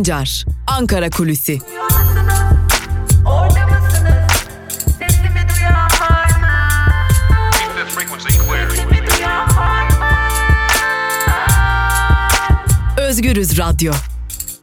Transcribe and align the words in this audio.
Sancar, 0.00 0.44
Ankara 0.66 1.10
Kulüsi. 1.10 1.58
Özgürüz 12.98 13.58
Radyo. 13.58 13.92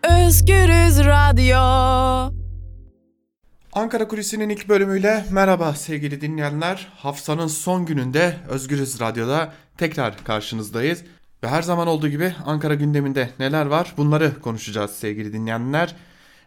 Özgürüz 0.04 1.00
Radyo. 1.00 1.58
Ankara 3.74 4.08
Kulisi'nin 4.08 4.50
ilk 4.50 4.70
bölümüyle 4.70 5.26
merhaba 5.32 5.74
sevgili 5.74 6.22
dinleyenler. 6.22 6.88
Haftanın 6.96 7.48
son 7.48 7.86
gününde 7.86 8.38
Özgürüz 8.50 9.00
Radyo'da 9.00 9.54
tekrar 9.78 10.24
karşınızdayız. 10.24 11.04
Ve 11.44 11.48
her 11.48 11.62
zaman 11.62 11.88
olduğu 11.88 12.08
gibi 12.08 12.34
Ankara 12.46 12.76
gündeminde 12.76 13.30
neler 13.40 13.66
var 13.66 13.94
bunları 13.98 14.42
konuşacağız 14.42 14.92
sevgili 14.92 15.34
dinleyenler. 15.34 15.96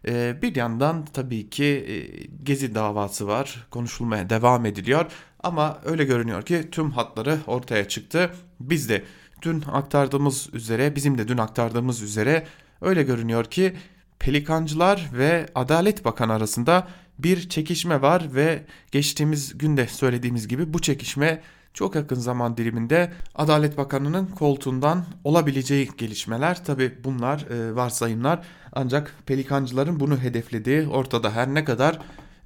Ee, 0.08 0.36
bir 0.42 0.56
yandan 0.56 1.04
tabii 1.12 1.50
ki 1.50 1.64
e, 1.64 1.96
Gezi 2.44 2.74
davası 2.74 3.26
var 3.26 3.66
konuşulmaya 3.70 4.30
devam 4.30 4.66
ediliyor. 4.66 5.06
Ama 5.42 5.78
öyle 5.84 6.04
görünüyor 6.04 6.42
ki 6.42 6.68
tüm 6.70 6.90
hatları 6.90 7.38
ortaya 7.46 7.88
çıktı. 7.88 8.30
Biz 8.60 8.88
de 8.88 9.04
dün 9.42 9.62
aktardığımız 9.72 10.48
üzere 10.52 10.96
bizim 10.96 11.18
de 11.18 11.28
dün 11.28 11.38
aktardığımız 11.38 12.02
üzere 12.02 12.46
öyle 12.80 13.02
görünüyor 13.02 13.44
ki 13.44 13.76
Pelikancılar 14.18 15.10
ve 15.12 15.46
Adalet 15.54 16.04
Bakanı 16.04 16.32
arasında 16.32 16.88
bir 17.18 17.48
çekişme 17.48 18.02
var 18.02 18.34
ve 18.34 18.64
geçtiğimiz 18.92 19.58
günde 19.58 19.86
söylediğimiz 19.86 20.48
gibi 20.48 20.72
bu 20.72 20.78
çekişme 20.78 21.42
çok 21.74 21.94
yakın 21.94 22.16
zaman 22.16 22.56
diliminde 22.56 23.12
Adalet 23.34 23.78
Bakanı'nın 23.78 24.26
koltuğundan 24.26 25.04
olabileceği 25.24 25.90
gelişmeler. 25.98 26.64
Tabi 26.64 26.92
bunlar 27.04 27.46
e, 27.50 27.74
varsayımlar 27.74 28.46
ancak 28.72 29.14
pelikancıların 29.26 30.00
bunu 30.00 30.18
hedeflediği 30.18 30.88
ortada 30.88 31.30
her 31.30 31.54
ne 31.54 31.64
kadar 31.64 31.98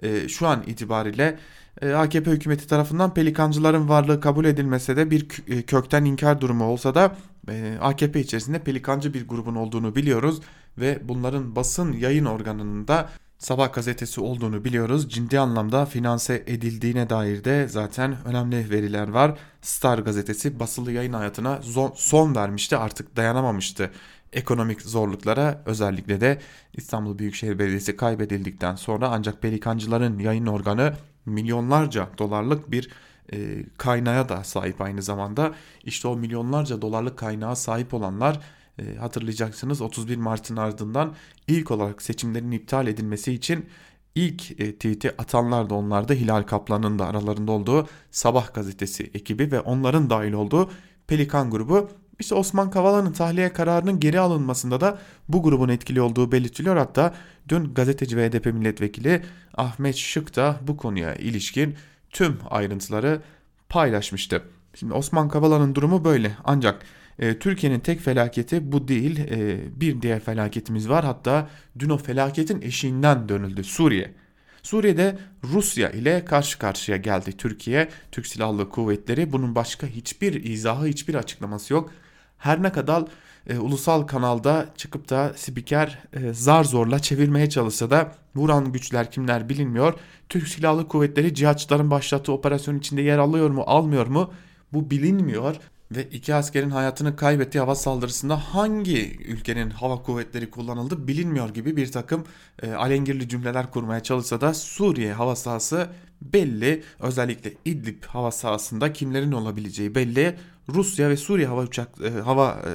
e, 0.03 0.29
şu 0.29 0.47
an 0.47 0.63
itibariyle 0.67 1.39
e, 1.83 1.93
AKP 1.93 2.31
hükümeti 2.31 2.67
tarafından 2.67 3.15
pelikancıların 3.15 3.89
varlığı 3.89 4.21
kabul 4.21 4.45
edilmese 4.45 4.97
de 4.97 5.11
bir 5.11 5.27
e, 5.49 5.63
kökten 5.63 6.05
inkar 6.05 6.41
durumu 6.41 6.65
olsa 6.65 6.95
da 6.95 7.17
e, 7.49 7.79
AKP 7.81 8.21
içerisinde 8.21 8.59
pelikancı 8.59 9.15
bir 9.15 9.29
grubun 9.29 9.55
olduğunu 9.55 9.95
biliyoruz 9.95 10.41
ve 10.79 10.99
bunların 11.03 11.57
basın 11.57 11.93
yayın 11.93 12.25
organının 12.25 12.89
da 12.89 13.09
Sabah 13.39 13.73
gazetesi 13.73 14.21
olduğunu 14.21 14.65
biliyoruz. 14.65 15.11
Ciddi 15.11 15.41
anlamda 15.41 15.87
finanse 15.87 16.45
edildiğine 16.47 17.11
dair 17.11 17.45
de 17.45 17.69
zaten 17.69 18.17
önemli 18.25 18.71
veriler 18.71 19.09
var. 19.09 19.39
Star 19.63 19.99
gazetesi 19.99 20.61
basılı 20.61 20.93
yayın 20.93 21.13
hayatına 21.13 21.61
son 21.95 22.35
vermişti 22.35 22.77
artık 22.77 23.17
dayanamamıştı 23.17 23.91
ekonomik 24.35 24.83
zorluklara 24.83 25.63
özellikle 25.67 26.21
de 26.21 26.41
İstanbul 26.75 27.19
Büyükşehir 27.19 27.59
Belediyesi 27.59 27.97
kaybedildikten 27.97 28.77
sonra 28.77 29.09
ancak 29.09 29.43
pelikancıların 29.43 30.19
yayın 30.19 30.47
organı 30.47 30.95
milyonlarca 31.27 32.09
dolarlık 32.19 32.71
bir 32.71 32.91
e, 33.33 33.65
kaynağa 33.79 34.29
da 34.29 34.45
sahip 34.45 34.81
aynı 34.81 35.03
zamanda. 35.03 35.55
İşte 35.85 36.09
o 36.09 36.17
milyonlarca 36.17 36.83
dolarlık 36.83 37.19
kaynağa 37.19 37.57
sahip 37.57 37.95
olanlar 37.95 38.41
e, 38.79 38.95
hatırlayacaksınız 38.97 39.81
31 39.81 40.17
Mart'ın 40.17 40.57
ardından 40.57 41.15
ilk 41.49 41.71
olarak 41.71 42.03
seçimlerin 42.03 42.51
iptal 42.51 42.87
edilmesi 42.87 43.33
için 43.33 43.67
ilk 44.15 44.61
e, 44.61 44.73
tweet'i 44.75 45.11
atanlar 45.11 45.71
da 45.71 45.75
onlar 45.75 46.09
da 46.09 46.13
Hilal 46.13 46.43
Kaplan'ın 46.43 46.99
da 46.99 47.07
aralarında 47.07 47.53
olduğu 47.53 47.89
Sabah 48.11 48.55
gazetesi 48.55 49.11
ekibi 49.15 49.53
ve 49.53 49.61
onların 49.61 50.11
dahil 50.11 50.33
olduğu 50.33 50.71
Pelikan 51.07 51.51
grubu 51.51 51.89
işte 52.19 52.35
Osman 52.35 52.71
Kavala'nın 52.71 53.13
tahliye 53.13 53.53
kararının 53.53 54.01
geri 54.01 54.21
alınmasında 54.21 54.81
da 54.81 54.99
bu 55.29 55.43
grubun 55.43 55.69
etkili 55.69 56.01
olduğu 56.01 56.33
belirtiliyor. 56.33 56.77
Hatta 56.77 57.15
dün 57.49 57.75
gazeteci 57.75 58.17
ve 58.17 58.29
HDP 58.29 58.47
milletvekili 58.47 59.23
Ahmet 59.57 59.97
Şık 59.97 60.37
da 60.37 60.57
bu 60.63 60.77
konuya 60.77 61.15
ilişkin 61.15 61.75
tüm 62.11 62.39
ayrıntıları 62.51 63.23
paylaşmıştı. 63.69 64.43
Şimdi 64.75 64.93
Osman 64.93 65.29
Kavala'nın 65.29 65.75
durumu 65.75 66.05
böyle 66.05 66.37
ancak 66.45 66.83
e, 67.19 67.39
Türkiye'nin 67.39 67.81
tek 67.81 68.01
felaketi 68.01 68.73
bu 68.73 68.89
değil. 68.89 69.19
E, 69.19 69.61
bir 69.81 70.03
diğer 70.03 70.21
felaketimiz 70.21 70.89
var. 70.89 71.05
Hatta 71.05 71.49
dün 71.79 71.89
o 71.89 71.99
felaketin 71.99 72.63
eşiğinden 72.63 73.29
dönüldü 73.29 73.65
Suriye. 73.65 74.15
Suriye'de 74.63 75.19
Rusya 75.45 75.91
ile 75.91 76.25
karşı 76.25 76.59
karşıya 76.59 76.97
geldi 76.97 77.33
Türkiye. 77.33 77.89
Türk 78.13 78.27
Silahlı 78.27 78.69
Kuvvetleri 78.69 79.33
bunun 79.33 79.55
başka 79.55 79.87
hiçbir 79.87 80.45
izahı, 80.45 80.87
hiçbir 80.87 81.15
açıklaması 81.15 81.73
yok. 81.73 81.91
Her 82.39 82.63
ne 82.63 82.73
kadar 82.73 83.05
e, 83.47 83.59
ulusal 83.59 84.03
kanalda 84.03 84.67
çıkıp 84.77 85.11
da 85.11 85.33
spiker 85.37 85.99
e, 86.13 86.33
zar 86.33 86.65
zorla 86.65 86.99
çevirmeye 86.99 87.51
çalışsa 87.51 87.91
da 87.91 88.13
vuran 88.37 88.73
güçler 88.73 89.11
kimler 89.11 89.49
bilinmiyor. 89.49 89.95
Türk 90.29 90.49
Silahlı 90.49 90.89
Kuvvetleri 90.89 91.35
cihatçıların 91.35 91.91
başlattığı 91.91 92.33
operasyon 92.33 92.79
içinde 92.79 93.03
yer 93.03 93.19
alıyor 93.19 93.51
mu 93.51 93.63
almıyor 93.67 94.07
mu 94.07 94.33
bu 94.73 94.91
bilinmiyor 94.91 95.57
ve 95.91 96.05
iki 96.05 96.35
askerin 96.35 96.71
hayatını 96.71 97.17
kaybettiği 97.17 97.61
hava 97.61 97.75
saldırısında 97.75 98.37
hangi 98.37 99.17
ülkenin 99.19 99.71
hava 99.71 100.03
kuvvetleri 100.03 100.51
kullanıldı 100.51 101.09
bilinmiyor 101.09 101.55
gibi 101.55 101.77
bir 101.77 101.93
takım 101.93 102.25
e, 102.63 102.73
alengirli 102.73 103.29
cümleler 103.29 103.71
kurmaya 103.71 104.03
çalışsa 104.03 104.41
da 104.41 104.55
Suriye 104.55 105.13
hava 105.13 105.37
sahası 105.37 105.89
belli. 106.23 106.83
Özellikle 107.01 107.53
İdlib 107.65 108.05
hava 108.05 108.31
sahasında 108.31 108.93
kimlerin 108.93 109.33
olabileceği 109.33 109.95
belli. 109.95 110.37
Rusya 110.69 111.11
ve 111.11 111.17
Suriye 111.17 111.47
hava 111.47 111.63
uçak 111.63 111.89
e, 112.01 112.11
hava 112.11 112.51
e, 112.51 112.71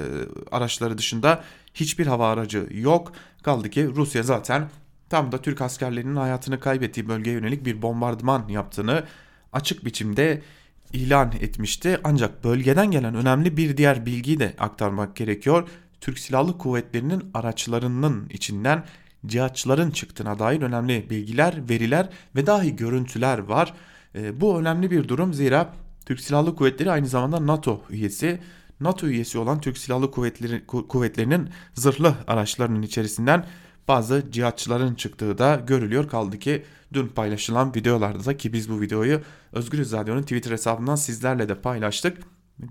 araçları 0.51 0.97
dışında 0.97 1.43
hiçbir 1.73 2.07
hava 2.07 2.29
aracı 2.29 2.67
yok. 2.71 3.11
Kaldı 3.43 3.69
ki 3.69 3.87
Rusya 3.95 4.23
zaten 4.23 4.69
tam 5.09 5.31
da 5.31 5.41
Türk 5.41 5.61
askerlerinin 5.61 6.15
hayatını 6.15 6.59
kaybettiği 6.59 7.07
bölgeye 7.07 7.35
yönelik 7.35 7.65
bir 7.65 7.81
bombardıman 7.81 8.47
yaptığını 8.47 9.03
açık 9.53 9.85
biçimde 9.85 10.41
ilan 10.93 11.31
etmişti. 11.41 11.99
Ancak 12.03 12.43
bölgeden 12.43 12.91
gelen 12.91 13.15
önemli 13.15 13.57
bir 13.57 13.77
diğer 13.77 14.05
bilgiyi 14.05 14.39
de 14.39 14.53
aktarmak 14.59 15.15
gerekiyor. 15.15 15.67
Türk 16.01 16.19
Silahlı 16.19 16.57
Kuvvetleri'nin 16.57 17.23
araçlarının 17.33 18.29
içinden 18.29 18.83
cihatçıların 19.25 19.91
çıktığına 19.91 20.39
dair 20.39 20.61
önemli 20.61 21.09
bilgiler, 21.09 21.69
veriler 21.69 22.09
ve 22.35 22.45
dahi 22.45 22.75
görüntüler 22.75 23.39
var. 23.39 23.73
E, 24.15 24.41
bu 24.41 24.59
önemli 24.59 24.91
bir 24.91 25.07
durum 25.07 25.33
zira 25.33 25.73
Türk 26.05 26.19
Silahlı 26.19 26.55
Kuvvetleri 26.55 26.91
aynı 26.91 27.07
zamanda 27.07 27.47
NATO 27.47 27.81
üyesi. 27.89 28.39
NATO 28.79 29.07
üyesi 29.07 29.37
olan 29.37 29.61
Türk 29.61 29.77
Silahlı 29.77 30.11
Kuvvetleri, 30.11 30.65
Kuvvetleri'nin 30.65 31.49
zırhlı 31.73 32.15
araçlarının 32.27 32.81
içerisinden 32.81 33.45
bazı 33.89 34.31
cihatçıların 34.31 34.95
çıktığı 34.95 35.37
da 35.37 35.55
görülüyor. 35.67 36.09
Kaldı 36.09 36.39
ki 36.39 36.65
dün 36.93 37.07
paylaşılan 37.07 37.75
videolarda 37.75 38.25
da 38.25 38.37
ki 38.37 38.53
biz 38.53 38.69
bu 38.69 38.81
videoyu 38.81 39.21
Özgür 39.53 39.91
Radyo'nun 39.91 40.21
Twitter 40.21 40.51
hesabından 40.51 40.95
sizlerle 40.95 41.49
de 41.49 41.55
paylaştık. 41.55 42.17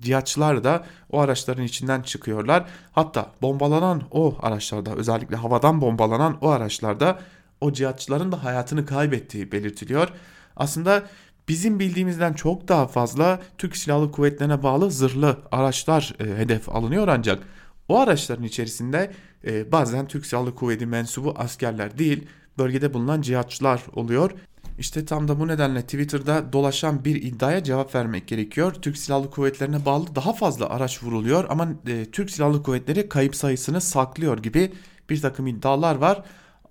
Cihatçılar 0.01 0.65
da 0.65 0.85
o 1.11 1.21
araçların 1.21 1.65
içinden 1.65 2.03
çıkıyorlar. 2.03 2.65
Hatta 2.93 3.33
bombalanan 3.43 4.03
o 4.11 4.39
araçlarda 4.43 4.95
özellikle 4.95 5.37
havadan 5.37 5.81
bombalanan 5.81 6.39
o 6.41 6.49
araçlarda 6.49 7.19
o 7.61 7.73
cihatçıların 7.73 8.33
da 8.33 8.45
hayatını 8.45 8.87
kaybettiği 8.87 9.53
belirtiliyor. 9.53 10.09
Aslında 10.57 11.03
bizim 11.49 11.79
bildiğimizden 11.79 12.33
çok 12.33 12.69
daha 12.69 12.87
fazla 12.87 13.41
Türk 13.59 13.77
Silahlı 13.77 14.13
Kuvvetlerine 14.13 14.63
bağlı 14.63 14.91
zırhlı 14.91 15.37
araçlar 15.53 16.15
e, 16.21 16.25
hedef 16.25 16.69
alınıyor 16.69 17.09
ancak 17.09 17.43
o 17.89 17.99
araçların 17.99 18.45
içerisinde 18.45 19.11
e, 19.47 19.73
bazen 19.73 20.09
Türk 20.09 20.27
Silahlı 20.27 20.55
Kuvveti 20.55 20.87
mensubu 20.87 21.35
askerler 21.37 21.99
değil 21.99 22.27
bölgede 22.59 22.95
bulunan 22.95 23.21
cihatçılar 23.21 23.83
oluyor. 23.93 24.31
İşte 24.79 25.05
tam 25.05 25.29
da 25.29 25.41
bu 25.41 25.49
nedenle 25.49 25.83
Twitter'da 25.83 26.53
dolaşan 26.53 27.05
bir 27.05 27.23
iddiaya 27.23 27.65
cevap 27.65 27.95
vermek 27.95 28.29
gerekiyor. 28.29 28.75
Türk 28.75 28.99
Silahlı 28.99 29.31
Kuvvetlerine 29.31 29.85
bağlı 29.85 30.15
daha 30.15 30.33
fazla 30.33 30.71
araç 30.71 31.03
vuruluyor 31.03 31.47
ama 31.49 31.69
e, 31.87 32.05
Türk 32.05 32.31
Silahlı 32.31 32.63
Kuvvetleri 32.63 33.09
kayıp 33.09 33.37
sayısını 33.37 33.81
saklıyor 33.81 34.39
gibi 34.39 34.73
bir 35.11 35.21
takım 35.21 35.47
iddialar 35.47 35.95
var. 35.95 36.23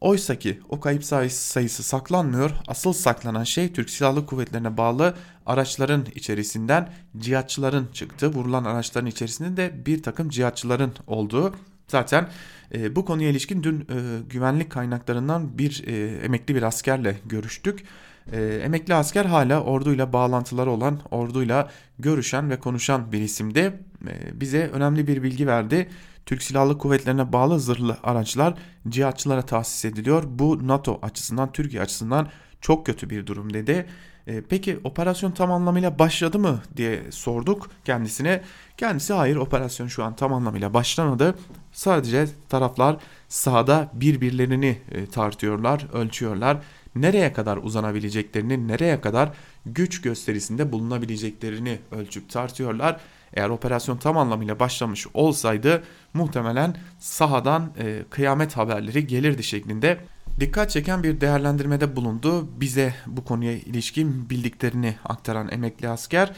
Oysa 0.01 0.35
ki 0.35 0.59
o 0.69 0.79
kayıp 0.79 1.03
sayısı, 1.03 1.83
saklanmıyor. 1.83 2.51
Asıl 2.67 2.93
saklanan 2.93 3.43
şey 3.43 3.73
Türk 3.73 3.89
Silahlı 3.89 4.25
Kuvvetlerine 4.25 4.77
bağlı 4.77 5.15
araçların 5.45 6.05
içerisinden 6.15 6.89
cihatçıların 7.17 7.87
çıktığı, 7.93 8.27
vurulan 8.27 8.63
araçların 8.63 9.07
içerisinde 9.07 9.57
de 9.57 9.85
bir 9.85 10.03
takım 10.03 10.29
cihatçıların 10.29 10.93
olduğu. 11.07 11.55
Zaten 11.87 12.29
e, 12.73 12.95
bu 12.95 13.05
konuya 13.05 13.29
ilişkin 13.29 13.63
dün 13.63 13.79
e, 13.79 13.85
güvenlik 14.29 14.69
kaynaklarından 14.69 15.57
bir 15.57 15.83
e, 15.87 16.17
emekli 16.17 16.55
bir 16.55 16.63
askerle 16.63 17.17
görüştük. 17.25 17.83
E, 18.31 18.61
emekli 18.63 18.93
asker 18.93 19.25
hala 19.25 19.63
orduyla 19.63 20.13
bağlantıları 20.13 20.71
olan, 20.71 20.99
orduyla 21.11 21.71
görüşen 21.99 22.49
ve 22.49 22.59
konuşan 22.59 23.11
bir 23.11 23.21
isimdi. 23.21 23.59
E, 24.07 24.41
bize 24.41 24.69
önemli 24.73 25.07
bir 25.07 25.23
bilgi 25.23 25.47
verdi. 25.47 25.89
Türk 26.27 26.43
Silahlı 26.43 26.77
Kuvvetlerine 26.77 27.33
bağlı 27.33 27.59
zırhlı 27.59 27.97
araçlar 28.03 28.53
cihatçılara 28.89 29.41
tahsis 29.41 29.85
ediliyor. 29.85 30.23
Bu 30.27 30.67
NATO 30.67 30.99
açısından, 31.01 31.51
Türkiye 31.51 31.81
açısından 31.81 32.27
çok 32.61 32.85
kötü 32.85 33.09
bir 33.09 33.27
durum 33.27 33.53
dedi. 33.53 33.85
E, 34.27 34.41
peki 34.41 34.79
operasyon 34.83 35.31
tam 35.31 35.51
anlamıyla 35.51 35.99
başladı 35.99 36.39
mı 36.39 36.61
diye 36.77 37.11
sorduk 37.11 37.69
kendisine. 37.85 38.41
Kendisi 38.77 39.13
hayır 39.13 39.35
operasyon 39.35 39.87
şu 39.87 40.03
an 40.03 40.15
tam 40.15 40.33
anlamıyla 40.33 40.73
başlamadı. 40.73 41.35
Sadece 41.71 42.27
taraflar 42.49 42.97
sahada 43.27 43.89
birbirlerini 43.93 44.77
e, 44.91 45.05
tartıyorlar, 45.05 45.87
ölçüyorlar. 45.93 46.57
Nereye 46.95 47.33
kadar 47.33 47.57
uzanabileceklerini, 47.57 48.67
nereye 48.67 49.01
kadar 49.01 49.29
güç 49.65 50.01
gösterisinde 50.01 50.71
bulunabileceklerini 50.71 51.79
ölçüp 51.91 52.29
tartıyorlar. 52.29 52.99
Eğer 53.33 53.49
operasyon 53.49 53.97
tam 53.97 54.17
anlamıyla 54.17 54.59
başlamış 54.59 55.07
olsaydı 55.13 55.83
muhtemelen 56.13 56.75
sahadan 56.99 57.71
e, 57.79 58.03
kıyamet 58.09 58.57
haberleri 58.57 59.07
gelirdi 59.07 59.43
şeklinde 59.43 59.97
dikkat 60.39 60.69
çeken 60.69 61.03
bir 61.03 61.21
değerlendirmede 61.21 61.95
bulundu. 61.95 62.47
Bize 62.59 62.95
bu 63.07 63.25
konuya 63.25 63.51
ilişkin 63.53 64.29
bildiklerini 64.29 64.95
aktaran 65.05 65.51
emekli 65.51 65.89
asker 65.89 66.33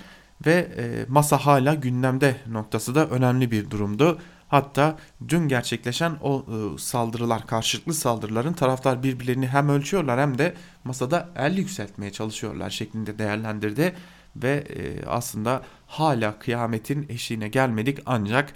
ve 0.45 0.67
e, 0.77 1.05
masa 1.07 1.37
hala 1.37 1.73
gündemde 1.73 2.35
noktası 2.47 2.95
da 2.95 3.07
önemli 3.07 3.51
bir 3.51 3.69
durumdu. 3.69 4.19
Hatta 4.47 4.97
dün 5.27 5.47
gerçekleşen 5.47 6.13
o 6.21 6.45
e, 6.47 6.77
saldırılar, 6.77 7.47
karşılıklı 7.47 7.93
saldırıların 7.93 8.53
taraftar 8.53 9.03
birbirlerini 9.03 9.47
hem 9.47 9.69
ölçüyorlar 9.69 10.19
hem 10.19 10.37
de 10.37 10.53
masada 10.83 11.29
el 11.35 11.57
yükseltmeye 11.57 12.11
çalışıyorlar 12.11 12.69
şeklinde 12.69 13.19
değerlendirdi 13.19 13.95
ve 14.35 14.63
e, 14.69 15.05
aslında 15.05 15.63
hala 15.87 16.39
kıyametin 16.39 17.05
eşiğine 17.09 17.47
gelmedik 17.47 17.99
ancak 18.05 18.53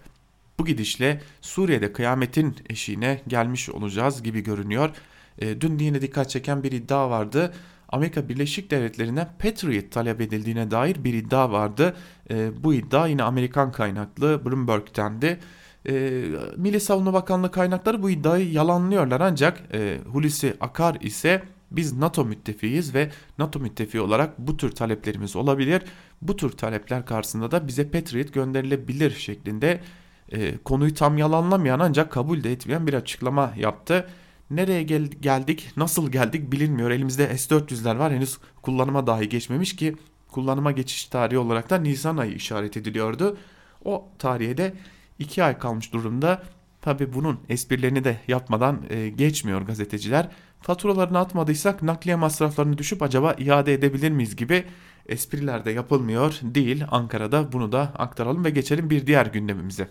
bu 0.59 0.65
gidişle 0.65 1.21
Suriye'de 1.41 1.93
kıyametin 1.93 2.55
eşiğine 2.69 3.21
gelmiş 3.27 3.69
olacağız 3.69 4.23
gibi 4.23 4.43
görünüyor. 4.43 4.89
E, 5.39 5.61
dün 5.61 5.79
yine 5.79 6.01
dikkat 6.01 6.29
çeken 6.29 6.63
bir 6.63 6.71
iddia 6.71 7.09
vardı. 7.09 7.53
Amerika 7.89 8.29
Birleşik 8.29 8.71
Devletleri'ne 8.71 9.27
Patriot 9.39 9.91
talep 9.91 10.21
edildiğine 10.21 10.71
dair 10.71 11.03
bir 11.03 11.13
iddia 11.13 11.51
vardı. 11.51 11.95
E, 12.29 12.63
bu 12.63 12.73
iddia 12.73 13.07
yine 13.07 13.23
Amerikan 13.23 13.71
kaynaklı 13.71 14.45
Bloomberg'tendi. 14.45 15.39
E, 15.89 16.23
Milli 16.57 16.79
Savunma 16.79 17.13
Bakanlığı 17.13 17.51
kaynakları 17.51 18.03
bu 18.03 18.09
iddiayı 18.09 18.51
yalanlıyorlar 18.51 19.21
ancak 19.21 19.63
e, 19.73 19.97
Hulusi 20.11 20.53
Akar 20.59 20.97
ise 21.01 21.43
biz 21.73 21.97
NATO 21.97 22.25
müttefiyiz 22.25 22.93
ve 22.93 23.11
NATO 23.37 23.59
müttefiği 23.59 24.03
olarak 24.03 24.39
bu 24.39 24.57
tür 24.57 24.71
taleplerimiz 24.71 25.35
olabilir. 25.35 25.81
Bu 26.21 26.35
tür 26.35 26.51
talepler 26.51 27.05
karşısında 27.05 27.51
da 27.51 27.67
bize 27.67 27.89
Patriot 27.89 28.33
gönderilebilir 28.33 29.11
şeklinde 29.11 29.81
e, 30.31 30.57
konuyu 30.57 30.93
tam 30.93 31.17
yalanlamayan 31.17 31.79
ancak 31.79 32.11
kabul 32.11 32.43
de 32.43 32.51
etmeyen 32.51 32.87
bir 32.87 32.93
açıklama 32.93 33.53
yaptı. 33.57 34.07
Nereye 34.49 34.83
gel 34.83 35.05
geldik, 35.05 35.71
nasıl 35.77 36.11
geldik 36.11 36.51
bilinmiyor. 36.51 36.91
Elimizde 36.91 37.37
S-400'ler 37.37 37.99
var 37.99 38.13
henüz 38.13 38.37
kullanıma 38.61 39.07
dahi 39.07 39.29
geçmemiş 39.29 39.75
ki 39.75 39.95
kullanıma 40.31 40.71
geçiş 40.71 41.05
tarihi 41.05 41.37
olarak 41.37 41.69
da 41.69 41.77
Nisan 41.77 42.17
ayı 42.17 42.33
işaret 42.33 42.77
ediliyordu. 42.77 43.37
O 43.85 44.07
tarihe 44.19 44.57
de 44.57 44.73
2 45.19 45.43
ay 45.43 45.57
kalmış 45.57 45.93
durumda. 45.93 46.43
Tabi 46.83 47.13
bunun 47.13 47.39
esprilerini 47.49 48.03
de 48.03 48.17
yapmadan 48.27 48.81
e, 48.89 49.09
geçmiyor 49.09 49.61
gazeteciler. 49.61 50.29
Faturalarını 50.61 51.19
atmadıysak 51.19 51.83
nakliye 51.83 52.15
masraflarını 52.15 52.77
düşüp 52.77 53.01
acaba 53.01 53.35
iade 53.39 53.73
edebilir 53.73 54.11
miyiz 54.11 54.35
gibi 54.35 54.63
espriler 55.05 55.65
de 55.65 55.71
yapılmıyor 55.71 56.39
değil. 56.41 56.83
Ankara'da 56.91 57.51
bunu 57.51 57.71
da 57.71 57.81
aktaralım 57.81 58.45
ve 58.45 58.49
geçelim 58.49 58.89
bir 58.89 59.07
diğer 59.07 59.25
gündemimize. 59.25 59.87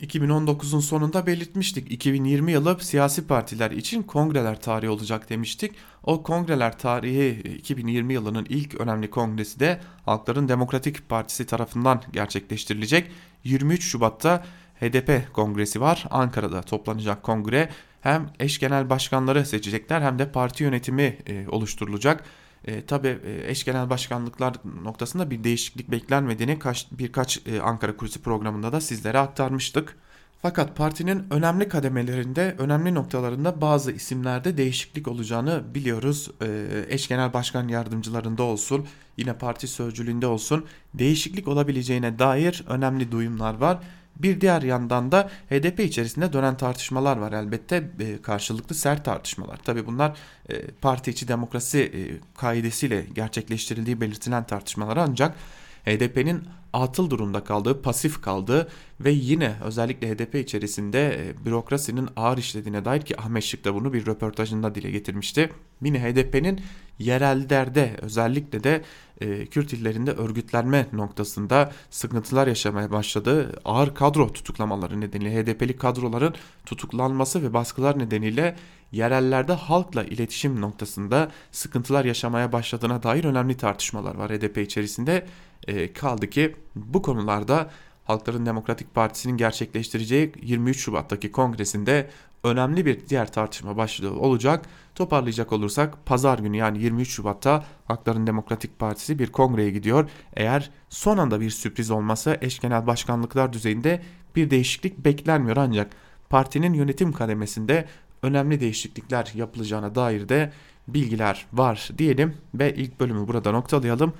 2019'un 0.00 0.80
sonunda 0.80 1.26
belirtmiştik. 1.26 1.92
2020 1.92 2.52
yılı 2.52 2.76
siyasi 2.80 3.26
partiler 3.26 3.70
için 3.70 4.02
kongreler 4.02 4.60
tarihi 4.60 4.90
olacak 4.90 5.30
demiştik. 5.30 5.72
O 6.02 6.22
kongreler 6.22 6.78
tarihi 6.78 7.40
2020 7.58 8.12
yılının 8.12 8.46
ilk 8.48 8.74
önemli 8.74 9.10
kongresi 9.10 9.60
de 9.60 9.80
Halkların 10.04 10.48
Demokratik 10.48 11.08
Partisi 11.08 11.46
tarafından 11.46 12.02
gerçekleştirilecek. 12.12 13.10
23 13.44 13.84
Şubat'ta 13.84 14.44
HDP 14.84 15.32
kongresi 15.32 15.80
var. 15.80 16.04
Ankara'da 16.10 16.62
toplanacak 16.62 17.22
kongre 17.22 17.68
hem 18.00 18.30
eş 18.40 18.58
genel 18.58 18.90
başkanları 18.90 19.46
seçecekler 19.46 20.00
hem 20.00 20.18
de 20.18 20.32
parti 20.32 20.62
yönetimi 20.64 21.18
e, 21.26 21.48
oluşturulacak. 21.48 22.24
E, 22.64 22.86
Tabi 22.86 23.08
e, 23.08 23.50
eş 23.50 23.64
genel 23.64 23.90
başkanlıklar 23.90 24.54
noktasında 24.82 25.30
bir 25.30 25.44
değişiklik 25.44 25.90
beklenmediğini 25.90 26.58
kaç, 26.58 26.86
birkaç 26.90 27.46
e, 27.46 27.60
Ankara 27.60 27.96
Kulisi 27.96 28.22
programında 28.22 28.72
da 28.72 28.80
sizlere 28.80 29.18
aktarmıştık. 29.18 29.96
Fakat 30.42 30.76
partinin 30.76 31.26
önemli 31.30 31.68
kademelerinde, 31.68 32.54
önemli 32.58 32.94
noktalarında 32.94 33.60
bazı 33.60 33.92
isimlerde 33.92 34.56
değişiklik 34.56 35.08
olacağını 35.08 35.74
biliyoruz. 35.74 36.30
E, 36.42 36.66
eş 36.88 37.08
genel 37.08 37.32
başkan 37.32 37.68
yardımcılarında 37.68 38.42
olsun, 38.42 38.86
yine 39.16 39.34
parti 39.34 39.68
sözcülüğünde 39.68 40.26
olsun 40.26 40.64
değişiklik 40.94 41.48
olabileceğine 41.48 42.18
dair 42.18 42.64
önemli 42.68 43.12
duyumlar 43.12 43.54
var. 43.54 43.78
Bir 44.16 44.40
diğer 44.40 44.62
yandan 44.62 45.12
da 45.12 45.30
HDP 45.50 45.80
içerisinde 45.80 46.32
dönen 46.32 46.56
tartışmalar 46.56 47.16
var 47.16 47.32
elbette 47.32 47.90
e, 48.00 48.22
karşılıklı 48.22 48.74
sert 48.74 49.04
tartışmalar. 49.04 49.56
Tabi 49.56 49.86
bunlar 49.86 50.16
e, 50.48 50.66
parti 50.66 51.10
içi 51.10 51.28
demokrasi 51.28 51.78
e, 51.78 52.00
kaidesiyle 52.36 53.06
gerçekleştirildiği 53.14 54.00
belirtilen 54.00 54.44
tartışmalar 54.46 54.96
ancak 54.96 55.36
HDP'nin 55.84 56.42
atıl 56.72 57.10
durumda 57.10 57.44
kaldığı, 57.44 57.82
pasif 57.82 58.22
kaldığı 58.22 58.68
ve 59.00 59.10
yine 59.10 59.54
özellikle 59.64 60.14
HDP 60.14 60.34
içerisinde 60.34 61.28
e, 61.28 61.44
bürokrasinin 61.44 62.08
ağır 62.16 62.38
işlediğine 62.38 62.84
dair 62.84 63.00
ki 63.00 63.20
Ahmet 63.20 63.44
Şık 63.44 63.64
da 63.64 63.74
bunu 63.74 63.92
bir 63.92 64.06
röportajında 64.06 64.74
dile 64.74 64.90
getirmişti. 64.90 65.50
Yine 65.82 66.02
HDP'nin 66.02 66.60
yerellerde 66.98 67.96
özellikle 68.02 68.64
de 68.64 68.82
e, 69.20 69.46
Kürt 69.46 69.72
illerinde 69.72 70.12
örgütlenme 70.12 70.86
noktasında 70.92 71.72
sıkıntılar 71.90 72.46
yaşamaya 72.46 72.90
başladığı 72.90 73.60
ağır 73.64 73.94
kadro 73.94 74.32
tutuklamaları 74.32 75.00
nedeniyle 75.00 75.42
HDP'li 75.42 75.76
kadroların 75.76 76.34
tutuklanması 76.66 77.42
ve 77.42 77.52
baskılar 77.52 77.98
nedeniyle 77.98 78.56
yerellerde 78.92 79.52
halkla 79.52 80.04
iletişim 80.04 80.60
noktasında 80.60 81.30
sıkıntılar 81.52 82.04
yaşamaya 82.04 82.52
başladığına 82.52 83.02
dair 83.02 83.24
önemli 83.24 83.56
tartışmalar 83.56 84.14
var 84.14 84.32
HDP 84.32 84.58
içerisinde. 84.58 85.26
E, 85.66 85.92
kaldı 85.92 86.30
ki 86.30 86.56
bu 86.76 87.02
konularda 87.02 87.70
Halkların 88.04 88.46
Demokratik 88.46 88.94
Partisi'nin 88.94 89.36
gerçekleştireceği 89.36 90.32
23 90.42 90.78
Şubat'taki 90.78 91.32
kongresinde 91.32 92.10
önemli 92.44 92.86
bir 92.86 93.08
diğer 93.08 93.32
tartışma 93.32 93.76
başlığı 93.76 94.20
olacak. 94.20 94.66
Toparlayacak 94.94 95.52
olursak 95.52 96.06
pazar 96.06 96.38
günü 96.38 96.56
yani 96.56 96.82
23 96.82 97.08
Şubat'ta 97.08 97.64
Halkların 97.84 98.26
Demokratik 98.26 98.78
Partisi 98.78 99.18
bir 99.18 99.26
kongreye 99.32 99.70
gidiyor. 99.70 100.10
Eğer 100.34 100.70
son 100.88 101.18
anda 101.18 101.40
bir 101.40 101.50
sürpriz 101.50 101.90
olmasa 101.90 102.36
eş 102.40 102.58
genel 102.58 102.86
başkanlıklar 102.86 103.52
düzeyinde 103.52 104.02
bir 104.36 104.50
değişiklik 104.50 104.98
beklenmiyor 104.98 105.56
ancak 105.56 105.90
partinin 106.30 106.74
yönetim 106.74 107.12
kademesinde 107.12 107.84
önemli 108.22 108.60
değişiklikler 108.60 109.32
yapılacağına 109.34 109.94
dair 109.94 110.28
de 110.28 110.52
bilgiler 110.88 111.46
var 111.52 111.88
diyelim 111.98 112.34
ve 112.54 112.74
ilk 112.74 113.00
bölümü 113.00 113.28
burada 113.28 113.52
noktalayalım. 113.52 114.12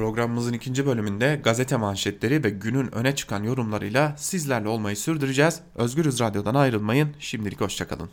Programımızın 0.00 0.52
ikinci 0.52 0.86
bölümünde 0.86 1.40
gazete 1.44 1.76
manşetleri 1.76 2.44
ve 2.44 2.50
günün 2.50 2.94
öne 2.94 3.14
çıkan 3.14 3.42
yorumlarıyla 3.42 4.14
sizlerle 4.18 4.68
olmayı 4.68 4.96
sürdüreceğiz. 4.96 5.60
Özgürüz 5.74 6.20
Radyo'dan 6.20 6.54
ayrılmayın. 6.54 7.08
Şimdilik 7.18 7.60
hoşçakalın. 7.60 8.10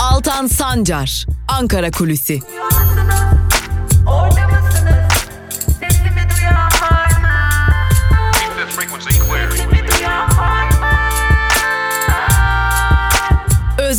Altan 0.00 0.46
Sancar, 0.46 1.26
Ankara 1.48 1.90
Kulüsi. 1.90 2.40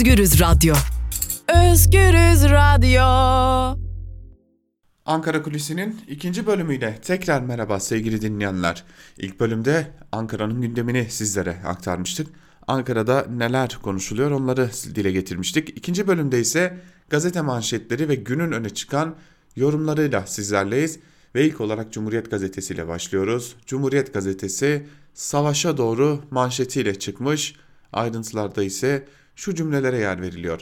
Özgürüz 0.04 0.42
Radyo. 0.42 0.76
Özgürüz 1.48 2.44
Radyo. 2.44 3.04
Ankara 5.06 5.44
Kulisi'nin 5.44 6.02
ikinci 6.08 6.46
bölümüyle 6.48 7.00
tekrar 7.02 7.42
merhaba 7.42 7.80
sevgili 7.80 8.22
dinleyenler. 8.22 8.84
İlk 9.18 9.40
bölümde 9.40 9.92
Ankara'nın 10.12 10.62
gündemini 10.62 11.08
sizlere 11.10 11.58
aktarmıştık. 11.66 12.28
Ankara'da 12.68 13.26
neler 13.30 13.80
konuşuluyor 13.82 14.32
onları 14.32 14.70
dile 14.96 15.12
getirmiştik. 15.12 15.70
İkinci 15.70 16.08
bölümde 16.08 16.40
ise 16.40 16.78
gazete 17.10 17.42
manşetleri 17.42 18.10
ve 18.10 18.16
günün 18.16 18.52
öne 18.52 18.70
çıkan 18.70 19.16
yorumlarıyla 19.56 20.26
sizlerleyiz. 20.26 21.00
Ve 21.36 21.46
ilk 21.46 21.62
olarak 21.62 21.94
Cumhuriyet 21.94 22.32
Gazetesi 22.32 22.74
ile 22.74 22.88
başlıyoruz. 22.88 23.56
Cumhuriyet 23.66 24.14
Gazetesi 24.14 24.88
savaşa 25.14 25.78
doğru 25.78 26.22
manşetiyle 26.32 27.00
çıkmış. 27.00 27.56
Ayrıntılarda 27.94 28.64
ise 28.64 29.06
şu 29.36 29.56
cümlelere 29.56 29.98
yer 29.98 30.22
veriliyor. 30.22 30.62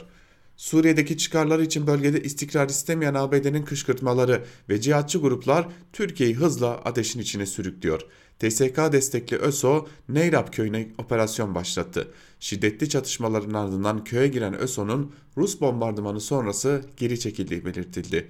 Suriye'deki 0.56 1.18
çıkarları 1.18 1.64
için 1.64 1.86
bölgede 1.86 2.22
istikrar 2.22 2.68
istemeyen 2.68 3.14
ABD'nin 3.14 3.64
kışkırtmaları 3.64 4.44
ve 4.68 4.80
cihatçı 4.80 5.18
gruplar 5.18 5.68
Türkiye'yi 5.92 6.34
hızla 6.34 6.70
ateşin 6.70 7.20
içine 7.20 7.46
sürüklüyor. 7.46 8.00
TSK 8.38 8.92
destekli 8.92 9.36
ÖSO 9.36 9.88
Neyrap 10.08 10.52
köyüne 10.52 10.88
operasyon 10.98 11.54
başlattı. 11.54 12.08
Şiddetli 12.40 12.88
çatışmaların 12.88 13.54
ardından 13.54 14.04
köye 14.04 14.28
giren 14.28 14.58
ÖSO'nun 14.58 15.12
Rus 15.36 15.60
bombardımanı 15.60 16.20
sonrası 16.20 16.82
geri 16.96 17.20
çekildiği 17.20 17.64
belirtildi. 17.64 18.28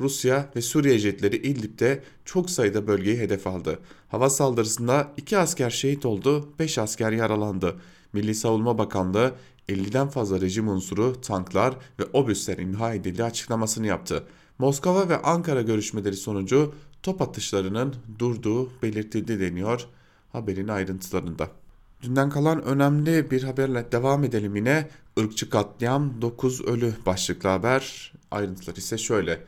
Rusya 0.00 0.50
ve 0.56 0.62
Suriye 0.62 0.98
jetleri 0.98 1.36
İdlib'de 1.36 2.02
çok 2.24 2.50
sayıda 2.50 2.86
bölgeyi 2.86 3.18
hedef 3.18 3.46
aldı. 3.46 3.78
Hava 4.08 4.30
saldırısında 4.30 5.12
2 5.16 5.38
asker 5.38 5.70
şehit 5.70 6.06
oldu, 6.06 6.48
5 6.58 6.78
asker 6.78 7.12
yaralandı. 7.12 7.76
Milli 8.12 8.34
Savunma 8.34 8.78
Bakanlığı 8.78 9.32
50'den 9.68 10.08
fazla 10.08 10.40
rejim 10.40 10.68
unsuru, 10.68 11.20
tanklar 11.20 11.74
ve 11.98 12.04
obüsler 12.12 12.58
imha 12.58 12.94
edildiği 12.94 13.24
açıklamasını 13.24 13.86
yaptı. 13.86 14.24
Moskova 14.58 15.08
ve 15.08 15.22
Ankara 15.22 15.62
görüşmeleri 15.62 16.16
sonucu 16.16 16.74
top 17.02 17.22
atışlarının 17.22 17.94
durduğu 18.18 18.82
belirtildi 18.82 19.40
deniyor 19.40 19.86
haberin 20.32 20.68
ayrıntılarında. 20.68 21.48
Dünden 22.02 22.30
kalan 22.30 22.62
önemli 22.62 23.30
bir 23.30 23.42
haberle 23.42 23.92
devam 23.92 24.24
edelim 24.24 24.56
yine. 24.56 24.88
Irkçı 25.16 25.50
katliam 25.50 26.22
9 26.22 26.60
ölü 26.60 26.94
başlıklı 27.06 27.48
haber. 27.48 28.12
Ayrıntılar 28.30 28.76
ise 28.76 28.98
şöyle. 28.98 29.40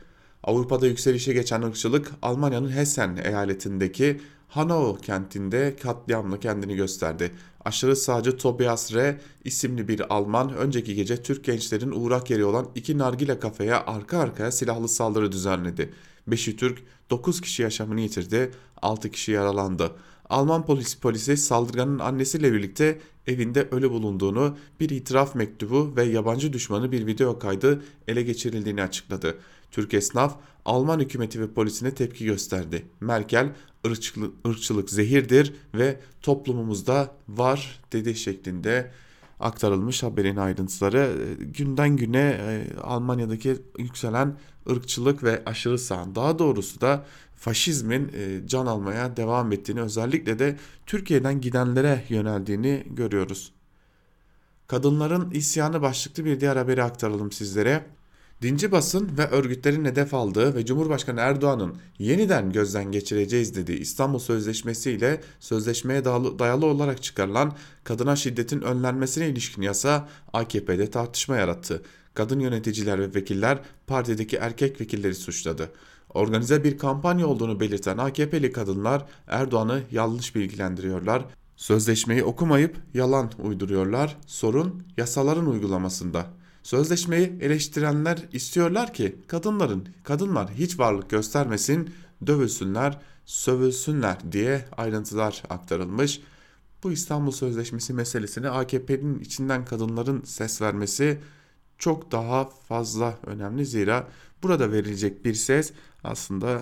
Avrupa'da 0.43 0.87
yükselişe 0.87 1.33
geçen 1.33 1.61
ırkçılık 1.61 2.11
Almanya'nın 2.21 2.71
Hessen 2.71 3.17
eyaletindeki 3.23 4.21
Hanau 4.47 4.97
kentinde 5.01 5.75
katliamla 5.83 6.39
kendini 6.39 6.75
gösterdi. 6.75 7.31
Aşırı 7.65 7.95
sağcı 7.95 8.37
Tobias 8.37 8.93
R. 8.93 9.21
isimli 9.43 9.87
bir 9.87 10.15
Alman 10.15 10.55
önceki 10.55 10.95
gece 10.95 11.23
Türk 11.23 11.43
gençlerin 11.43 11.91
uğrak 11.91 12.29
yeri 12.29 12.45
olan 12.45 12.67
iki 12.75 12.97
nargile 12.97 13.39
kafeye 13.39 13.75
arka 13.75 14.19
arkaya 14.19 14.51
silahlı 14.51 14.87
saldırı 14.87 15.31
düzenledi. 15.31 15.93
Beşi 16.27 16.57
Türk, 16.57 16.83
9 17.09 17.41
kişi 17.41 17.61
yaşamını 17.61 18.01
yitirdi, 18.01 18.51
6 18.81 19.11
kişi 19.11 19.31
yaralandı. 19.31 19.91
Alman 20.29 20.65
polis 20.65 20.95
polisi 20.95 21.37
saldırganın 21.37 21.99
annesiyle 21.99 22.53
birlikte 22.53 22.99
evinde 23.27 23.67
ölü 23.71 23.91
bulunduğunu, 23.91 24.57
bir 24.79 24.89
itiraf 24.89 25.35
mektubu 25.35 25.93
ve 25.95 26.03
yabancı 26.03 26.53
düşmanı 26.53 26.91
bir 26.91 27.07
video 27.07 27.39
kaydı 27.39 27.83
ele 28.07 28.21
geçirildiğini 28.21 28.83
açıkladı. 28.83 29.37
Türk 29.71 29.93
esnaf 29.93 30.37
Alman 30.65 30.99
hükümeti 30.99 31.41
ve 31.41 31.47
polisine 31.47 31.91
tepki 31.91 32.25
gösterdi. 32.25 32.85
Merkel 32.99 33.49
ırkçılık, 33.85 34.47
ırkçılık 34.47 34.89
zehirdir 34.89 35.53
ve 35.75 35.99
toplumumuzda 36.21 37.15
var 37.27 37.79
dedi 37.91 38.15
şeklinde 38.15 38.91
aktarılmış 39.39 40.03
haberin 40.03 40.35
ayrıntıları. 40.37 41.11
Günden 41.39 41.97
güne 41.97 42.37
e, 42.39 42.79
Almanya'daki 42.81 43.57
yükselen 43.77 44.37
ırkçılık 44.69 45.23
ve 45.23 45.43
aşırı 45.45 45.79
sağ 45.79 46.15
daha 46.15 46.39
doğrusu 46.39 46.81
da 46.81 47.05
faşizmin 47.35 48.11
e, 48.13 48.47
can 48.47 48.65
almaya 48.65 49.17
devam 49.17 49.51
ettiğini 49.51 49.81
özellikle 49.81 50.39
de 50.39 50.57
Türkiye'den 50.85 51.41
gidenlere 51.41 52.03
yöneldiğini 52.09 52.83
görüyoruz. 52.89 53.53
Kadınların 54.67 55.31
isyanı 55.31 55.81
başlıklı 55.81 56.25
bir 56.25 56.39
diğer 56.39 56.55
haberi 56.55 56.83
aktaralım 56.83 57.31
sizlere. 57.31 57.85
Dinci 58.45 58.71
basın 58.71 59.17
ve 59.17 59.27
örgütlerin 59.27 59.85
hedef 59.85 60.13
aldığı 60.13 60.55
ve 60.55 60.65
Cumhurbaşkanı 60.65 61.19
Erdoğan'ın 61.19 61.75
yeniden 61.99 62.51
gözden 62.51 62.91
geçireceğiz 62.91 63.55
dediği 63.55 63.79
İstanbul 63.79 64.19
Sözleşmesi 64.19 64.91
ile 64.91 65.21
sözleşmeye 65.39 66.05
dayalı 66.05 66.65
olarak 66.65 67.03
çıkarılan 67.03 67.53
kadına 67.83 68.15
şiddetin 68.15 68.61
önlenmesine 68.61 69.29
ilişkin 69.29 69.61
yasa 69.61 70.09
AKP'de 70.33 70.89
tartışma 70.89 71.37
yarattı. 71.37 71.81
Kadın 72.13 72.39
yöneticiler 72.39 72.99
ve 72.99 73.15
vekiller 73.15 73.59
partideki 73.87 74.35
erkek 74.35 74.81
vekilleri 74.81 75.15
suçladı. 75.15 75.71
Organize 76.13 76.63
bir 76.63 76.77
kampanya 76.77 77.27
olduğunu 77.27 77.59
belirten 77.59 77.97
AKP'li 77.97 78.51
kadınlar 78.51 79.05
Erdoğan'ı 79.27 79.81
yanlış 79.91 80.35
bilgilendiriyorlar. 80.35 81.25
Sözleşmeyi 81.55 82.23
okumayıp 82.23 82.77
yalan 82.93 83.31
uyduruyorlar. 83.43 84.17
Sorun 84.27 84.83
yasaların 84.97 85.47
uygulamasında. 85.47 86.27
Sözleşmeyi 86.65 87.33
eleştirenler 87.41 88.17
istiyorlar 88.33 88.93
ki 88.93 89.15
kadınların 89.27 89.87
kadınlar 90.03 90.51
hiç 90.51 90.79
varlık 90.79 91.09
göstermesin, 91.09 91.93
dövülsünler, 92.27 92.99
sövülsünler 93.25 94.17
diye 94.31 94.65
ayrıntılar 94.77 95.43
aktarılmış. 95.49 96.21
Bu 96.83 96.91
İstanbul 96.91 97.31
Sözleşmesi 97.31 97.93
meselesini 97.93 98.49
AKP'nin 98.49 99.19
içinden 99.19 99.65
kadınların 99.65 100.21
ses 100.21 100.61
vermesi 100.61 101.19
çok 101.77 102.11
daha 102.11 102.49
fazla 102.49 103.17
önemli 103.25 103.65
zira 103.65 104.07
burada 104.43 104.71
verilecek 104.71 105.25
bir 105.25 105.33
ses 105.33 105.73
aslında 106.03 106.61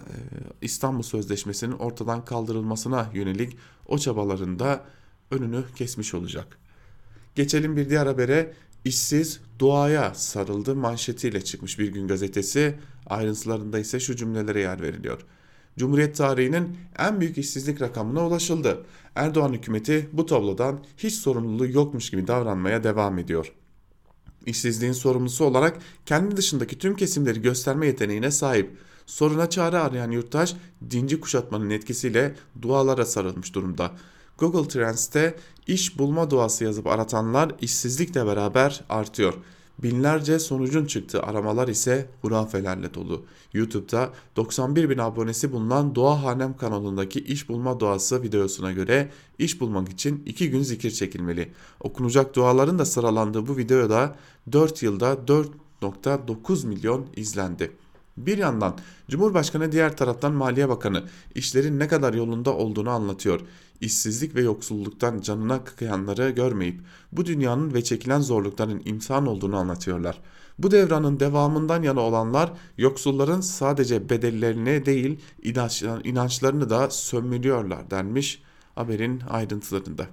İstanbul 0.62 1.04
Sözleşmesi'nin 1.04 1.72
ortadan 1.72 2.26
kaldırılmasına 2.26 3.10
yönelik 3.14 3.58
o 3.88 3.98
çabalarında 3.98 4.86
önünü 5.32 5.64
kesmiş 5.76 6.14
olacak. 6.14 6.58
Geçelim 7.36 7.78
bir 7.78 7.90
diğer 7.90 8.06
habere 8.06 8.54
işsiz 8.86 9.40
duaya 9.60 10.14
sarıldı 10.14 10.76
manşetiyle 10.76 11.44
çıkmış 11.44 11.80
bir 11.80 11.88
gün 11.88 12.08
gazetesi. 12.08 12.76
Ayrıntılarında 13.06 13.80
ise 13.80 14.00
şu 14.00 14.16
cümlelere 14.16 14.60
yer 14.60 14.82
veriliyor. 14.82 15.26
Cumhuriyet 15.78 16.16
tarihinin 16.16 16.78
en 17.00 17.20
büyük 17.22 17.38
işsizlik 17.38 17.82
rakamına 17.82 18.28
ulaşıldı. 18.28 18.86
Erdoğan 19.16 19.54
hükümeti 19.54 20.10
bu 20.14 20.26
tablodan 20.26 20.80
hiç 20.98 21.14
sorumluluğu 21.14 21.68
yokmuş 21.68 22.10
gibi 22.10 22.28
davranmaya 22.28 22.84
devam 22.84 23.20
ediyor. 23.20 23.54
İşsizliğin 24.46 24.94
sorumlusu 24.94 25.46
olarak 25.46 25.78
kendi 26.06 26.38
dışındaki 26.38 26.78
tüm 26.78 26.96
kesimleri 26.96 27.42
gösterme 27.42 27.88
yeteneğine 27.88 28.32
sahip. 28.32 28.78
Soruna 29.06 29.50
çare 29.50 29.78
arayan 29.78 30.12
yurttaş 30.12 30.56
dinci 30.90 31.20
kuşatmanın 31.20 31.70
etkisiyle 31.70 32.36
dualara 32.62 33.06
sarılmış 33.06 33.56
durumda. 33.56 33.92
Google 34.38 34.68
Trends'te 34.68 35.36
iş 35.68 36.00
bulma 36.00 36.32
duası 36.32 36.64
yazıp 36.64 36.88
aratanlar 36.88 37.52
işsizlikle 37.62 38.26
beraber 38.26 38.84
artıyor. 38.90 39.34
Binlerce 39.84 40.40
sonucun 40.40 40.86
çıktığı 40.86 41.24
aramalar 41.24 41.68
ise 41.68 42.10
hurafelerle 42.22 42.94
dolu. 42.94 43.26
YouTube'da 43.54 44.10
91 44.36 44.90
bin 44.90 44.98
abonesi 44.98 45.52
bulunan 45.52 45.96
Doğa 45.96 46.24
Hanem 46.24 46.58
kanalındaki 46.58 47.20
iş 47.20 47.50
bulma 47.50 47.80
duası 47.80 48.24
videosuna 48.24 48.72
göre 48.72 49.12
iş 49.40 49.62
bulmak 49.62 49.90
için 49.90 50.24
2 50.26 50.50
gün 50.50 50.62
zikir 50.62 50.92
çekilmeli. 50.92 51.52
Okunacak 51.80 52.36
duaların 52.36 52.80
da 52.80 52.86
sıralandığı 52.86 53.48
bu 53.48 53.58
videoda 53.58 54.16
4 54.52 54.84
yılda 54.84 55.14
4.9 55.14 56.68
milyon 56.68 57.06
izlendi. 57.16 57.72
Bir 58.18 58.38
yandan 58.38 58.78
Cumhurbaşkanı 59.10 59.72
diğer 59.72 59.98
taraftan 59.98 60.34
Maliye 60.34 60.70
Bakanı 60.70 61.04
işlerin 61.36 61.80
ne 61.80 61.88
kadar 61.88 62.14
yolunda 62.14 62.54
olduğunu 62.54 62.90
anlatıyor. 62.90 63.42
İşsizlik 63.82 64.36
ve 64.36 64.42
yoksulluktan 64.42 65.22
canına 65.22 65.64
kıyanları 65.64 66.30
görmeyip 66.30 66.82
bu 67.12 67.26
dünyanın 67.26 67.74
ve 67.74 67.84
çekilen 67.84 68.22
zorlukların 68.22 68.82
imtihan 68.86 69.28
olduğunu 69.28 69.58
anlatıyorlar. 69.58 70.22
Bu 70.60 70.72
devranın 70.72 71.20
devamından 71.20 71.84
yana 71.84 72.02
olanlar 72.02 72.54
yoksulların 72.78 73.42
sadece 73.42 74.10
bedellerini 74.10 74.86
değil 74.86 75.20
inançlarını 76.04 76.70
da 76.70 76.90
sömürüyorlar 76.90 77.92
denmiş 77.92 78.42
haberin 78.76 79.22
ayrıntılarında. 79.30 80.08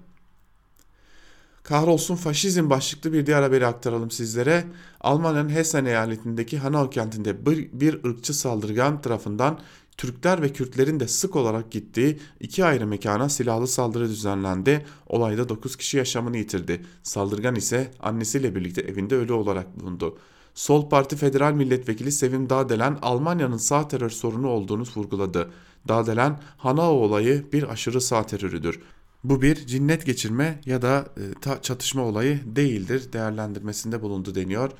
Kahrolsun 1.63 2.17
faşizm 2.17 2.71
başlıklı 2.71 3.13
bir 3.13 3.27
diğer 3.27 3.43
haberi 3.43 3.67
aktaralım 3.67 4.11
sizlere. 4.11 4.65
Almanya'nın 5.01 5.49
Hessen 5.49 5.85
eyaletindeki 5.85 6.59
Hanau 6.59 6.91
kentinde 6.91 7.47
bir, 7.47 7.69
bir 7.73 8.05
ırkçı 8.05 8.35
saldırgan 8.35 9.01
tarafından 9.01 9.59
Türkler 9.97 10.43
ve 10.43 10.53
Kürtlerin 10.53 11.01
de 11.01 11.09
sık 11.09 11.37
olarak 11.37 11.71
gittiği 11.71 12.19
iki 12.41 12.65
ayrı 12.65 12.87
mekana 12.87 13.29
silahlı 13.29 13.67
saldırı 13.67 14.09
düzenlendi. 14.09 14.87
Olayda 15.07 15.49
9 15.49 15.77
kişi 15.77 15.97
yaşamını 15.97 16.37
yitirdi. 16.37 16.85
Saldırgan 17.03 17.55
ise 17.55 17.91
annesiyle 18.01 18.55
birlikte 18.55 18.81
evinde 18.81 19.17
ölü 19.17 19.33
olarak 19.33 19.81
bulundu. 19.81 20.19
Sol 20.55 20.89
Parti 20.89 21.17
Federal 21.17 21.53
Milletvekili 21.53 22.13
Sevim 22.13 22.51
Dağdelen 22.51 22.99
Almanya'nın 23.03 23.57
sağ 23.57 23.89
terör 23.89 24.11
sorunu 24.11 24.49
olduğunu 24.49 24.85
vurguladı. 24.97 25.51
Dağdelen 25.89 26.41
Hanau 26.57 26.93
olayı 26.93 27.53
bir 27.53 27.63
aşırı 27.73 28.01
sağ 28.01 28.27
terörüdür. 28.27 28.81
Bu 29.25 29.43
bir 29.43 29.67
cinnet 29.67 30.07
geçirme 30.07 30.61
ya 30.67 30.83
da 30.83 31.09
e, 31.17 31.61
çatışma 31.63 32.03
olayı 32.03 32.41
değildir 32.57 33.13
değerlendirmesinde 33.13 34.03
bulundu 34.03 34.35
deniyor. 34.35 34.71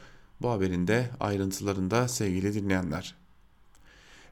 Bu 0.43 0.51
haberin 0.51 0.87
de 0.87 1.11
ayrıntılarında 1.21 2.09
sevgili 2.09 2.55
dinleyenler. 2.55 3.15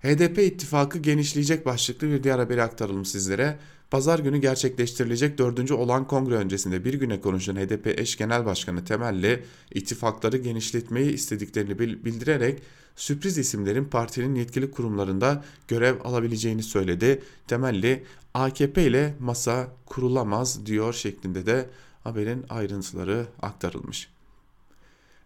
HDP 0.02 0.38
ittifakı 0.38 0.98
genişleyecek 0.98 1.66
başlıklı 1.66 2.08
bir 2.10 2.22
diğer 2.22 2.38
haberi 2.38 2.62
aktaralım 2.62 3.04
sizlere. 3.04 3.58
Pazar 3.90 4.18
günü 4.18 4.38
gerçekleştirilecek 4.38 5.38
4. 5.38 5.70
olan 5.70 6.06
kongre 6.06 6.34
öncesinde 6.34 6.84
bir 6.84 6.94
güne 6.94 7.20
konuşan 7.20 7.56
HDP 7.56 7.86
eş 7.86 8.16
genel 8.16 8.44
başkanı 8.44 8.84
Temelli 8.84 9.44
ittifakları 9.74 10.36
genişletmeyi 10.36 11.12
istediklerini 11.12 11.78
bildirerek 11.78 12.62
sürpriz 12.96 13.38
isimlerin 13.38 13.84
partinin 13.84 14.34
yetkili 14.34 14.70
kurumlarında 14.70 15.44
görev 15.68 15.96
alabileceğini 16.04 16.62
söyledi. 16.62 17.22
Temelli 17.46 18.04
AKP 18.34 18.86
ile 18.86 19.14
masa 19.20 19.68
kurulamaz 19.86 20.66
diyor 20.66 20.92
şeklinde 20.92 21.46
de 21.46 21.70
haberin 22.04 22.44
ayrıntıları 22.48 23.26
aktarılmış. 23.42 24.08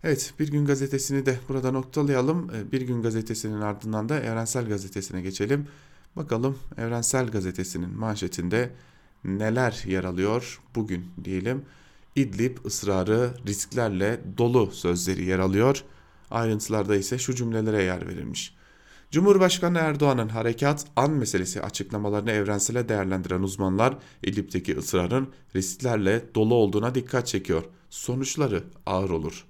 Evet 0.04 0.34
Bir 0.38 0.48
Gün 0.48 0.66
Gazetesi'ni 0.66 1.26
de 1.26 1.38
burada 1.48 1.70
noktalayalım. 1.70 2.50
Ee, 2.54 2.72
bir 2.72 2.80
Gün 2.80 3.02
Gazetesi'nin 3.02 3.60
ardından 3.60 4.08
da 4.08 4.20
Evrensel 4.20 4.68
Gazetesi'ne 4.68 5.22
geçelim. 5.22 5.66
Bakalım 6.16 6.58
Evrensel 6.78 7.26
Gazetesi'nin 7.26 7.98
manşetinde 7.98 8.70
neler 9.24 9.82
yer 9.86 10.04
alıyor 10.04 10.60
bugün 10.74 11.06
diyelim. 11.24 11.64
İdlib 12.16 12.56
ısrarı 12.64 13.30
risklerle 13.46 14.20
dolu 14.38 14.70
sözleri 14.72 15.24
yer 15.24 15.38
alıyor. 15.38 15.84
Ayrıntılarda 16.30 16.96
ise 16.96 17.18
şu 17.18 17.34
cümlelere 17.34 17.82
yer 17.82 18.08
verilmiş. 18.08 18.54
Cumhurbaşkanı 19.10 19.78
Erdoğan'ın 19.78 20.28
harekat 20.28 20.86
an 20.96 21.10
meselesi 21.10 21.62
açıklamalarını 21.62 22.30
evrensele 22.30 22.88
değerlendiren 22.88 23.42
uzmanlar 23.42 23.98
İdlib'deki 24.22 24.76
ısrarın 24.76 25.28
risklerle 25.56 26.34
dolu 26.34 26.54
olduğuna 26.54 26.94
dikkat 26.94 27.26
çekiyor. 27.26 27.64
Sonuçları 27.90 28.64
ağır 28.86 29.10
olur. 29.10 29.44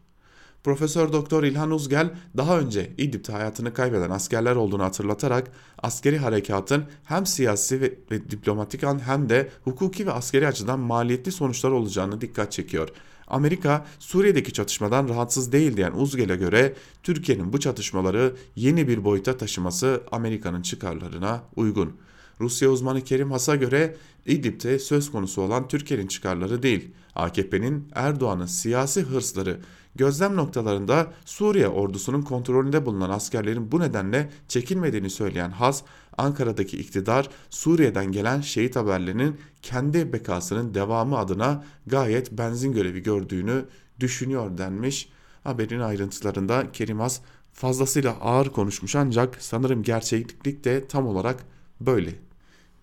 Profesör 0.64 1.12
Doktor 1.12 1.44
İlhan 1.44 1.70
Uzgel 1.70 2.10
daha 2.36 2.58
önce 2.58 2.90
İdlib'de 2.98 3.32
hayatını 3.32 3.74
kaybeden 3.74 4.10
askerler 4.10 4.56
olduğunu 4.56 4.82
hatırlatarak 4.82 5.50
askeri 5.82 6.18
harekatın 6.18 6.84
hem 7.04 7.26
siyasi 7.26 7.80
ve, 7.80 7.94
ve 8.10 8.30
diplomatik 8.30 8.84
an 8.84 9.06
hem 9.06 9.28
de 9.28 9.48
hukuki 9.64 10.06
ve 10.06 10.12
askeri 10.12 10.48
açıdan 10.48 10.80
maliyetli 10.80 11.32
sonuçlar 11.32 11.70
olacağını 11.70 12.20
dikkat 12.20 12.52
çekiyor. 12.52 12.88
Amerika 13.26 13.86
Suriye'deki 13.98 14.52
çatışmadan 14.52 15.08
rahatsız 15.08 15.52
değil 15.52 15.76
diyen 15.76 15.92
Uzgel'e 15.92 16.36
göre 16.36 16.74
Türkiye'nin 17.02 17.52
bu 17.52 17.60
çatışmaları 17.60 18.36
yeni 18.56 18.88
bir 18.88 19.04
boyuta 19.04 19.36
taşıması 19.36 20.02
Amerika'nın 20.12 20.62
çıkarlarına 20.62 21.42
uygun. 21.56 21.96
Rusya 22.40 22.68
uzmanı 22.68 23.00
Kerim 23.00 23.30
Has'a 23.30 23.56
göre 23.56 23.96
İdlib'de 24.26 24.78
söz 24.78 25.10
konusu 25.10 25.42
olan 25.42 25.68
Türkiye'nin 25.68 26.06
çıkarları 26.06 26.62
değil, 26.62 26.90
AKP'nin 27.14 27.88
Erdoğan'ın 27.94 28.46
siyasi 28.46 29.00
hırsları 29.00 29.60
gözlem 29.94 30.36
noktalarında 30.36 31.12
Suriye 31.24 31.68
ordusunun 31.68 32.22
kontrolünde 32.22 32.86
bulunan 32.86 33.10
askerlerin 33.10 33.72
bu 33.72 33.80
nedenle 33.80 34.30
çekilmediğini 34.48 35.10
söyleyen 35.10 35.50
Has, 35.50 35.82
Ankara'daki 36.18 36.78
iktidar 36.78 37.28
Suriye'den 37.50 38.12
gelen 38.12 38.40
şehit 38.40 38.76
haberlerinin 38.76 39.36
kendi 39.62 40.12
bekasının 40.12 40.74
devamı 40.74 41.18
adına 41.18 41.64
gayet 41.86 42.32
benzin 42.32 42.72
görevi 42.72 43.02
gördüğünü 43.02 43.64
düşünüyor 44.00 44.58
denmiş. 44.58 45.08
Haberin 45.44 45.80
ayrıntılarında 45.80 46.72
Kerim 46.72 47.00
Has 47.00 47.20
fazlasıyla 47.52 48.16
ağır 48.20 48.48
konuşmuş 48.48 48.96
ancak 48.96 49.36
sanırım 49.40 49.82
gerçeklik 49.82 50.64
de 50.64 50.88
tam 50.88 51.06
olarak 51.06 51.44
böyle. 51.80 52.14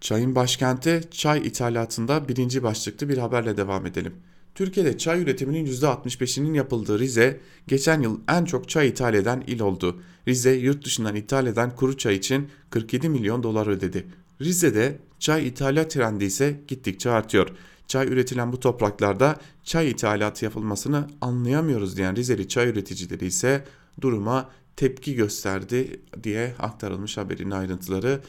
Çayın 0.01 0.36
başkenti 0.36 1.04
çay 1.12 1.48
ithalatında 1.48 2.28
birinci 2.28 2.63
başlıklı 2.63 3.10
bir 3.10 3.18
haberle 3.18 3.58
devam 3.58 3.86
edelim. 3.86 4.13
Türkiye'de 4.56 4.98
çay 4.98 5.22
üretiminin 5.22 5.65
%65'inin 5.65 6.53
yapıldığı 6.53 7.00
Rize, 7.00 7.39
geçen 7.68 8.01
yıl 8.01 8.20
en 8.29 8.46
çok 8.46 8.70
çay 8.70 8.88
ithal 8.88 9.13
eden 9.13 9.44
il 9.48 9.60
oldu. 9.60 10.01
Rize, 10.27 10.51
yurt 10.51 10.86
dışından 10.86 11.15
ithal 11.15 11.48
eden 11.48 11.75
kuru 11.75 11.98
çay 11.98 12.15
için 12.15 12.50
47 12.70 13.10
milyon 13.10 13.44
dolar 13.44 13.68
ödedi. 13.68 14.08
Rize'de 14.41 15.00
çay 15.20 15.48
ithalat 15.48 15.91
trendi 15.91 16.25
ise 16.25 16.60
gittikçe 16.68 17.10
artıyor. 17.10 17.50
Çay 17.88 18.08
üretilen 18.08 18.51
bu 18.51 18.60
topraklarda 18.60 19.36
çay 19.63 19.89
ithalatı 19.89 20.46
yapılmasını 20.46 21.08
anlayamıyoruz 21.22 21.98
diyen 21.98 22.15
Rizeli 22.15 22.48
çay 22.48 22.70
üreticileri 22.70 23.25
ise 23.25 23.65
duruma 24.01 24.50
tepki 24.75 25.15
gösterdi 25.15 26.01
diye 26.24 26.56
aktarılmış 26.60 27.18
haberin 27.18 27.51
ayrıntıları. 27.51 28.22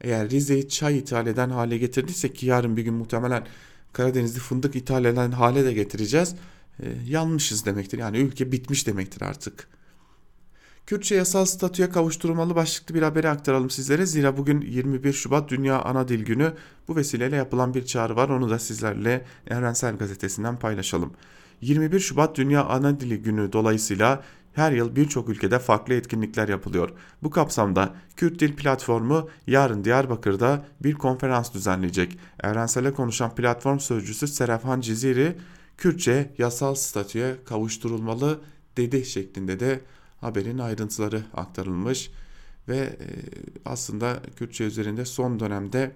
Eğer 0.00 0.30
Rize'yi 0.30 0.68
çay 0.68 0.98
ithal 0.98 1.26
eden 1.26 1.50
hale 1.50 1.78
getirdiyse 1.78 2.32
ki 2.32 2.46
yarın 2.46 2.76
bir 2.76 2.82
gün 2.82 2.94
muhtemelen 2.94 3.46
Karadenizli 3.96 4.40
fındık 4.40 4.76
ithal 4.76 5.04
eden 5.04 5.30
hale 5.30 5.64
de 5.64 5.72
getireceğiz. 5.72 6.34
E, 6.80 6.84
yanmışız 7.06 7.66
demektir. 7.66 7.98
Yani 7.98 8.18
ülke 8.18 8.52
bitmiş 8.52 8.86
demektir 8.86 9.22
artık. 9.22 9.68
Kürtçe 10.86 11.14
yasal 11.14 11.44
statüye 11.44 11.90
kavuşturulmalı 11.90 12.54
başlıklı 12.54 12.94
bir 12.94 13.02
haberi 13.02 13.28
aktaralım 13.28 13.70
sizlere. 13.70 14.06
Zira 14.06 14.36
bugün 14.36 14.60
21 14.60 15.12
Şubat 15.12 15.50
Dünya 15.50 15.82
Ana 15.82 16.08
Dil 16.08 16.24
Günü. 16.24 16.52
Bu 16.88 16.96
vesileyle 16.96 17.36
yapılan 17.36 17.74
bir 17.74 17.86
çağrı 17.86 18.16
var. 18.16 18.28
Onu 18.28 18.50
da 18.50 18.58
sizlerle 18.58 19.24
Evrensel 19.46 19.96
Gazetesi'nden 19.96 20.58
paylaşalım. 20.58 21.12
21 21.60 22.00
Şubat 22.00 22.36
Dünya 22.36 22.64
Ana 22.64 23.00
Dili 23.00 23.22
Günü 23.22 23.52
dolayısıyla 23.52 24.22
her 24.56 24.72
yıl 24.72 24.96
birçok 24.96 25.28
ülkede 25.28 25.58
farklı 25.58 25.94
etkinlikler 25.94 26.48
yapılıyor. 26.48 26.90
Bu 27.22 27.30
kapsamda 27.30 27.94
Kürt 28.16 28.40
Dil 28.40 28.56
Platformu 28.56 29.28
yarın 29.46 29.84
Diyarbakır'da 29.84 30.66
bir 30.80 30.94
konferans 30.94 31.54
düzenleyecek. 31.54 32.18
Evrensele 32.42 32.92
konuşan 32.92 33.34
platform 33.34 33.78
sözcüsü 33.78 34.28
Serafhan 34.28 34.80
Ciziri, 34.80 35.36
Kürtçe 35.76 36.34
yasal 36.38 36.74
statüye 36.74 37.36
kavuşturulmalı 37.44 38.40
dedi 38.76 39.04
şeklinde 39.04 39.60
de 39.60 39.80
haberin 40.20 40.58
ayrıntıları 40.58 41.22
aktarılmış 41.34 42.10
ve 42.68 42.76
e, 42.76 42.96
aslında 43.64 44.22
Kürtçe 44.36 44.64
üzerinde 44.64 45.04
son 45.04 45.40
dönemde 45.40 45.92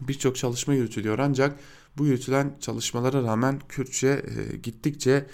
birçok 0.00 0.36
çalışma 0.36 0.74
yürütülüyor 0.74 1.18
ancak 1.18 1.58
bu 1.98 2.06
yürütülen 2.06 2.52
çalışmalara 2.60 3.22
rağmen 3.22 3.60
Kürtçe 3.68 4.08
e, 4.08 4.56
gittikçe 4.56 5.26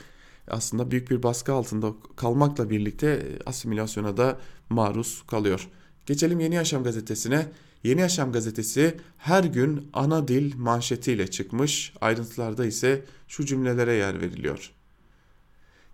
aslında 0.49 0.91
büyük 0.91 1.11
bir 1.11 1.23
baskı 1.23 1.53
altında 1.53 1.93
kalmakla 2.17 2.71
birlikte 2.71 3.39
asimilasyona 3.47 4.17
da 4.17 4.39
maruz 4.71 5.23
kalıyor. 5.27 5.69
Geçelim 6.07 6.41
Yeni 6.41 6.55
Yaşam 6.55 6.85
gazetesine. 6.85 7.47
Yeni 7.85 8.01
Yaşam 8.01 8.33
gazetesi 8.33 8.97
her 9.19 9.45
gün 9.45 9.91
ana 9.93 10.29
dil 10.29 10.57
manşetiyle 10.57 11.27
çıkmış. 11.31 11.93
Ayrıntılarda 12.01 12.67
ise 12.67 13.05
şu 13.29 13.47
cümlelere 13.47 13.93
yer 13.93 14.21
veriliyor. 14.21 14.74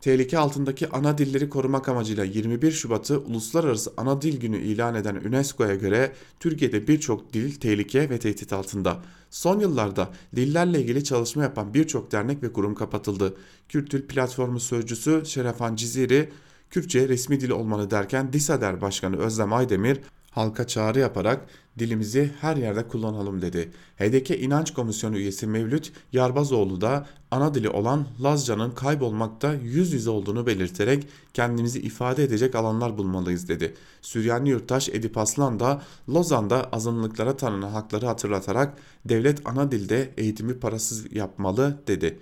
Tehlike 0.00 0.38
altındaki 0.38 0.88
ana 0.88 1.18
dilleri 1.18 1.48
korumak 1.48 1.88
amacıyla 1.88 2.24
21 2.24 2.72
Şubat'ı 2.72 3.18
Uluslararası 3.18 3.92
Ana 3.96 4.22
Dil 4.22 4.40
Günü 4.40 4.58
ilan 4.58 4.94
eden 4.94 5.14
UNESCO'ya 5.14 5.74
göre 5.74 6.12
Türkiye'de 6.40 6.88
birçok 6.88 7.32
dil 7.32 7.54
tehlike 7.54 8.10
ve 8.10 8.18
tehdit 8.18 8.52
altında. 8.52 9.02
Son 9.30 9.60
yıllarda 9.60 10.10
dillerle 10.36 10.80
ilgili 10.80 11.04
çalışma 11.04 11.42
yapan 11.42 11.74
birçok 11.74 12.12
dernek 12.12 12.42
ve 12.42 12.52
kurum 12.52 12.74
kapatıldı. 12.74 13.36
Kürtül 13.68 14.06
Platformu 14.06 14.60
Sözcüsü 14.60 15.22
Şerefan 15.26 15.76
Ciziri, 15.76 16.30
Kürtçe 16.70 17.08
resmi 17.08 17.40
dil 17.40 17.50
olmalı 17.50 17.90
derken 17.90 18.32
DİSADER 18.32 18.80
Başkanı 18.80 19.16
Özlem 19.16 19.52
Aydemir, 19.52 20.00
halka 20.30 20.66
çağrı 20.66 20.98
yaparak 20.98 21.46
dilimizi 21.78 22.30
her 22.40 22.56
yerde 22.56 22.88
kullanalım 22.88 23.42
dedi. 23.42 23.70
HDK 23.98 24.30
İnanç 24.30 24.74
Komisyonu 24.74 25.18
üyesi 25.18 25.46
Mevlüt 25.46 25.92
Yarbazoğlu 26.12 26.80
da 26.80 27.06
ana 27.30 27.54
dili 27.54 27.68
olan 27.68 28.06
Lazca'nın 28.22 28.70
kaybolmakta 28.70 29.54
yüz 29.54 29.92
yüze 29.92 30.10
olduğunu 30.10 30.46
belirterek 30.46 31.08
kendimizi 31.34 31.80
ifade 31.80 32.24
edecek 32.24 32.54
alanlar 32.54 32.98
bulmalıyız 32.98 33.48
dedi. 33.48 33.74
Süryani 34.02 34.48
yurttaş 34.48 34.88
Edip 34.88 35.18
Aslan 35.18 35.60
da 35.60 35.82
Lozan'da 36.08 36.64
azınlıklara 36.72 37.36
tanınan 37.36 37.70
hakları 37.70 38.06
hatırlatarak 38.06 38.78
devlet 39.04 39.46
ana 39.46 39.70
dilde 39.70 40.14
eğitimi 40.16 40.58
parasız 40.58 41.16
yapmalı 41.16 41.82
dedi. 41.86 42.20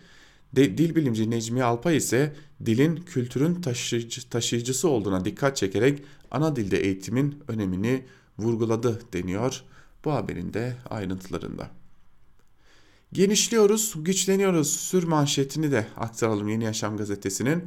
De, 0.56 0.78
dil 0.78 0.94
bilimci 0.94 1.30
Necmiye 1.30 1.64
Alpay 1.64 1.96
ise 1.96 2.34
dilin 2.66 2.96
kültürün 2.96 3.54
taşıyıcı, 3.62 4.28
taşıyıcısı 4.30 4.88
olduğuna 4.88 5.24
dikkat 5.24 5.56
çekerek 5.56 6.02
ana 6.30 6.56
dilde 6.56 6.78
eğitimin 6.80 7.42
önemini 7.48 8.04
vurguladı 8.38 9.00
deniyor 9.12 9.62
bu 10.04 10.12
haberin 10.12 10.54
de 10.54 10.76
ayrıntılarında. 10.90 11.70
Genişliyoruz, 13.12 13.94
güçleniyoruz 13.96 14.70
sür 14.70 15.04
manşetini 15.04 15.72
de 15.72 15.86
aktaralım 15.96 16.48
Yeni 16.48 16.64
Yaşam 16.64 16.96
gazetesinin. 16.96 17.64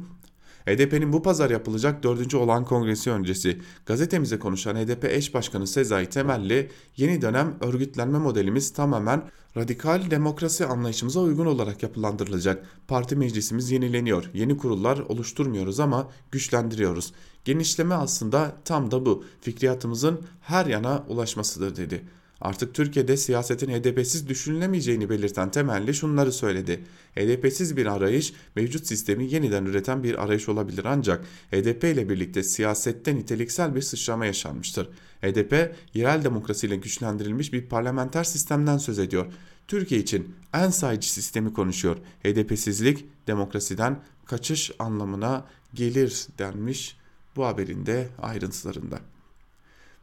HDP'nin 0.66 1.12
bu 1.12 1.22
pazar 1.22 1.50
yapılacak 1.50 2.02
4. 2.02 2.34
olan 2.34 2.64
kongresi 2.64 3.10
öncesi 3.10 3.60
gazetemize 3.86 4.38
konuşan 4.38 4.76
HDP 4.76 5.04
eş 5.04 5.34
başkanı 5.34 5.66
Sezai 5.66 6.06
Temelli 6.06 6.70
yeni 6.96 7.22
dönem 7.22 7.56
örgütlenme 7.60 8.18
modelimiz 8.18 8.72
tamamen 8.72 9.22
radikal 9.56 10.10
demokrasi 10.10 10.66
anlayışımıza 10.66 11.20
uygun 11.20 11.46
olarak 11.46 11.82
yapılandırılacak. 11.82 12.66
Parti 12.88 13.16
meclisimiz 13.16 13.70
yenileniyor. 13.70 14.30
Yeni 14.34 14.56
kurullar 14.56 14.98
oluşturmuyoruz 14.98 15.80
ama 15.80 16.10
güçlendiriyoruz. 16.30 17.12
Genişleme 17.44 17.94
aslında 17.94 18.56
tam 18.64 18.90
da 18.90 19.06
bu. 19.06 19.24
Fikriyatımızın 19.40 20.20
her 20.40 20.66
yana 20.66 21.04
ulaşmasıdır 21.08 21.76
dedi. 21.76 22.04
Artık 22.40 22.74
Türkiye'de 22.74 23.16
siyasetin 23.16 23.68
HDP'siz 23.68 24.28
düşünülemeyeceğini 24.28 25.10
belirten 25.10 25.50
temelli 25.50 25.94
şunları 25.94 26.32
söyledi. 26.32 26.84
HDP'siz 27.14 27.76
bir 27.76 27.86
arayış 27.86 28.32
mevcut 28.56 28.86
sistemi 28.86 29.32
yeniden 29.34 29.64
üreten 29.64 30.02
bir 30.02 30.22
arayış 30.24 30.48
olabilir 30.48 30.84
ancak 30.84 31.24
HDP 31.50 31.84
ile 31.84 32.08
birlikte 32.08 32.42
siyasette 32.42 33.14
niteliksel 33.14 33.74
bir 33.74 33.82
sıçrama 33.82 34.26
yaşanmıştır. 34.26 34.88
HDP 35.22 35.76
yerel 35.94 36.24
demokrasiyle 36.24 36.76
güçlendirilmiş 36.76 37.52
bir 37.52 37.68
parlamenter 37.68 38.24
sistemden 38.24 38.78
söz 38.78 38.98
ediyor. 38.98 39.26
Türkiye 39.68 40.00
için 40.00 40.36
en 40.54 40.70
sayıcı 40.70 41.12
sistemi 41.12 41.52
konuşuyor. 41.52 41.96
HDP'sizlik 42.24 43.06
demokrasiden 43.26 44.00
kaçış 44.26 44.70
anlamına 44.78 45.44
gelir 45.74 46.26
denmiş 46.38 46.96
bu 47.36 47.46
haberin 47.46 47.86
de 47.86 48.08
ayrıntılarında. 48.22 49.00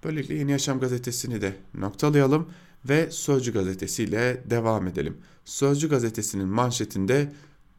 Böylelikle 0.04 0.36
Yeni 0.36 0.52
Yaşam 0.52 0.80
gazetesini 0.80 1.42
de 1.42 1.56
noktalayalım 1.74 2.50
ve 2.86 3.12
Sözcü 3.12 3.54
gazetesiyle 3.54 4.44
devam 4.50 4.88
edelim. 4.88 5.18
Sözcü 5.46 5.90
gazetesinin 5.90 6.48
manşetinde 6.48 7.34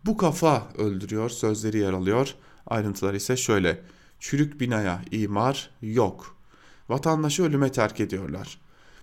bu 0.05 0.17
kafa 0.17 0.69
öldürüyor 0.79 1.31
sözleri 1.31 1.79
yer 1.79 1.93
alıyor. 1.93 2.35
Ayrıntılar 2.67 3.15
ise 3.15 3.37
şöyle. 3.37 3.83
Çürük 4.19 4.61
binaya 4.61 5.03
imar 5.11 5.71
yok. 5.83 6.40
Vatandaşı 6.91 7.43
ölüme 7.43 7.73
terk 7.73 8.01
ediyorlar. 8.01 8.59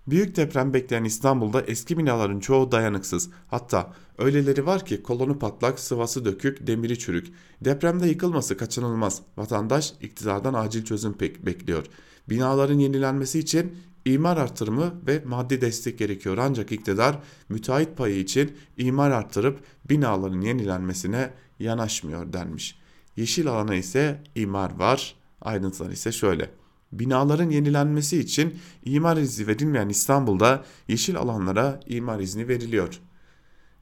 Büyük 0.07 0.35
deprem 0.35 0.73
bekleyen 0.73 1.03
İstanbul'da 1.03 1.61
eski 1.61 1.97
binaların 1.97 2.39
çoğu 2.39 2.71
dayanıksız. 2.71 3.29
Hatta 3.47 3.93
öyleleri 4.17 4.65
var 4.65 4.85
ki 4.85 5.03
kolonu 5.03 5.39
patlak, 5.39 5.79
sıvası 5.79 6.25
dökük, 6.25 6.67
demiri 6.67 6.99
çürük. 6.99 7.27
Depremde 7.61 8.07
yıkılması 8.07 8.57
kaçınılmaz. 8.57 9.21
Vatandaş 9.37 9.93
iktidardan 10.01 10.53
acil 10.53 10.85
çözüm 10.85 11.13
pek 11.13 11.45
bekliyor. 11.45 11.85
Binaların 12.29 12.79
yenilenmesi 12.79 13.39
için 13.39 13.77
imar 14.05 14.37
artırımı 14.37 14.93
ve 15.07 15.23
maddi 15.25 15.61
destek 15.61 15.99
gerekiyor. 15.99 16.37
Ancak 16.37 16.71
iktidar 16.71 17.19
müteahhit 17.49 17.97
payı 17.97 18.19
için 18.19 18.57
imar 18.77 19.11
artırıp 19.11 19.59
binaların 19.89 20.41
yenilenmesine 20.41 21.33
yanaşmıyor 21.59 22.33
denmiş. 22.33 22.79
Yeşil 23.17 23.47
alana 23.47 23.75
ise 23.75 24.23
imar 24.35 24.79
var. 24.79 25.15
Ayrıntılar 25.41 25.89
ise 25.89 26.11
şöyle. 26.11 26.66
Binaların 26.91 27.49
yenilenmesi 27.49 28.19
için 28.19 28.59
imar 28.85 29.17
izni 29.17 29.47
verilmeyen 29.47 29.89
İstanbul'da 29.89 30.65
yeşil 30.87 31.17
alanlara 31.17 31.79
imar 31.87 32.19
izni 32.19 32.47
veriliyor. 32.47 32.99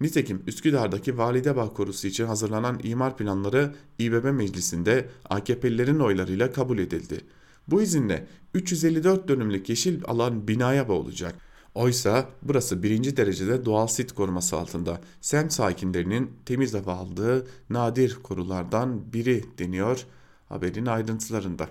Nitekim 0.02 0.44
Üsküdar'daki 0.48 1.18
Validebağ 1.18 1.74
Korusu 1.74 2.08
için 2.08 2.26
hazırlanan 2.26 2.80
imar 2.84 3.18
planları 3.18 3.76
İBB 4.00 4.32
Meclisi'nde 4.32 5.10
AKP'lilerin 5.30 6.00
oylarıyla 6.00 6.52
kabul 6.52 6.78
edildi. 6.78 7.22
Bu 7.68 7.82
izinle 7.82 8.28
354 8.54 9.28
dönümlük 9.28 9.70
yeşil 9.70 10.02
alan 10.06 10.48
binaya 10.48 10.88
boğulacak. 10.88 11.36
Oysa 11.76 12.30
burası 12.41 12.84
birinci 12.84 13.18
derecede 13.18 13.65
doğal 13.65 13.88
sit 13.88 14.12
koruması 14.12 14.58
altında. 14.58 15.02
Semt 15.22 15.54
sakinlerinin 15.54 16.32
temiz 16.46 16.74
hava 16.74 16.94
aldığı 16.94 17.48
nadir 17.70 18.18
korulardan 18.24 19.13
biri 19.13 19.44
deniyor 19.60 20.06
haberin 20.50 20.86
ayrıntılarında. 20.86 21.70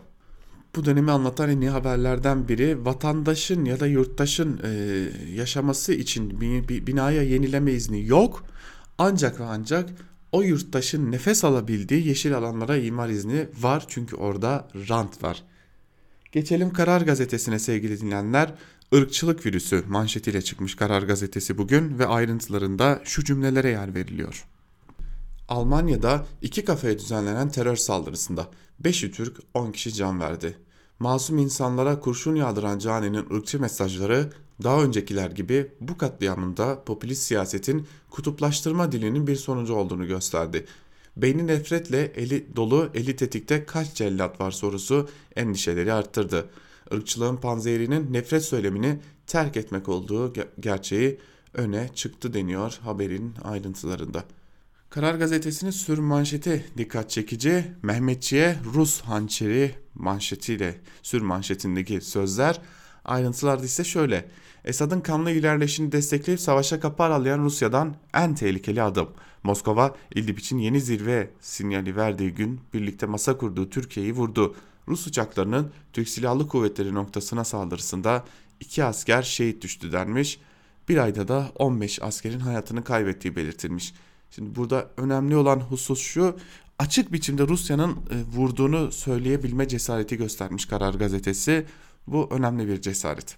Bu 0.76 0.84
dönemi 0.84 1.10
anlatan 1.10 1.50
en 1.50 1.60
iyi 1.60 1.70
haberlerden 1.70 2.48
biri 2.48 2.84
vatandaşın 2.84 3.64
ya 3.64 3.80
da 3.80 3.86
yurttaşın 3.86 4.60
e, 4.64 4.70
yaşaması 5.34 5.92
için 5.92 6.40
binaya 6.86 7.22
yenileme 7.22 7.72
izni 7.72 8.06
yok. 8.06 8.44
Ancak 8.98 9.40
ve 9.40 9.44
ancak 9.44 9.90
o 10.32 10.42
yurttaşın 10.42 11.12
nefes 11.12 11.44
alabildiği 11.44 12.06
yeşil 12.06 12.36
alanlara 12.36 12.76
imar 12.76 13.08
izni 13.08 13.46
var 13.60 13.84
çünkü 13.88 14.16
orada 14.16 14.68
rant 14.88 15.22
var. 15.22 15.42
Geçelim 16.32 16.72
Karar 16.72 17.00
Gazetesi'ne 17.00 17.58
sevgili 17.58 18.00
dinleyenler. 18.00 18.54
Irkçılık 18.92 19.46
virüsü 19.46 19.84
manşetiyle 19.88 20.42
çıkmış 20.42 20.74
Karar 20.74 21.02
Gazetesi 21.02 21.58
bugün 21.58 21.98
ve 21.98 22.06
ayrıntılarında 22.06 23.00
şu 23.04 23.24
cümlelere 23.24 23.68
yer 23.68 23.94
veriliyor. 23.94 24.46
Almanya'da 25.48 26.26
iki 26.42 26.64
kafeye 26.64 26.98
düzenlenen 26.98 27.48
terör 27.48 27.76
saldırısında 27.76 28.48
5'i 28.82 29.10
Türk 29.12 29.36
10 29.54 29.72
kişi 29.72 29.92
can 29.92 30.20
verdi. 30.20 30.56
Masum 30.98 31.38
insanlara 31.38 32.00
kurşun 32.00 32.34
yağdıran 32.34 32.78
caninin 32.78 33.36
ırkçı 33.36 33.60
mesajları 33.60 34.32
daha 34.62 34.82
öncekiler 34.82 35.30
gibi 35.30 35.72
bu 35.80 35.98
katliamında 35.98 36.84
popülist 36.84 37.22
siyasetin 37.22 37.86
kutuplaştırma 38.10 38.92
dilinin 38.92 39.26
bir 39.26 39.36
sonucu 39.36 39.74
olduğunu 39.74 40.06
gösterdi. 40.06 40.66
Beyni 41.16 41.46
nefretle 41.46 42.02
eli 42.04 42.56
dolu 42.56 42.90
eli 42.94 43.16
tetikte 43.16 43.64
kaç 43.64 43.94
cellat 43.94 44.40
var 44.40 44.50
sorusu 44.50 45.08
endişeleri 45.36 45.92
arttırdı. 45.92 46.50
Irkçılığın 46.90 47.36
panzehirinin 47.36 48.12
nefret 48.12 48.44
söylemini 48.44 49.00
terk 49.26 49.56
etmek 49.56 49.88
olduğu 49.88 50.32
gerçeği 50.60 51.18
öne 51.54 51.90
çıktı 51.94 52.34
deniyor 52.34 52.78
haberin 52.82 53.34
ayrıntılarında. 53.44 54.24
Karar 54.94 55.14
gazetesinin 55.14 55.70
sür 55.70 55.98
manşeti 55.98 56.64
dikkat 56.78 57.10
çekici. 57.10 57.64
Mehmetçiye 57.82 58.56
Rus 58.74 59.00
hançeri 59.00 59.74
manşetiyle 59.94 60.80
sür 61.02 61.20
manşetindeki 61.20 62.00
sözler. 62.00 62.60
Ayrıntılarda 63.04 63.64
ise 63.64 63.84
şöyle. 63.84 64.28
Esad'ın 64.64 65.00
kanlı 65.00 65.30
ilerleyişini 65.30 65.92
destekleyip 65.92 66.40
savaşa 66.40 66.80
kapı 66.80 67.02
aralayan 67.02 67.38
Rusya'dan 67.38 67.96
en 68.14 68.34
tehlikeli 68.34 68.82
adım. 68.82 69.08
Moskova 69.42 69.96
İdlib 70.14 70.38
için 70.38 70.58
yeni 70.58 70.80
zirve 70.80 71.30
sinyali 71.40 71.96
verdiği 71.96 72.34
gün 72.34 72.60
birlikte 72.74 73.06
masa 73.06 73.36
kurduğu 73.38 73.70
Türkiye'yi 73.70 74.12
vurdu. 74.12 74.54
Rus 74.88 75.06
uçaklarının 75.06 75.72
Türk 75.92 76.08
Silahlı 76.08 76.48
Kuvvetleri 76.48 76.94
noktasına 76.94 77.44
saldırısında 77.44 78.24
iki 78.60 78.84
asker 78.84 79.22
şehit 79.22 79.62
düştü 79.62 79.92
denmiş. 79.92 80.40
Bir 80.88 80.98
ayda 80.98 81.28
da 81.28 81.52
15 81.54 82.02
askerin 82.02 82.40
hayatını 82.40 82.84
kaybettiği 82.84 83.36
belirtilmiş. 83.36 83.94
Şimdi 84.34 84.54
burada 84.56 84.90
önemli 84.96 85.36
olan 85.36 85.60
husus 85.60 86.00
şu 86.00 86.36
açık 86.78 87.12
biçimde 87.12 87.48
Rusya'nın 87.48 87.90
e, 87.90 88.36
vurduğunu 88.36 88.92
söyleyebilme 88.92 89.68
cesareti 89.68 90.16
göstermiş 90.16 90.66
Karar 90.66 90.94
Gazetesi. 90.94 91.66
Bu 92.06 92.28
önemli 92.30 92.68
bir 92.68 92.80
cesaret. 92.80 93.36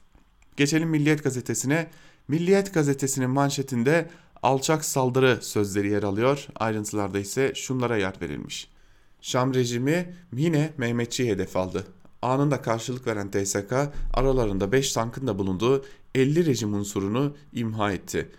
Geçelim 0.57 0.89
Milliyet 0.89 1.25
Gazetesi'ne. 1.25 1.91
Milliyet 2.29 2.75
Gazetesi'nin 2.75 3.31
manşetinde 3.31 4.11
alçak 4.43 4.85
saldırı 4.85 5.39
sözleri 5.43 5.89
yer 5.89 6.03
alıyor. 6.03 6.47
Ayrıntılarda 6.55 7.19
ise 7.19 7.53
şunlara 7.55 7.97
yer 7.97 8.15
verilmiş. 8.21 8.71
Şam 9.21 9.55
rejimi 9.55 10.15
yine 10.33 10.73
Mehmetçi'yi 10.79 11.31
hedef 11.31 11.57
aldı. 11.57 11.87
Anında 12.23 12.63
karşılık 12.63 13.07
veren 13.07 13.31
TSK 13.31 13.73
aralarında 14.15 14.73
5 14.73 14.93
tankın 14.93 15.27
da 15.27 15.39
bulunduğu 15.39 15.85
50 16.15 16.47
rejim 16.47 16.75
unsurunu 16.75 17.37
imha 17.53 17.93
etti. 17.93 18.31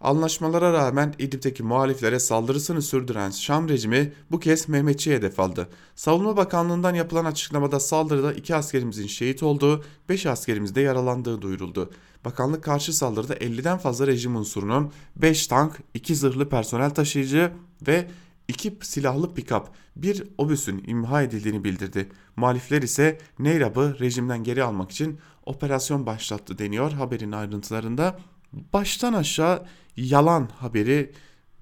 Anlaşmalara 0.00 0.72
rağmen 0.72 1.14
İdlib'deki 1.18 1.62
muhaliflere 1.62 2.18
saldırısını 2.18 2.82
sürdüren 2.82 3.30
Şam 3.30 3.68
rejimi 3.68 4.12
bu 4.30 4.40
kez 4.40 4.68
Mehmetçi'ye 4.68 5.16
hedef 5.16 5.40
aldı. 5.40 5.68
Savunma 5.94 6.36
Bakanlığı'ndan 6.36 6.94
yapılan 6.94 7.24
açıklamada 7.24 7.80
saldırıda 7.80 8.32
2 8.32 8.54
askerimizin 8.54 9.06
şehit 9.06 9.42
olduğu, 9.42 9.84
5 10.08 10.26
askerimiz 10.26 10.74
de 10.74 10.80
yaralandığı 10.80 11.42
duyuruldu. 11.42 11.90
Bakanlık 12.24 12.64
karşı 12.64 12.96
saldırıda 12.96 13.34
50'den 13.34 13.78
fazla 13.78 14.06
rejim 14.06 14.36
unsurunun 14.36 14.92
5 15.16 15.46
tank, 15.46 15.78
2 15.94 16.14
zırhlı 16.14 16.48
personel 16.48 16.90
taşıyıcı 16.90 17.52
ve 17.86 18.08
2 18.48 18.78
silahlı 18.82 19.34
pikap, 19.34 19.74
bir 19.96 20.24
obüsün 20.38 20.84
imha 20.86 21.22
edildiğini 21.22 21.64
bildirdi. 21.64 22.08
Muhalifler 22.36 22.82
ise 22.82 23.18
Neyrab'ı 23.38 23.96
rejimden 24.00 24.44
geri 24.44 24.64
almak 24.64 24.90
için 24.90 25.18
operasyon 25.46 26.06
başlattı 26.06 26.58
deniyor 26.58 26.92
haberin 26.92 27.32
ayrıntılarında 27.32 28.18
baştan 28.52 29.12
aşağı 29.12 29.66
yalan 29.96 30.48
haberi 30.56 31.12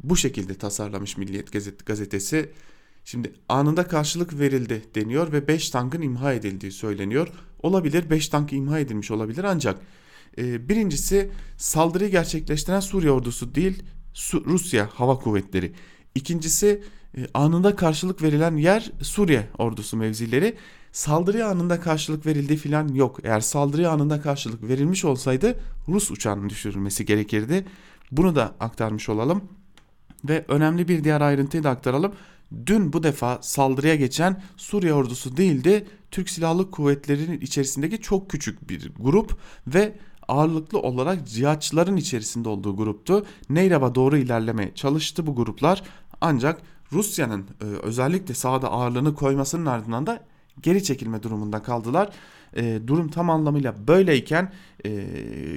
bu 0.03 0.17
şekilde 0.17 0.55
tasarlamış 0.55 1.17
Milliyet 1.17 1.87
gazetesi. 1.87 2.53
Şimdi 3.05 3.33
anında 3.49 3.89
karşılık 3.89 4.39
verildi 4.39 4.83
deniyor 4.95 5.33
ve 5.33 5.49
5 5.49 5.71
tankın 5.71 6.03
imha 6.03 6.33
edildiği 6.33 6.73
söyleniyor. 6.73 7.29
Olabilir 7.63 8.11
5 8.11 8.29
tank 8.29 8.53
imha 8.53 8.79
edilmiş 8.79 9.11
olabilir 9.11 9.45
ancak 9.45 9.81
e, 10.39 10.69
birincisi 10.69 11.31
saldırıyı 11.57 12.11
gerçekleştiren 12.11 12.81
Suriye 12.81 13.13
ordusu 13.13 13.55
değil 13.55 13.83
Rusya 14.33 14.89
hava 14.95 15.19
kuvvetleri. 15.19 15.73
İkincisi 16.15 16.83
e, 17.17 17.27
anında 17.35 17.77
karşılık 17.77 18.23
verilen 18.23 18.57
yer 18.57 18.93
Suriye 19.03 19.49
ordusu 19.59 19.97
mevzileri. 19.97 20.57
Saldırı 20.97 21.47
anında 21.47 21.81
karşılık 21.81 22.27
verildiği 22.27 22.59
filan 22.59 22.89
yok. 22.89 23.19
Eğer 23.25 23.41
saldırı 23.41 23.91
anında 23.91 24.21
karşılık 24.21 24.69
verilmiş 24.69 25.05
olsaydı 25.05 25.61
Rus 25.89 26.11
uçağının 26.11 26.49
düşürülmesi 26.51 27.05
gerekirdi. 27.05 27.67
Bunu 28.13 28.37
da 28.37 28.55
aktarmış 28.61 29.09
olalım. 29.09 29.45
Ve 30.25 30.45
önemli 30.49 30.89
bir 30.89 31.05
diğer 31.05 31.21
ayrıntıyı 31.21 31.65
da 31.65 31.71
aktaralım. 31.71 32.13
Dün 32.67 32.93
bu 32.93 33.03
defa 33.03 33.39
saldırıya 33.43 33.95
geçen 33.95 34.43
Suriye 34.57 34.95
ordusu 34.95 35.37
değildi. 35.37 35.87
Türk 36.11 36.31
Silahlı 36.31 36.71
Kuvvetleri'nin 36.71 37.41
içerisindeki 37.41 38.01
çok 38.01 38.31
küçük 38.31 38.71
bir 38.71 38.93
grup 39.01 39.39
ve 39.67 39.99
ağırlıklı 40.29 40.79
olarak 40.79 41.29
cihatçıların 41.29 41.97
içerisinde 41.97 42.49
olduğu 42.49 42.77
gruptu. 42.77 43.27
Neyrab'a 43.49 43.95
doğru 43.95 44.17
ilerlemeye 44.17 44.75
çalıştı 44.75 45.27
bu 45.27 45.35
gruplar. 45.35 45.83
Ancak 46.21 46.63
Rusya'nın 46.93 47.47
e, 47.61 47.65
özellikle 47.65 48.35
sahada 48.35 48.71
ağırlığını 48.71 49.15
koymasının 49.15 49.67
ardından 49.67 50.07
da 50.07 50.36
geri 50.63 50.85
çekilme 50.85 51.23
durumunda 51.23 51.63
kaldılar. 51.63 52.11
E, 52.57 52.81
durum 52.87 53.09
tam 53.09 53.31
anlamıyla 53.31 53.89
böyleyken 53.89 54.53
e, 54.85 54.91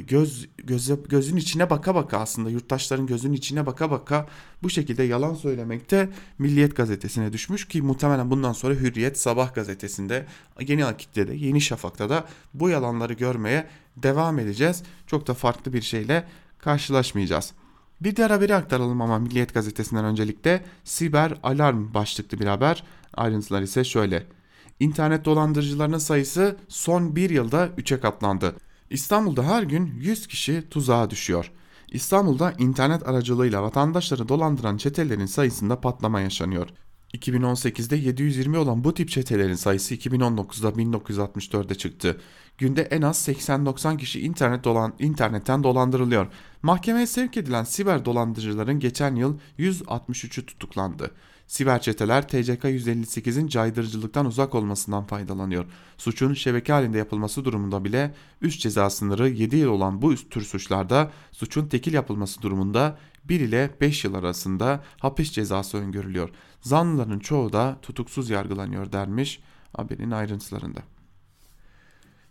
göz, 0.08 0.50
göz 0.58 0.92
gözün 1.10 1.38
içine 1.38 1.70
baka 1.70 1.96
baka 1.96 2.18
aslında 2.18 2.50
yurttaşların 2.50 3.08
gözünün 3.08 3.34
içine 3.34 3.66
baka 3.66 3.92
baka 3.92 4.28
bu 4.64 4.70
şekilde 4.70 5.04
yalan 5.04 5.34
söylemekte 5.34 6.10
Milliyet 6.40 6.76
gazetesine 6.76 7.34
düşmüş 7.34 7.68
ki 7.68 7.82
muhtemelen 7.82 8.32
bundan 8.32 8.54
sonra 8.54 8.74
Hürriyet 8.74 9.20
Sabah 9.20 9.56
gazetesinde 9.56 10.26
Yeni 10.68 10.86
Akit'te 10.86 11.28
de 11.28 11.34
Yeni 11.34 11.62
Şafak'ta 11.62 12.10
da 12.10 12.26
bu 12.54 12.70
yalanları 12.70 13.14
görmeye 13.14 13.68
devam 13.98 14.40
edeceğiz. 14.40 14.84
Çok 15.08 15.28
da 15.28 15.34
farklı 15.34 15.74
bir 15.74 15.82
şeyle 15.82 16.28
karşılaşmayacağız. 16.60 17.54
Bir 18.02 18.16
diğer 18.16 18.30
haberi 18.30 18.56
aktaralım 18.56 19.02
ama 19.02 19.20
Milliyet 19.20 19.54
gazetesinden 19.54 20.06
öncelikle 20.06 20.64
siber 20.84 21.34
alarm 21.44 21.94
başlıklı 21.94 22.40
bir 22.40 22.46
haber. 22.46 22.84
Ayrıntılar 23.14 23.62
ise 23.62 23.84
şöyle. 23.84 24.39
İnternet 24.80 25.26
dolandırıcılarının 25.26 25.98
sayısı 25.98 26.58
son 26.68 27.16
bir 27.16 27.30
yılda 27.30 27.68
3'e 27.68 28.00
katlandı. 28.00 28.56
İstanbul'da 28.90 29.44
her 29.44 29.64
gün 29.64 29.86
100 29.86 30.28
kişi 30.28 30.70
tuzağa 30.70 31.10
düşüyor. 31.10 31.52
İstanbul'da 31.92 32.54
internet 32.58 33.08
aracılığıyla 33.08 33.64
vatandaşları 33.64 34.30
dolandıran 34.30 34.78
çetelerin 34.78 35.26
sayısında 35.26 35.82
patlama 35.82 36.22
yaşanıyor. 36.22 36.70
2018'de 37.14 37.96
720 37.96 38.58
olan 38.58 38.84
bu 38.84 38.94
tip 38.94 39.10
çetelerin 39.10 39.56
sayısı 39.56 39.96
2019'da 39.96 40.70
1964'e 40.70 41.76
çıktı. 41.76 42.22
Günde 42.58 42.82
en 42.82 43.02
az 43.02 43.28
80-90 43.28 43.98
kişi 43.98 44.22
internet 44.22 44.64
dolan, 44.64 44.94
internetten 45.00 45.64
dolandırılıyor. 45.64 46.28
Mahkemeye 46.62 47.08
sevk 47.08 47.38
edilen 47.38 47.64
siber 47.64 48.06
dolandırıcıların 48.06 48.80
geçen 48.80 49.16
yıl 49.16 49.38
163'ü 49.60 50.46
tutuklandı. 50.46 51.12
Siber 51.50 51.82
çeteler 51.82 52.28
TCK 52.28 52.64
158'in 52.64 53.48
caydırıcılıktan 53.48 54.26
uzak 54.26 54.56
olmasından 54.56 55.06
faydalanıyor. 55.06 55.66
Suçun 55.98 56.34
şebeke 56.34 56.74
halinde 56.74 56.98
yapılması 56.98 57.46
durumunda 57.46 57.86
bile 57.86 58.16
üst 58.42 58.62
ceza 58.62 58.90
sınırı 58.90 59.30
7 59.30 59.56
yıl 59.56 59.70
olan 59.70 60.02
bu 60.02 60.14
üst 60.14 60.32
tür 60.32 60.42
suçlarda 60.42 61.12
suçun 61.32 61.68
tekil 61.68 61.94
yapılması 61.94 62.42
durumunda 62.42 62.98
1 63.24 63.40
ile 63.40 63.70
5 63.82 64.04
yıl 64.04 64.14
arasında 64.14 64.84
hapis 65.00 65.32
cezası 65.32 65.78
öngörülüyor. 65.78 66.30
Zanlıların 66.62 67.20
çoğu 67.20 67.54
da 67.54 67.80
tutuksuz 67.82 68.30
yargılanıyor 68.30 68.92
dermiş 68.92 69.42
haberin 69.78 70.12
ayrıntılarında. 70.12 70.80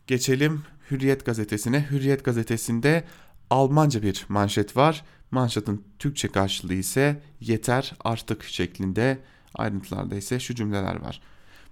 Geçelim 0.07 0.63
Hürriyet 0.91 1.27
gazetesine. 1.27 1.87
Hürriyet 1.91 2.25
gazetesinde 2.25 3.05
Almanca 3.51 4.03
bir 4.03 4.27
manşet 4.29 4.77
var. 4.77 5.05
Manşetin 5.31 5.85
Türkçe 5.99 6.29
karşılığı 6.29 6.75
ise 6.75 7.23
yeter 7.41 7.93
artık 8.01 8.45
şeklinde 8.45 9.19
ayrıntılarda 9.55 10.17
ise 10.17 10.41
şu 10.41 10.55
cümleler 10.55 11.01
var. 11.01 11.21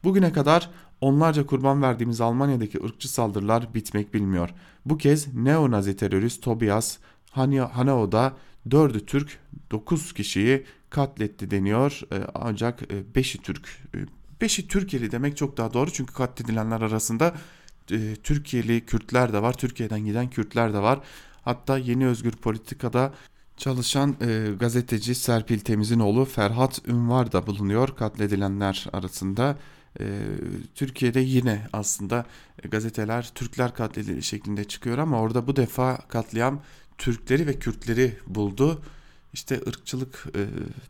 Bugüne 0.05 0.33
kadar 0.33 0.71
onlarca 1.01 1.47
kurban 1.47 1.83
verdiğimiz 1.83 2.21
Almanya'daki 2.21 2.85
ırkçı 2.85 3.12
saldırılar 3.12 3.75
bitmek 3.75 4.14
bilmiyor. 4.14 4.51
Bu 4.85 4.99
kez 4.99 5.35
neo-nazi 5.35 5.97
terörist 5.97 6.42
Tobias 6.42 6.99
Hanao'da 7.31 8.37
4'ü 8.69 9.07
Türk 9.07 9.38
9 9.71 10.12
kişiyi 10.12 10.64
katletti 10.90 11.51
deniyor. 11.51 12.01
E, 12.12 12.16
ancak 12.35 12.83
5'i 12.83 13.38
e, 13.38 13.42
Türk. 13.42 13.83
5'i 14.40 14.64
e, 14.64 14.69
Türkiye'li 14.69 15.11
demek 15.11 15.37
çok 15.37 15.57
daha 15.57 15.73
doğru 15.73 15.92
çünkü 15.92 16.14
katledilenler 16.14 16.81
arasında 16.81 17.35
Türkiye'li 18.23 18.87
Kürtler 18.87 19.33
de 19.33 19.42
var. 19.42 19.53
Türkiye'den 19.53 20.05
giden 20.05 20.31
Kürtler 20.31 20.75
de 20.75 20.79
var. 20.79 21.01
Hatta 21.42 21.79
Yeni 21.79 22.07
Özgür 22.07 22.33
Politika'da 22.33 23.12
çalışan 23.57 24.16
e, 24.21 24.49
gazeteci 24.61 25.14
Serpil 25.14 25.59
Temiz'in 25.59 26.01
oğlu 26.01 26.25
Ferhat 26.25 26.88
Ünvar 26.88 27.33
da 27.33 27.47
bulunuyor 27.47 27.97
katledilenler 27.97 28.87
arasında. 28.92 29.57
E, 30.01 30.05
Türkiye'de 30.75 31.21
yine 31.21 31.66
aslında 31.73 32.27
gazeteler 32.71 33.31
Türkler 33.35 33.75
katledildi 33.75 34.23
şeklinde 34.23 34.64
çıkıyor 34.64 34.99
ama 34.99 35.21
orada 35.21 35.47
bu 35.47 35.57
defa 35.57 35.97
katliam 36.09 36.62
Türkleri 36.99 37.47
ve 37.47 37.59
Kürtleri 37.59 38.19
buldu. 38.27 38.83
İşte 39.33 39.61
ırkçılık 39.69 40.27
e, 40.35 40.40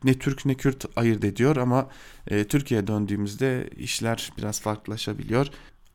ne 0.05 0.18
Türk 0.18 0.46
ne 0.46 0.55
Kürt 0.55 0.85
ayırt 0.96 1.24
ediyor 1.24 1.57
ama 1.57 1.88
e, 2.29 2.44
Türkiye'ye 2.44 2.87
döndüğümüzde 2.87 3.70
işler 3.76 4.33
biraz 4.38 4.61
farklılaşabiliyor. 4.61 5.46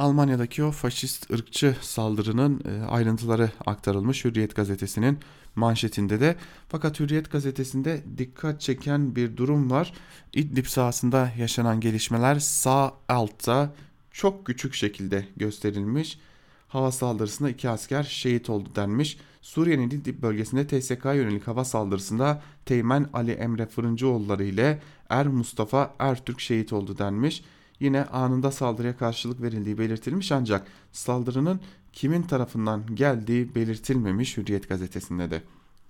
Almanya'daki 0.01 0.63
o 0.63 0.71
faşist 0.71 1.31
ırkçı 1.31 1.75
saldırının 1.81 2.61
e, 2.65 2.85
ayrıntıları 2.85 3.51
aktarılmış 3.65 4.25
Hürriyet 4.25 4.55
gazetesinin 4.55 5.19
manşetinde 5.55 6.19
de. 6.19 6.35
Fakat 6.69 6.99
Hürriyet 6.99 7.31
gazetesinde 7.31 8.03
dikkat 8.17 8.61
çeken 8.61 9.15
bir 9.15 9.37
durum 9.37 9.71
var. 9.71 9.93
İdlib 10.33 10.65
sahasında 10.65 11.31
yaşanan 11.37 11.79
gelişmeler 11.79 12.39
sağ 12.39 12.93
altta 13.09 13.73
çok 14.11 14.45
küçük 14.45 14.73
şekilde 14.73 15.25
gösterilmiş. 15.37 16.19
Hava 16.67 16.91
saldırısında 16.91 17.49
iki 17.49 17.69
asker 17.69 18.03
şehit 18.03 18.49
oldu 18.49 18.69
denmiş. 18.75 19.17
Suriye'nin 19.41 19.89
İdlib 19.89 20.21
bölgesinde 20.21 20.67
TSK 20.67 21.05
yönelik 21.05 21.47
hava 21.47 21.65
saldırısında 21.65 22.41
Teğmen 22.65 23.09
Ali 23.13 23.31
Emre 23.31 23.65
Fırıncıoğulları 23.65 24.43
ile 24.43 24.81
Er 25.09 25.27
Mustafa 25.27 25.95
Ertürk 25.99 26.39
şehit 26.39 26.73
oldu 26.73 26.97
denmiş. 26.97 27.43
Yine 27.81 28.05
anında 28.05 28.51
saldırıya 28.51 28.97
karşılık 28.97 29.41
verildiği 29.41 29.77
belirtilmiş 29.77 30.31
ancak 30.31 30.67
saldırının 30.91 31.59
kimin 31.93 32.23
tarafından 32.23 32.95
geldiği 32.95 33.55
belirtilmemiş 33.55 34.37
Hürriyet 34.37 34.69
gazetesinde 34.69 35.31
de. 35.31 35.41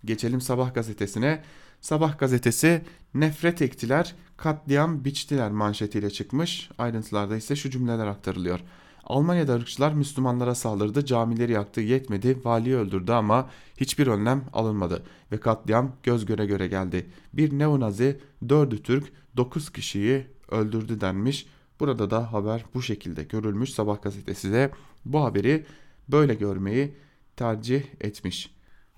Geçelim 0.06 0.42
Sabah 0.42 0.74
gazetesine. 0.74 1.44
Sabah 1.82 2.20
gazetesi 2.20 2.82
nefret 3.14 3.62
ektiler, 3.62 4.16
katliam 4.38 5.06
biçtiler 5.06 5.52
manşetiyle 5.52 6.10
çıkmış. 6.10 6.70
Ayrıntılarda 6.78 7.36
ise 7.36 7.56
şu 7.56 7.70
cümleler 7.70 8.08
aktarılıyor. 8.08 8.60
Almanya'da 9.04 9.56
ırkçılar 9.56 9.94
Müslümanlara 9.94 10.56
saldırdı, 10.56 11.06
camileri 11.06 11.52
yaktı, 11.52 11.82
yetmedi, 11.82 12.38
valiyi 12.44 12.76
öldürdü 12.76 13.12
ama 13.12 13.50
hiçbir 13.78 14.08
önlem 14.08 14.44
alınmadı 14.54 15.04
ve 15.32 15.38
katliam 15.38 15.92
göz 16.04 16.26
göre 16.26 16.46
göre 16.46 16.68
geldi. 16.68 17.10
Bir 17.34 17.60
neonazi 17.60 18.20
dördü 18.50 18.84
Türk, 18.84 19.14
dokuz 19.38 19.72
kişiyi 19.72 20.28
öldürdü 20.52 21.02
denmiş. 21.02 21.48
Burada 21.82 22.10
da 22.12 22.34
haber 22.34 22.66
bu 22.74 22.82
şekilde 22.82 23.24
görülmüş. 23.24 23.70
Sabah 23.70 24.02
gazetesi 24.02 24.52
de 24.52 24.72
bu 25.06 25.24
haberi 25.24 25.66
böyle 26.08 26.34
görmeyi 26.34 26.96
tercih 27.36 27.84
etmiş. 28.02 28.52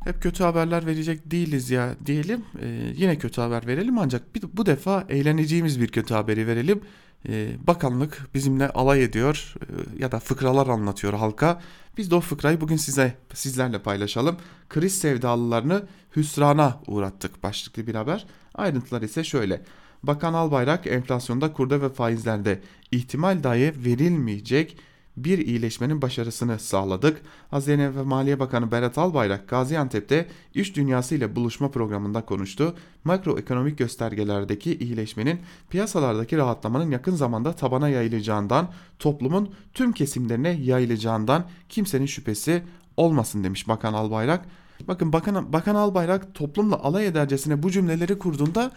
Hep 0.03 0.21
kötü 0.21 0.43
haberler 0.43 0.85
verecek 0.85 1.31
değiliz 1.31 1.69
ya 1.69 1.95
diyelim. 2.05 2.43
Ee, 2.61 2.93
yine 2.95 3.17
kötü 3.17 3.41
haber 3.41 3.67
verelim 3.67 3.97
ancak 3.97 4.35
bir, 4.35 4.43
bu 4.53 4.65
defa 4.65 5.05
eğleneceğimiz 5.09 5.81
bir 5.81 5.87
kötü 5.87 6.13
haberi 6.13 6.47
verelim. 6.47 6.81
Ee, 7.27 7.55
bakanlık 7.67 8.27
bizimle 8.33 8.69
alay 8.69 9.03
ediyor 9.03 9.55
e, 9.61 10.01
ya 10.03 10.11
da 10.11 10.19
fıkralar 10.19 10.67
anlatıyor 10.67 11.13
halka. 11.13 11.61
Biz 11.97 12.11
de 12.11 12.15
o 12.15 12.19
fıkrayı 12.19 12.61
bugün 12.61 12.77
size 12.77 13.17
sizlerle 13.33 13.79
paylaşalım. 13.79 14.37
Kriz 14.69 14.97
sevdalılarını 14.99 15.87
hüsrana 16.15 16.81
uğrattık 16.87 17.43
başlıklı 17.43 17.87
bir 17.87 17.95
haber. 17.95 18.25
Ayrıntılar 18.55 19.01
ise 19.01 19.23
şöyle. 19.23 19.61
Bakan 20.03 20.33
Albayrak 20.33 20.87
enflasyonda 20.87 21.53
kurda 21.53 21.81
ve 21.81 21.89
faizlerde 21.89 22.59
ihtimal 22.91 23.43
dahi 23.43 23.73
verilmeyecek 23.85 24.77
bir 25.17 25.37
iyileşmenin 25.37 26.01
başarısını 26.01 26.59
sağladık. 26.59 27.21
Hazine 27.51 27.95
ve 27.95 28.01
Maliye 28.01 28.39
Bakanı 28.39 28.71
Berat 28.71 28.97
Albayrak 28.97 29.49
Gaziantep'te 29.49 30.27
iş 30.53 30.75
dünyası 30.75 31.15
ile 31.15 31.35
buluşma 31.35 31.71
programında 31.71 32.21
konuştu. 32.21 32.75
Makroekonomik 33.03 33.77
göstergelerdeki 33.77 34.77
iyileşmenin 34.77 35.39
piyasalardaki 35.69 36.37
rahatlamanın 36.37 36.91
yakın 36.91 37.15
zamanda 37.15 37.53
tabana 37.53 37.89
yayılacağından, 37.89 38.69
toplumun 38.99 39.53
tüm 39.73 39.91
kesimlerine 39.91 40.49
yayılacağından 40.49 41.45
kimsenin 41.69 42.05
şüphesi 42.05 42.63
olmasın 42.97 43.43
demiş 43.43 43.67
Bakan 43.67 43.93
Albayrak. 43.93 44.45
Bakın 44.87 45.13
Bakan, 45.13 45.53
Bakan 45.53 45.75
Albayrak 45.75 46.35
toplumla 46.35 46.79
alay 46.79 47.07
edercesine 47.07 47.63
bu 47.63 47.71
cümleleri 47.71 48.19
kurduğunda 48.19 48.71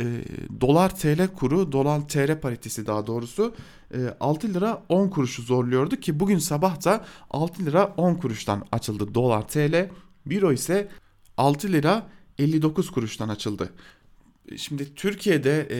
e, 0.00 0.04
dolar 0.60 0.96
TL 0.96 1.28
kuru, 1.28 1.72
dolar 1.72 2.08
TL 2.08 2.40
paritesi 2.40 2.86
daha 2.86 3.06
doğrusu 3.06 3.54
e, 3.94 3.98
6 4.20 4.54
lira 4.54 4.82
10 4.88 5.08
kuruşu 5.08 5.42
zorluyordu 5.42 5.96
ki 5.96 6.20
bugün 6.20 6.38
sabah 6.38 6.84
da 6.84 7.04
6 7.30 7.66
lira 7.66 7.94
10 7.96 8.14
kuruştan 8.14 8.66
açıldı 8.72 9.14
dolar 9.14 9.48
TL. 9.48 9.90
Euro 10.30 10.52
ise 10.52 10.88
6 11.36 11.72
lira 11.72 12.06
59 12.38 12.90
kuruştan 12.90 13.28
açıldı. 13.28 13.72
Şimdi 14.56 14.94
Türkiye'de 14.94 15.68
e, 15.70 15.78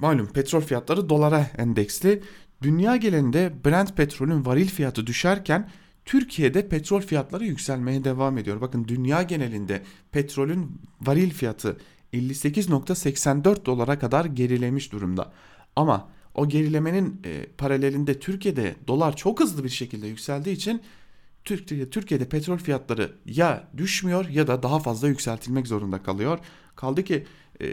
malum 0.00 0.26
petrol 0.26 0.60
fiyatları 0.60 1.08
dolara 1.08 1.50
endeksli. 1.58 2.22
Dünya 2.62 2.96
genelinde 2.96 3.52
Brent 3.64 3.96
petrolün 3.96 4.46
varil 4.46 4.68
fiyatı 4.68 5.06
düşerken 5.06 5.70
Türkiye'de 6.04 6.68
petrol 6.68 7.00
fiyatları 7.00 7.44
yükselmeye 7.44 8.04
devam 8.04 8.38
ediyor. 8.38 8.60
Bakın 8.60 8.88
dünya 8.88 9.22
genelinde 9.22 9.82
petrolün 10.12 10.80
varil 11.00 11.30
fiyatı 11.30 11.76
58.84 12.12 13.64
dolara 13.64 13.98
kadar 13.98 14.24
gerilemiş 14.24 14.92
durumda. 14.92 15.32
Ama 15.76 16.08
o 16.34 16.48
gerilemenin 16.48 17.20
e, 17.24 17.46
paralelinde 17.46 18.18
Türkiye'de 18.18 18.74
dolar 18.86 19.16
çok 19.16 19.40
hızlı 19.40 19.64
bir 19.64 19.68
şekilde 19.68 20.06
yükseldiği 20.06 20.56
için 20.56 20.82
Türkiye, 21.44 21.90
Türkiye'de 21.90 22.28
petrol 22.28 22.58
fiyatları 22.58 23.12
ya 23.26 23.68
düşmüyor 23.76 24.28
ya 24.28 24.46
da 24.46 24.62
daha 24.62 24.78
fazla 24.78 25.08
yükseltilmek 25.08 25.66
zorunda 25.66 26.02
kalıyor. 26.02 26.38
Kaldı 26.76 27.04
ki 27.04 27.26
e, 27.60 27.66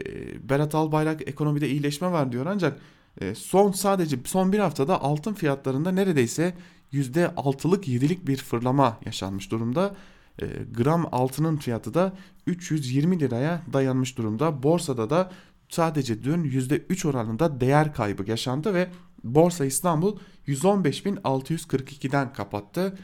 Berat 0.50 0.76
Albayrak 0.76 1.28
ekonomide 1.28 1.69
iyileşme 1.69 2.12
var 2.12 2.32
diyor 2.32 2.45
ancak 2.45 2.80
e, 3.21 3.36
son 3.36 3.71
sadece 3.71 4.17
son 4.26 4.54
bir 4.54 4.60
haftada 4.60 5.02
altın 5.02 5.34
fiyatlarında 5.34 5.91
neredeyse 5.91 6.54
%6'lık 6.93 7.88
7'lik 7.88 8.28
bir 8.28 8.38
fırlama 8.38 9.00
yaşanmış 9.06 9.52
durumda. 9.52 9.95
E, 10.41 10.45
gram 10.78 11.08
altının 11.12 11.58
fiyatı 11.58 11.93
da 11.93 12.13
320 12.48 13.19
liraya 13.19 13.62
dayanmış 13.74 14.17
durumda. 14.17 14.63
Borsada 14.63 15.10
da 15.10 15.32
sadece 15.69 16.24
dün 16.24 16.43
%3 16.43 17.08
oranında 17.08 17.62
değer 17.62 17.93
kaybı 17.93 18.30
yaşandı 18.30 18.74
ve 18.74 18.89
Borsa 19.24 19.65
İstanbul 19.65 20.17
115.642'den 20.48 22.34
kapattı. 22.34 22.98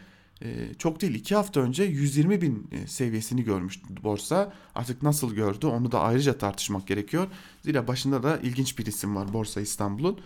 Ee, 0.44 0.74
çok 0.78 1.02
değil 1.02 1.16
2 1.16 1.36
hafta 1.36 1.60
önce 1.60 1.84
120 1.84 2.42
bin 2.42 2.70
e, 2.72 2.88
seviyesini 2.88 3.44
görmüştü 3.44 4.04
borsa. 4.04 4.54
Artık 4.76 5.04
nasıl 5.04 5.36
gördü 5.36 5.68
onu 5.68 5.92
da 5.92 6.00
ayrıca 6.00 6.38
tartışmak 6.38 6.88
gerekiyor. 6.88 7.28
Zira 7.62 7.88
başında 7.88 8.24
da 8.24 8.38
ilginç 8.38 8.80
bir 8.80 8.86
isim 8.86 9.16
var 9.16 9.34
Borsa 9.34 9.62
İstanbul'un. 9.62 10.20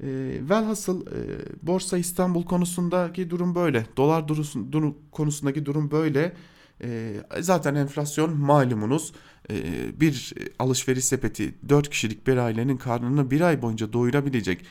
E, 0.00 0.06
velhasıl 0.50 1.06
e, 1.06 1.20
Borsa 1.62 1.98
İstanbul 1.98 2.44
konusundaki 2.44 3.30
durum 3.30 3.54
böyle. 3.54 3.86
Dolar 3.96 4.24
konusundaki 5.12 5.66
durum 5.66 5.90
böyle. 5.90 6.32
E, 6.82 7.16
zaten 7.40 7.74
enflasyon 7.74 8.36
malumunuz 8.36 9.12
e, 9.50 9.54
bir 10.00 10.34
alışveriş 10.58 11.04
sepeti 11.04 11.54
4 11.68 11.90
kişilik 11.90 12.26
bir 12.26 12.36
ailenin 12.36 12.76
karnını 12.76 13.30
bir 13.30 13.40
ay 13.40 13.62
boyunca 13.62 13.92
doyurabilecek 13.92 14.64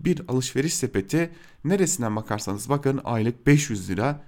bir 0.00 0.22
alışveriş 0.28 0.74
sepeti 0.74 1.30
neresinden 1.64 2.16
bakarsanız 2.16 2.68
bakın 2.68 3.00
aylık 3.04 3.46
500 3.46 3.90
lira. 3.90 4.22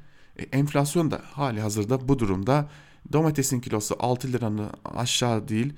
Enflasyon 0.52 1.10
da 1.10 1.20
hali 1.24 1.60
hazırda 1.60 2.08
bu 2.08 2.18
durumda 2.18 2.70
domatesin 3.12 3.60
kilosu 3.60 3.96
6 3.98 4.32
liranın 4.32 4.70
aşağı 4.84 5.48
değil. 5.48 5.72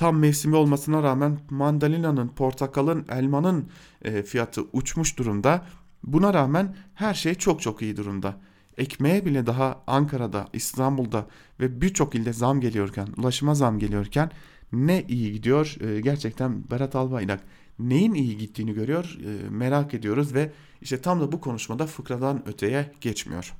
Tam 0.00 0.18
mevsimi 0.18 0.56
olmasına 0.56 1.02
rağmen 1.02 1.38
mandalinanın, 1.50 2.28
portakalın, 2.28 3.06
elmanın 3.08 3.68
e, 4.02 4.22
fiyatı 4.22 4.62
uçmuş 4.72 5.18
durumda. 5.18 5.66
Buna 6.04 6.34
rağmen 6.34 6.76
her 6.94 7.14
şey 7.14 7.34
çok 7.34 7.62
çok 7.62 7.82
iyi 7.82 7.96
durumda. 7.96 8.36
Ekmeğe 8.78 9.26
bile 9.26 9.46
daha 9.46 9.82
Ankara'da, 9.86 10.48
İstanbul'da 10.52 11.26
ve 11.60 11.80
birçok 11.80 12.14
ilde 12.14 12.32
zam 12.32 12.60
geliyorken, 12.60 13.08
ulaşıma 13.16 13.54
zam 13.54 13.78
geliyorken 13.78 14.30
ne 14.72 15.04
iyi 15.08 15.32
gidiyor? 15.32 15.76
E, 15.80 16.00
gerçekten 16.00 16.70
Berat 16.70 16.96
Albayrak 16.96 17.40
neyin 17.78 18.14
iyi 18.14 18.38
gittiğini 18.38 18.74
görüyor, 18.74 19.18
e, 19.24 19.48
merak 19.50 19.94
ediyoruz 19.94 20.34
ve 20.34 20.52
işte 20.80 21.00
tam 21.00 21.20
da 21.20 21.32
bu 21.32 21.40
konuşmada 21.40 21.86
fıkradan 21.86 22.48
öteye 22.48 22.92
geçmiyor. 23.00 23.54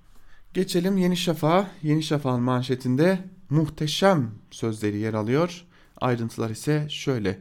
Geçelim 0.54 0.96
Yeni 0.96 1.16
Şafak'a. 1.16 1.70
Yeni 1.82 2.02
Şafak'ın 2.02 2.42
manşetinde 2.42 3.18
muhteşem 3.50 4.30
sözleri 4.50 4.98
yer 4.98 5.14
alıyor. 5.14 5.69
Ayrıntılar 6.00 6.50
ise 6.50 6.86
şöyle. 6.88 7.38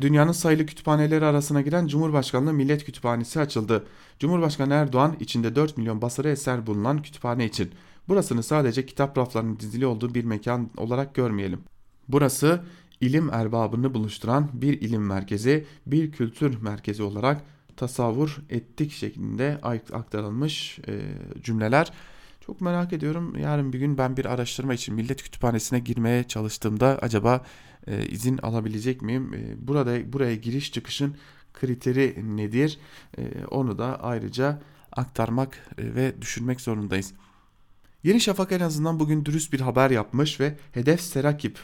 Dünyanın 0.00 0.32
sayılı 0.32 0.66
kütüphaneleri 0.66 1.24
arasına 1.24 1.60
giren 1.60 1.86
Cumhurbaşkanlığı 1.86 2.52
Millet 2.52 2.84
Kütüphanesi 2.84 3.40
açıldı. 3.40 3.86
Cumhurbaşkanı 4.18 4.74
Erdoğan 4.74 5.16
içinde 5.20 5.56
4 5.56 5.76
milyon 5.76 6.02
basarı 6.02 6.28
eser 6.28 6.66
bulunan 6.66 7.02
kütüphane 7.02 7.46
için. 7.46 7.70
Burasını 8.08 8.42
sadece 8.42 8.86
kitap 8.86 9.18
raflarının 9.18 9.60
dizili 9.60 9.86
olduğu 9.86 10.14
bir 10.14 10.24
mekan 10.24 10.70
olarak 10.76 11.14
görmeyelim. 11.14 11.60
Burası 12.08 12.60
ilim 13.00 13.30
erbabını 13.30 13.94
buluşturan 13.94 14.50
bir 14.52 14.80
ilim 14.80 15.06
merkezi, 15.06 15.66
bir 15.86 16.12
kültür 16.12 16.62
merkezi 16.62 17.02
olarak 17.02 17.44
tasavvur 17.76 18.38
ettik 18.50 18.92
şeklinde 18.92 19.60
aktarılmış 19.92 20.78
cümleler. 21.42 21.92
Çok 22.48 22.60
merak 22.60 22.92
ediyorum. 22.92 23.38
Yarın 23.38 23.72
bir 23.72 23.78
gün 23.78 23.98
ben 23.98 24.16
bir 24.16 24.24
araştırma 24.24 24.74
için 24.74 24.94
Millet 24.94 25.22
Kütüphanesi'ne 25.22 25.78
girmeye 25.78 26.24
çalıştığımda 26.24 26.98
acaba 27.02 27.44
e, 27.86 28.06
izin 28.06 28.38
alabilecek 28.38 29.02
miyim? 29.02 29.34
E, 29.34 29.66
burada 29.68 30.12
buraya 30.12 30.34
giriş 30.34 30.72
çıkışın 30.72 31.16
kriteri 31.54 32.36
nedir? 32.36 32.78
E, 33.18 33.44
onu 33.50 33.78
da 33.78 34.02
ayrıca 34.02 34.62
aktarmak 34.92 35.58
e, 35.78 35.94
ve 35.94 36.22
düşünmek 36.22 36.60
zorundayız. 36.60 37.12
Yeni 38.02 38.20
Şafak 38.20 38.52
en 38.52 38.60
azından 38.60 39.00
bugün 39.00 39.24
dürüst 39.24 39.52
bir 39.52 39.60
haber 39.60 39.90
yapmış 39.90 40.40
ve 40.40 40.54
hedef 40.72 41.00
Serakip 41.00 41.58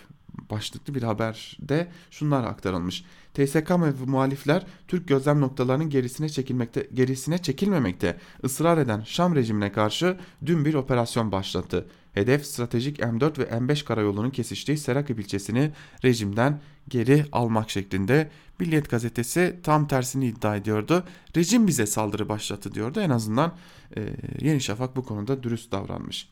başlıklı 0.51 0.95
bir 0.95 1.03
haberde 1.03 1.89
şunlar 2.11 2.45
aktarılmış. 2.45 3.05
TSK 3.35 3.71
ve 3.71 4.05
muhalifler 4.07 4.67
Türk 4.89 5.09
gözlem 5.09 5.41
noktalarının 5.41 5.91
gerisine 5.91 6.29
çekilmekte 6.29 6.89
gerisine 6.95 7.39
çekilmemekte 7.39 8.17
ısrar 8.45 8.79
eden 8.79 9.03
Şam 9.07 9.35
rejimine 9.35 9.73
karşı 9.73 10.17
dün 10.47 10.65
bir 10.65 10.75
operasyon 10.75 11.33
başlattı. 11.33 11.87
Hedef 12.13 12.47
stratejik 12.47 12.99
M4 12.99 13.39
ve 13.39 13.45
M5 13.45 13.85
karayolunun 13.85 14.31
kesiştiği 14.31 14.79
Serakip 14.79 15.21
ilçesini 15.21 15.73
rejimden 16.05 16.61
geri 16.89 17.25
almak 17.33 17.71
şeklinde. 17.71 18.31
Milliyet 18.59 18.91
gazetesi 18.91 19.61
tam 19.63 19.89
tersini 19.89 20.27
iddia 20.27 20.57
ediyordu. 20.57 21.05
Rejim 21.37 21.67
bize 21.67 21.87
saldırı 21.87 22.29
başlattı 22.29 22.75
diyordu. 22.75 23.01
En 23.01 23.11
azından 23.11 23.55
e, 23.97 24.17
Yeni 24.41 24.61
Şafak 24.61 24.97
bu 24.97 25.05
konuda 25.05 25.43
dürüst 25.43 25.73
davranmış. 25.73 26.29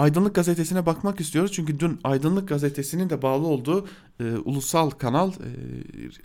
Aydınlık 0.00 0.34
Gazetesi'ne 0.34 0.86
bakmak 0.86 1.20
istiyoruz. 1.20 1.52
Çünkü 1.52 1.80
dün 1.80 2.00
Aydınlık 2.04 2.48
Gazetesi'nin 2.48 3.10
de 3.10 3.22
bağlı 3.22 3.46
olduğu 3.46 3.88
e, 4.20 4.24
ulusal 4.44 4.90
kanal 4.90 5.30
e, 5.30 5.34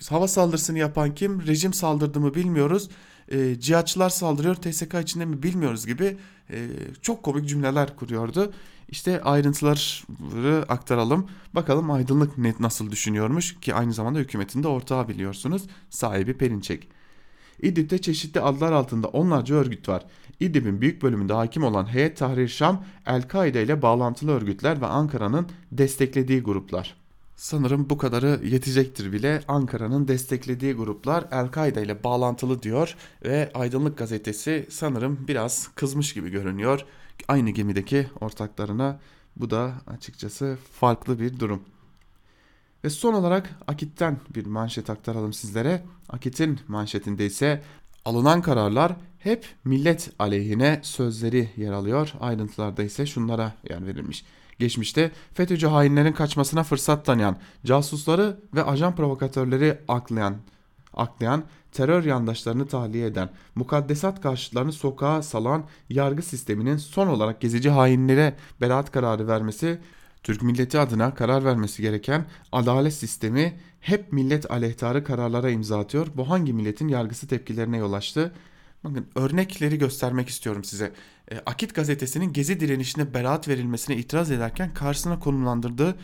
hava 0.10 0.28
saldırısını 0.28 0.80
yapan 0.80 1.16
kim? 1.16 1.48
Rejim 1.48 1.74
saldırdı 1.74 2.20
mı 2.20 2.36
bilmiyoruz. 2.36 2.90
E, 3.32 3.60
cihatçılar 3.60 4.10
saldırıyor 4.10 4.56
TSK 4.56 4.96
içinde 5.02 5.26
mi 5.26 5.44
bilmiyoruz 5.44 5.86
gibi 5.86 6.18
e, 6.50 6.68
çok 7.02 7.24
komik 7.24 7.50
cümleler 7.50 7.96
kuruyordu. 7.96 8.54
İşte 8.90 9.22
ayrıntıları 9.22 10.66
aktaralım. 10.70 11.30
Bakalım 11.54 11.92
Aydınlık 11.92 12.38
net 12.38 12.60
nasıl 12.60 12.92
düşünüyormuş 12.92 13.60
ki 13.60 13.76
aynı 13.76 13.94
zamanda 13.94 14.20
hükümetin 14.20 14.64
de 14.64 14.68
ortağı 14.68 15.08
biliyorsunuz. 15.08 15.64
Sahibi 15.90 16.38
Perinçek. 16.38 16.90
İdlib'de 17.62 17.98
çeşitli 17.98 18.42
adlar 18.42 18.72
altında 18.72 19.08
onlarca 19.08 19.56
örgüt 19.56 19.90
var. 19.90 20.06
İdlib'in 20.40 20.82
büyük 20.82 21.02
bölümünde 21.02 21.34
hakim 21.34 21.64
olan 21.64 21.94
Heyet 21.94 22.18
Tahrir 22.18 22.48
Şam, 22.48 22.84
El-Kaide 23.06 23.64
ile 23.64 23.82
bağlantılı 23.82 24.32
örgütler 24.32 24.82
ve 24.82 24.86
Ankara'nın 24.86 25.48
desteklediği 25.72 26.42
gruplar. 26.42 26.96
Sanırım 27.36 27.90
bu 27.90 27.98
kadarı 27.98 28.40
yetecektir 28.44 29.14
bile. 29.14 29.42
Ankara'nın 29.48 30.08
desteklediği 30.08 30.74
gruplar 30.74 31.26
El-Kaide 31.32 31.84
ile 31.84 32.04
bağlantılı 32.04 32.64
diyor 32.64 32.96
ve 33.26 33.52
Aydınlık 33.54 33.98
Gazetesi 33.98 34.68
sanırım 34.70 35.26
biraz 35.28 35.68
kızmış 35.76 36.14
gibi 36.14 36.30
görünüyor. 36.30 36.86
Aynı 37.28 37.50
gemideki 37.50 38.08
ortaklarına 38.22 39.00
bu 39.36 39.50
da 39.50 39.74
açıkçası 39.88 40.58
farklı 40.72 41.20
bir 41.20 41.40
durum. 41.40 41.62
Ve 42.86 42.90
son 42.90 43.14
olarak 43.14 43.50
Akit'ten 43.68 44.18
bir 44.36 44.46
manşet 44.46 44.90
aktaralım 44.90 45.34
sizlere. 45.34 45.84
Akit'in 46.10 46.60
manşetinde 46.68 47.26
ise 47.26 47.62
alınan 48.06 48.42
kararlar 48.42 48.96
hep 49.20 49.46
millet 49.64 50.10
aleyhine 50.20 50.80
sözleri 50.84 51.50
yer 51.58 51.72
alıyor. 51.72 52.14
Ayrıntılarda 52.20 52.84
ise 52.84 53.06
şunlara 53.06 53.54
yer 53.70 53.88
verilmiş. 53.88 54.26
Geçmişte 54.60 55.12
FETÖ'cü 55.34 55.68
hainlerin 55.68 56.14
kaçmasına 56.14 56.64
fırsat 56.64 57.06
tanıyan, 57.06 57.38
casusları 57.66 58.40
ve 58.56 58.64
ajan 58.64 58.96
provokatörleri 58.96 59.78
aklayan, 59.88 60.36
aklayan, 60.94 61.44
terör 61.72 62.04
yandaşlarını 62.04 62.68
tahliye 62.68 63.08
eden, 63.08 63.30
mukaddesat 63.56 64.22
karşıtlarını 64.22 64.74
sokağa 64.74 65.22
salan 65.22 65.64
yargı 65.90 66.22
sisteminin 66.22 66.78
son 66.78 67.08
olarak 67.08 67.42
gezici 67.42 67.70
hainlere 67.70 68.36
beraat 68.62 68.92
kararı 68.92 69.28
vermesi 69.28 69.80
Türk 70.26 70.42
milleti 70.42 70.80
adına 70.80 71.16
karar 71.16 71.46
vermesi 71.46 71.82
gereken 71.82 72.26
adalet 72.52 72.94
sistemi 72.94 73.60
hep 73.80 74.14
millet 74.14 74.52
aleyhtarı 74.52 75.04
kararlara 75.04 75.50
imza 75.50 75.80
atıyor. 75.80 76.08
Bu 76.16 76.30
hangi 76.30 76.54
milletin 76.54 76.88
yargısı 76.88 77.28
tepkilerine 77.28 77.78
yol 77.78 77.94
açtı? 77.94 78.32
Bakın 78.84 79.08
örnekleri 79.16 79.78
göstermek 79.78 80.30
istiyorum 80.30 80.64
size. 80.64 80.92
E, 81.32 81.40
Akit 81.46 81.76
gazetesinin 81.76 82.34
gezi 82.34 82.60
direnişine 82.60 83.14
beraat 83.14 83.48
verilmesine 83.48 83.96
itiraz 83.96 84.32
ederken 84.32 84.74
karşısına 84.74 85.20
konumlandırdığı 85.20 85.96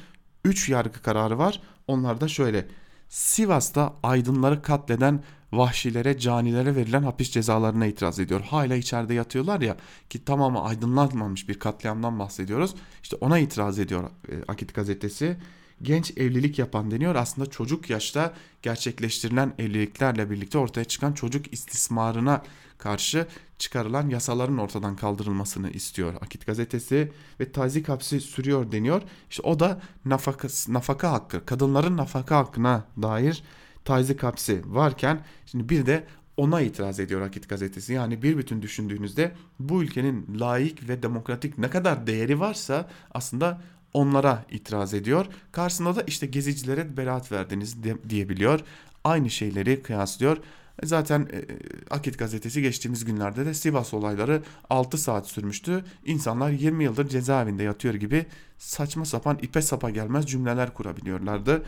3 0.45 0.69
yargı 0.69 1.01
kararı 1.01 1.38
var. 1.38 1.62
Onlar 1.88 2.21
da 2.21 2.27
şöyle. 2.27 2.67
Sivas'ta 3.10 3.93
aydınları 4.03 4.62
katleden 4.62 5.23
vahşilere, 5.53 6.19
canilere 6.19 6.75
verilen 6.75 7.03
hapis 7.03 7.31
cezalarına 7.31 7.85
itiraz 7.85 8.19
ediyor. 8.19 8.41
Hala 8.41 8.75
içeride 8.75 9.13
yatıyorlar 9.13 9.61
ya 9.61 9.77
ki 10.09 10.25
tamamı 10.25 10.63
aydınlanmamış 10.63 11.49
bir 11.49 11.59
katliamdan 11.59 12.19
bahsediyoruz. 12.19 12.75
İşte 13.03 13.15
ona 13.21 13.39
itiraz 13.39 13.79
ediyor 13.79 14.03
e, 14.03 14.33
Akit 14.47 14.73
gazetesi. 14.73 15.37
Genç 15.81 16.17
evlilik 16.17 16.59
yapan 16.59 16.91
deniyor. 16.91 17.15
Aslında 17.15 17.49
çocuk 17.49 17.89
yaşta 17.89 18.33
gerçekleştirilen 18.61 19.53
evliliklerle 19.57 20.29
birlikte 20.29 20.57
ortaya 20.57 20.83
çıkan 20.83 21.13
çocuk 21.13 21.53
istismarına 21.53 22.43
karşı 22.77 23.27
çıkarılan 23.57 24.09
yasaların 24.09 24.57
ortadan 24.57 24.95
kaldırılmasını 24.95 25.69
istiyor 25.69 26.13
Akit 26.21 26.45
gazetesi 26.45 27.11
ve 27.39 27.51
tazik 27.51 27.89
hapsi 27.89 28.19
sürüyor 28.19 28.71
deniyor. 28.71 29.01
İşte 29.29 29.43
o 29.43 29.59
da 29.59 29.81
nafaka, 30.05 30.47
nafaka 30.67 31.11
hakkı, 31.11 31.45
kadınların 31.45 31.97
nafaka 31.97 32.37
hakkına 32.37 32.85
dair 33.01 33.43
tazik 33.86 34.24
hapsi 34.24 34.62
varken 34.65 35.26
şimdi 35.46 35.70
bir 35.70 35.86
de 35.86 36.04
ona 36.38 36.62
itiraz 36.62 37.00
ediyor 37.00 37.22
Akit 37.22 37.50
gazetesi. 37.50 37.94
Yani 37.94 38.24
bir 38.24 38.38
bütün 38.38 38.62
düşündüğünüzde 38.62 39.32
bu 39.60 39.84
ülkenin 39.84 40.39
layık 40.39 40.89
ve 40.89 41.04
demokratik 41.04 41.58
ne 41.58 41.70
kadar 41.70 42.08
değeri 42.08 42.39
varsa 42.39 42.89
aslında 43.13 43.62
onlara 43.94 44.46
itiraz 44.52 44.94
ediyor. 44.94 45.26
Karşısında 45.52 45.96
da 45.96 46.02
işte 46.02 46.28
gezicilere 46.28 46.98
beraat 46.98 47.32
verdiniz 47.32 47.78
diyebiliyor. 48.10 48.60
Aynı 49.04 49.30
şeyleri 49.30 49.84
kıyaslıyor. 49.84 50.38
E, 50.84 50.86
zaten 50.86 51.28
e, 51.34 51.46
Akit 51.89 52.20
gazetesi 52.20 52.62
geçtiğimiz 52.62 53.06
günlerde 53.06 53.46
de 53.46 53.54
Sivas 53.54 53.94
olayları 53.94 54.41
6 54.70 54.98
saat 54.98 55.28
sürmüştü. 55.28 55.84
İnsanlar 56.06 56.50
20 56.50 56.84
yıldır 56.84 57.10
cezaevinde 57.10 57.63
yatıyor 57.63 57.94
gibi 57.94 58.26
saçma 58.58 59.06
sapan 59.06 59.39
ipe 59.41 59.62
sapa 59.62 59.89
gelmez 59.89 60.26
cümleler 60.26 60.74
kurabiliyorlardı. 60.74 61.63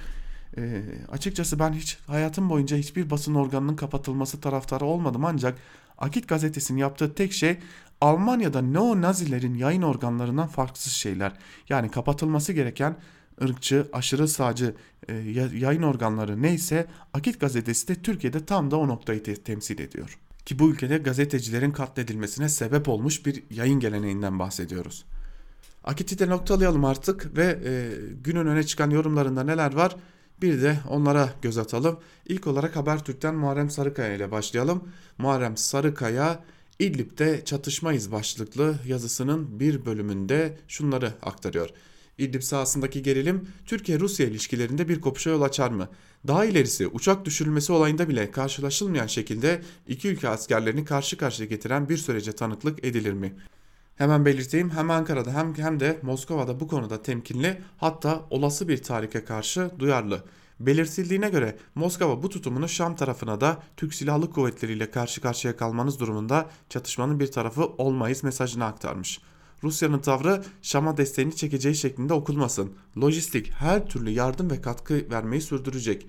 E, 0.58 0.82
açıkçası 1.12 1.60
ben 1.60 1.74
hiç 1.74 1.98
hayatım 2.08 2.50
boyunca 2.50 2.78
hiçbir 2.78 3.10
basın 3.10 3.36
organının 3.36 3.76
kapatılması 3.76 4.42
taraftarı 4.42 4.86
olmadım 4.86 5.26
ancak 5.26 5.58
Akit 5.98 6.28
gazetesinin 6.28 6.80
yaptığı 6.80 7.14
tek 7.14 7.34
şey 7.34 7.58
Almanya'da 8.02 8.62
neo-nazilerin 8.62 9.56
yayın 9.56 9.82
organlarından 9.82 10.48
farksız 10.48 10.94
şeyler. 10.94 11.34
Yani 11.70 11.92
kapatılması 11.92 12.54
gereken 12.54 12.96
ırkçı, 13.42 13.88
aşırı 13.94 14.28
sağcı 14.28 14.76
e, 15.08 15.14
yayın 15.54 15.82
organları 15.82 16.42
neyse 16.42 16.88
Akit 17.14 17.40
gazetesi 17.40 17.88
de 17.88 17.96
Türkiye'de 17.96 18.46
tam 18.46 18.72
da 18.72 18.78
o 18.78 18.88
noktayı 18.88 19.24
te- 19.24 19.36
temsil 19.36 19.80
ediyor. 19.80 20.20
ki 20.46 20.60
bu 20.60 20.70
ülkede 20.70 20.98
gazetecilerin 20.98 21.72
katledilmesine 21.72 22.50
sebep 22.50 22.90
olmuş 22.90 23.26
bir 23.26 23.44
yayın 23.50 23.80
geleneğinden 23.80 24.40
bahsediyoruz. 24.40 25.06
Akit'i 25.84 26.30
noktalayalım 26.30 26.86
artık 26.86 27.38
ve 27.38 27.60
e, 27.66 27.92
günün 28.24 28.46
öne 28.46 28.64
çıkan 28.64 28.90
yorumlarında 28.90 29.44
neler 29.44 29.74
var 29.74 29.96
bir 30.44 30.62
de 30.62 30.80
onlara 30.90 31.30
göz 31.42 31.58
atalım. 31.58 32.00
İlk 32.28 32.48
olarak 32.48 32.76
Habertürk'ten 32.76 33.36
Muharrem 33.36 33.70
Sarıkaya 33.70 34.16
ile 34.16 34.32
başlayalım. 34.32 34.84
Muharrem 35.18 35.58
Sarıkaya 35.58 36.44
İdlib'de 36.80 37.46
çatışmayız 37.46 38.12
başlıklı 38.12 38.76
yazısının 38.88 39.60
bir 39.60 39.86
bölümünde 39.86 40.58
şunları 40.68 41.14
aktarıyor. 41.22 41.70
İdlib 42.18 42.42
sahasındaki 42.42 43.04
gerilim 43.04 43.48
Türkiye-Rusya 43.66 44.28
ilişkilerinde 44.28 44.90
bir 44.90 45.02
kopuşa 45.02 45.30
yol 45.30 45.42
açar 45.42 45.72
mı? 45.72 45.90
Daha 46.28 46.46
ilerisi 46.46 46.88
uçak 46.88 47.26
düşürülmesi 47.26 47.72
olayında 47.72 48.10
bile 48.10 48.32
karşılaşılmayan 48.32 49.08
şekilde 49.08 49.62
iki 49.88 50.08
ülke 50.08 50.30
askerlerini 50.30 50.86
karşı 50.86 51.18
karşıya 51.18 51.50
getiren 51.50 51.90
bir 51.90 51.98
sürece 51.98 52.32
tanıklık 52.32 52.86
edilir 52.86 53.14
mi? 53.14 53.34
Hemen 53.96 54.26
belirteyim 54.26 54.70
hem 54.70 54.92
Ankara'da 54.92 55.34
hem, 55.34 55.58
hem 55.58 55.80
de 55.80 56.00
Moskova'da 56.02 56.60
bu 56.60 56.68
konuda 56.68 57.02
temkinli 57.02 57.62
hatta 57.78 58.26
olası 58.30 58.68
bir 58.68 58.84
tahrike 58.84 59.26
karşı 59.26 59.72
duyarlı. 59.80 60.24
Belirtildiğine 60.60 61.30
göre 61.30 61.58
Moskova 61.76 62.24
bu 62.24 62.30
tutumunu 62.30 62.70
Şam 62.70 62.96
tarafına 62.96 63.42
da 63.42 63.64
Türk 63.78 63.94
Silahlı 63.94 64.30
Kuvvetleri 64.30 64.74
ile 64.74 64.92
karşı 64.92 65.22
karşıya 65.22 65.58
kalmanız 65.58 66.00
durumunda 66.00 66.50
çatışmanın 66.70 67.20
bir 67.20 67.32
tarafı 67.32 67.66
olmayız 67.66 68.24
mesajını 68.24 68.66
aktarmış. 68.66 69.22
Rusya'nın 69.64 70.00
tavrı 70.00 70.44
Şam'a 70.62 70.98
desteğini 70.98 71.36
çekeceği 71.36 71.76
şeklinde 71.76 72.14
okulmasın. 72.14 72.74
Lojistik 72.98 73.52
her 73.52 73.88
türlü 73.88 74.10
yardım 74.10 74.52
ve 74.52 74.62
katkı 74.62 75.10
vermeyi 75.12 75.42
sürdürecek. 75.42 76.08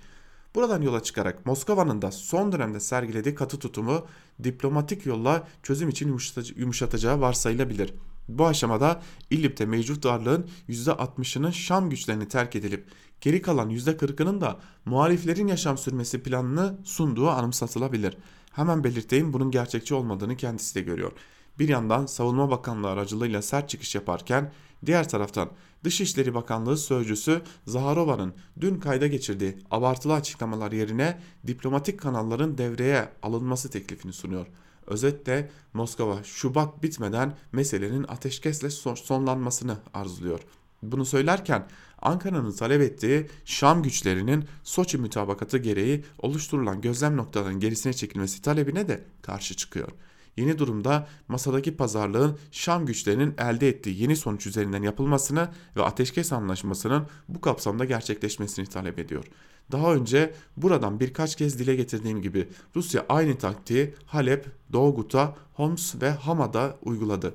Buradan 0.54 0.82
yola 0.82 1.02
çıkarak 1.02 1.46
Moskova'nın 1.46 2.02
da 2.02 2.12
son 2.12 2.52
dönemde 2.52 2.80
sergilediği 2.80 3.34
katı 3.34 3.58
tutumu 3.58 4.06
diplomatik 4.44 5.06
yolla 5.06 5.48
çözüm 5.62 5.88
için 5.88 6.18
yumuşatacağı 6.56 7.20
varsayılabilir. 7.20 7.94
Bu 8.28 8.46
aşamada 8.46 9.02
İdlib'de 9.30 9.66
mevcut 9.66 10.06
varlığın 10.06 10.48
%60'ının 10.68 11.50
Şam 11.50 11.90
güçlerini 11.90 12.28
terk 12.28 12.56
edilip 12.56 12.86
geri 13.20 13.42
kalan 13.42 13.70
%40'ının 13.70 14.40
da 14.40 14.58
muhaliflerin 14.84 15.46
yaşam 15.46 15.78
sürmesi 15.78 16.22
planını 16.22 16.78
sunduğu 16.84 17.28
anımsatılabilir. 17.28 18.16
Hemen 18.52 18.84
belirteyim 18.84 19.32
bunun 19.32 19.50
gerçekçi 19.50 19.94
olmadığını 19.94 20.36
kendisi 20.36 20.74
de 20.74 20.80
görüyor. 20.80 21.12
Bir 21.58 21.68
yandan 21.68 22.06
Savunma 22.06 22.50
Bakanlığı 22.50 22.90
aracılığıyla 22.90 23.42
sert 23.42 23.68
çıkış 23.68 23.94
yaparken 23.94 24.52
diğer 24.86 25.08
taraftan 25.08 25.50
Dışişleri 25.84 26.34
Bakanlığı 26.34 26.76
sözcüsü 26.76 27.42
Zaharova'nın 27.66 28.34
dün 28.60 28.80
kayda 28.80 29.06
geçirdiği 29.06 29.58
abartılı 29.70 30.14
açıklamalar 30.14 30.72
yerine 30.72 31.20
diplomatik 31.46 32.00
kanalların 32.00 32.58
devreye 32.58 33.08
alınması 33.22 33.70
teklifini 33.70 34.12
sunuyor. 34.12 34.46
Özetle 34.86 35.50
Moskova 35.72 36.22
Şubat 36.22 36.82
bitmeden 36.82 37.36
meselenin 37.52 38.04
ateşkesle 38.08 38.70
sonlanmasını 38.70 39.76
arzuluyor. 39.94 40.40
Bunu 40.82 41.04
söylerken 41.04 41.66
Ankara'nın 42.02 42.52
talep 42.52 42.80
ettiği 42.80 43.28
Şam 43.44 43.82
güçlerinin 43.82 44.44
Soçi 44.64 44.98
mütabakatı 44.98 45.58
gereği 45.58 46.04
oluşturulan 46.18 46.80
gözlem 46.80 47.16
noktalarının 47.16 47.60
gerisine 47.60 47.92
çekilmesi 47.92 48.42
talebine 48.42 48.88
de 48.88 49.04
karşı 49.22 49.56
çıkıyor. 49.56 49.88
Yeni 50.36 50.58
durumda 50.58 51.06
masadaki 51.28 51.76
pazarlığın 51.76 52.38
Şam 52.50 52.86
güçlerinin 52.86 53.34
elde 53.38 53.68
ettiği 53.68 54.02
yeni 54.02 54.16
sonuç 54.16 54.46
üzerinden 54.46 54.82
yapılmasını 54.82 55.48
ve 55.76 55.82
ateşkes 55.82 56.32
anlaşmasının 56.32 57.06
bu 57.28 57.40
kapsamda 57.40 57.84
gerçekleşmesini 57.84 58.66
talep 58.66 58.98
ediyor. 58.98 59.24
Daha 59.72 59.94
önce 59.94 60.34
buradan 60.56 61.00
birkaç 61.00 61.36
kez 61.36 61.58
dile 61.58 61.74
getirdiğim 61.74 62.22
gibi 62.22 62.48
Rusya 62.76 63.06
aynı 63.08 63.38
taktiği 63.38 63.94
Halep, 64.06 64.46
Doğu 64.72 64.94
Guta, 64.94 65.36
Homs 65.54 65.94
ve 66.02 66.10
Hama'da 66.10 66.78
uyguladı. 66.82 67.34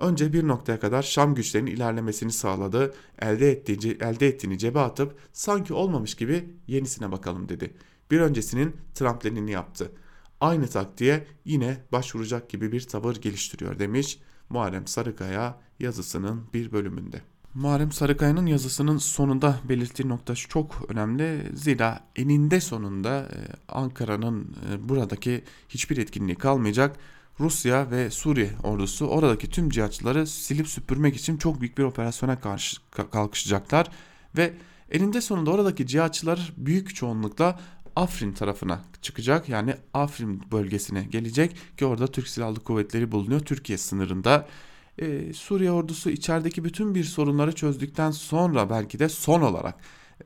Önce 0.00 0.32
bir 0.32 0.48
noktaya 0.48 0.80
kadar 0.80 1.02
Şam 1.02 1.34
güçlerinin 1.34 1.70
ilerlemesini 1.70 2.32
sağladı, 2.32 2.94
elde, 3.18 3.50
ettiği, 3.50 3.98
elde 4.00 4.28
ettiğini 4.28 4.58
cebe 4.58 4.80
atıp 4.80 5.16
sanki 5.32 5.74
olmamış 5.74 6.14
gibi 6.14 6.48
yenisine 6.66 7.12
bakalım 7.12 7.48
dedi. 7.48 7.74
Bir 8.10 8.20
öncesinin 8.20 8.76
tramplenini 8.94 9.50
yaptı 9.50 9.92
aynı 10.40 10.68
taktiğe 10.68 11.26
yine 11.44 11.84
başvuracak 11.92 12.50
gibi 12.50 12.72
bir 12.72 12.80
tavır 12.80 13.16
geliştiriyor 13.16 13.78
demiş 13.78 14.18
Muharrem 14.50 14.86
Sarıkaya 14.86 15.60
yazısının 15.80 16.46
bir 16.54 16.72
bölümünde. 16.72 17.22
Muharrem 17.54 17.92
Sarıkaya'nın 17.92 18.46
yazısının 18.46 18.98
sonunda 18.98 19.60
belirttiği 19.68 20.08
nokta 20.08 20.34
çok 20.34 20.84
önemli. 20.88 21.52
Zira 21.54 22.00
eninde 22.16 22.60
sonunda 22.60 23.18
e, 23.18 23.38
Ankara'nın 23.68 24.56
e, 24.72 24.88
buradaki 24.88 25.44
hiçbir 25.68 25.96
etkinliği 25.96 26.36
kalmayacak. 26.36 26.96
Rusya 27.40 27.90
ve 27.90 28.10
Suriye 28.10 28.50
ordusu 28.62 29.06
oradaki 29.06 29.50
tüm 29.50 29.70
cihatçıları 29.70 30.26
silip 30.26 30.68
süpürmek 30.68 31.16
için 31.16 31.36
çok 31.36 31.60
büyük 31.60 31.78
bir 31.78 31.82
operasyona 31.82 32.40
karşı 32.40 32.76
kalkışacaklar 32.90 33.90
ve 34.36 34.54
eninde 34.90 35.20
sonunda 35.20 35.50
oradaki 35.50 35.86
cihatçılar 35.86 36.52
büyük 36.56 36.94
çoğunlukla 36.94 37.60
Afrin 37.98 38.32
tarafına 38.32 38.80
çıkacak. 39.02 39.48
Yani 39.48 39.74
Afrin 39.94 40.42
bölgesine 40.52 41.04
gelecek 41.04 41.56
ki 41.76 41.86
orada 41.86 42.06
Türk 42.06 42.28
Silahlı 42.28 42.60
Kuvvetleri 42.60 43.12
bulunuyor 43.12 43.40
Türkiye 43.40 43.78
sınırında. 43.78 44.48
Ee, 44.98 45.32
Suriye 45.32 45.70
ordusu 45.70 46.10
içerideki 46.10 46.64
bütün 46.64 46.94
bir 46.94 47.04
sorunları 47.04 47.54
çözdükten 47.54 48.10
sonra 48.10 48.70
belki 48.70 48.98
de 48.98 49.08
son 49.08 49.40
olarak 49.40 49.74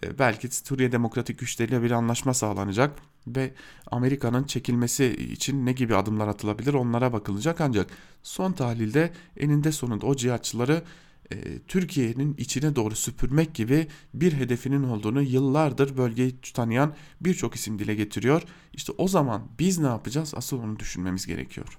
e, 0.04 0.18
belki 0.18 0.48
Suriye 0.56 0.92
Demokratik 0.92 1.38
Güçleriyle 1.38 1.82
bir 1.82 1.90
anlaşma 1.90 2.34
sağlanacak 2.34 2.98
ve 3.26 3.54
Amerika'nın 3.90 4.44
çekilmesi 4.44 5.06
için 5.06 5.66
ne 5.66 5.72
gibi 5.72 5.96
adımlar 5.96 6.28
atılabilir 6.28 6.74
onlara 6.74 7.12
bakılacak 7.12 7.60
ancak 7.60 7.86
son 8.22 8.52
tahlilde 8.52 9.12
eninde 9.36 9.72
sonunda 9.72 10.06
o 10.06 10.16
cihatçıları 10.16 10.82
Türkiye'nin 11.68 12.34
içine 12.38 12.76
doğru 12.76 12.94
süpürmek 12.94 13.54
gibi 13.54 13.86
bir 14.14 14.32
hedefinin 14.32 14.82
olduğunu 14.82 15.22
yıllardır 15.22 15.96
bölgeyi 15.96 16.40
tanıyan 16.54 16.94
birçok 17.20 17.54
isim 17.54 17.78
dile 17.78 17.94
getiriyor. 17.94 18.42
İşte 18.72 18.92
o 18.98 19.08
zaman 19.08 19.42
biz 19.58 19.78
ne 19.78 19.86
yapacağız? 19.86 20.34
Asıl 20.36 20.58
onu 20.58 20.78
düşünmemiz 20.78 21.26
gerekiyor. 21.26 21.78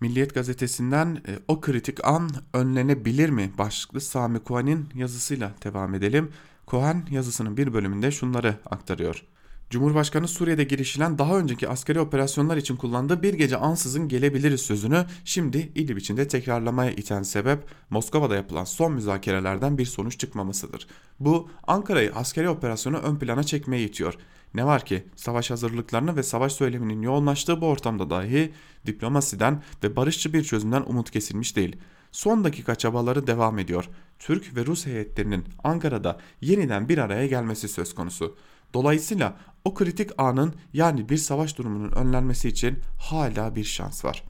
Milliyet 0.00 0.34
gazetesinden 0.34 1.22
e, 1.28 1.38
o 1.48 1.60
kritik 1.60 2.04
an 2.04 2.30
önlenebilir 2.54 3.28
mi 3.28 3.50
başlıklı 3.58 4.00
Sami 4.00 4.38
Kuhan'in 4.38 4.88
yazısıyla 4.94 5.54
devam 5.64 5.94
edelim. 5.94 6.30
Kuhan 6.66 7.06
yazısının 7.10 7.56
bir 7.56 7.72
bölümünde 7.72 8.10
şunları 8.10 8.56
aktarıyor. 8.66 9.24
Cumhurbaşkanı 9.70 10.28
Suriye'de 10.28 10.64
girişilen 10.64 11.18
daha 11.18 11.38
önceki 11.38 11.68
askeri 11.68 12.00
operasyonlar 12.00 12.56
için 12.56 12.76
kullandığı 12.76 13.22
bir 13.22 13.34
gece 13.34 13.56
ansızın 13.56 14.08
gelebiliriz 14.08 14.60
sözünü 14.60 15.06
şimdi 15.24 15.72
İdlib 15.74 15.96
içinde 15.96 16.28
tekrarlamaya 16.28 16.90
iten 16.90 17.22
sebep 17.22 17.58
Moskova'da 17.90 18.36
yapılan 18.36 18.64
son 18.64 18.92
müzakerelerden 18.92 19.78
bir 19.78 19.84
sonuç 19.84 20.18
çıkmamasıdır. 20.18 20.86
Bu 21.20 21.50
Ankara'yı 21.66 22.12
askeri 22.14 22.48
operasyonu 22.48 22.98
ön 22.98 23.16
plana 23.16 23.42
çekmeye 23.42 23.84
itiyor. 23.84 24.14
Ne 24.54 24.64
var 24.64 24.84
ki 24.84 25.04
savaş 25.16 25.50
hazırlıklarını 25.50 26.16
ve 26.16 26.22
savaş 26.22 26.52
söyleminin 26.52 27.02
yoğunlaştığı 27.02 27.60
bu 27.60 27.66
ortamda 27.66 28.10
dahi 28.10 28.52
diplomasiden 28.86 29.62
ve 29.82 29.96
barışçı 29.96 30.32
bir 30.32 30.44
çözümden 30.44 30.82
umut 30.86 31.10
kesilmiş 31.10 31.56
değil. 31.56 31.76
Son 32.12 32.44
dakika 32.44 32.74
çabaları 32.74 33.26
devam 33.26 33.58
ediyor. 33.58 33.88
Türk 34.18 34.56
ve 34.56 34.66
Rus 34.66 34.86
heyetlerinin 34.86 35.44
Ankara'da 35.64 36.18
yeniden 36.40 36.88
bir 36.88 36.98
araya 36.98 37.26
gelmesi 37.26 37.68
söz 37.68 37.94
konusu. 37.94 38.36
Dolayısıyla 38.74 39.36
o 39.64 39.74
kritik 39.74 40.10
anın 40.18 40.54
yani 40.72 41.08
bir 41.08 41.16
savaş 41.16 41.58
durumunun 41.58 41.92
önlenmesi 41.92 42.48
için 42.48 42.78
hala 42.98 43.56
bir 43.56 43.64
şans 43.64 44.04
var. 44.04 44.24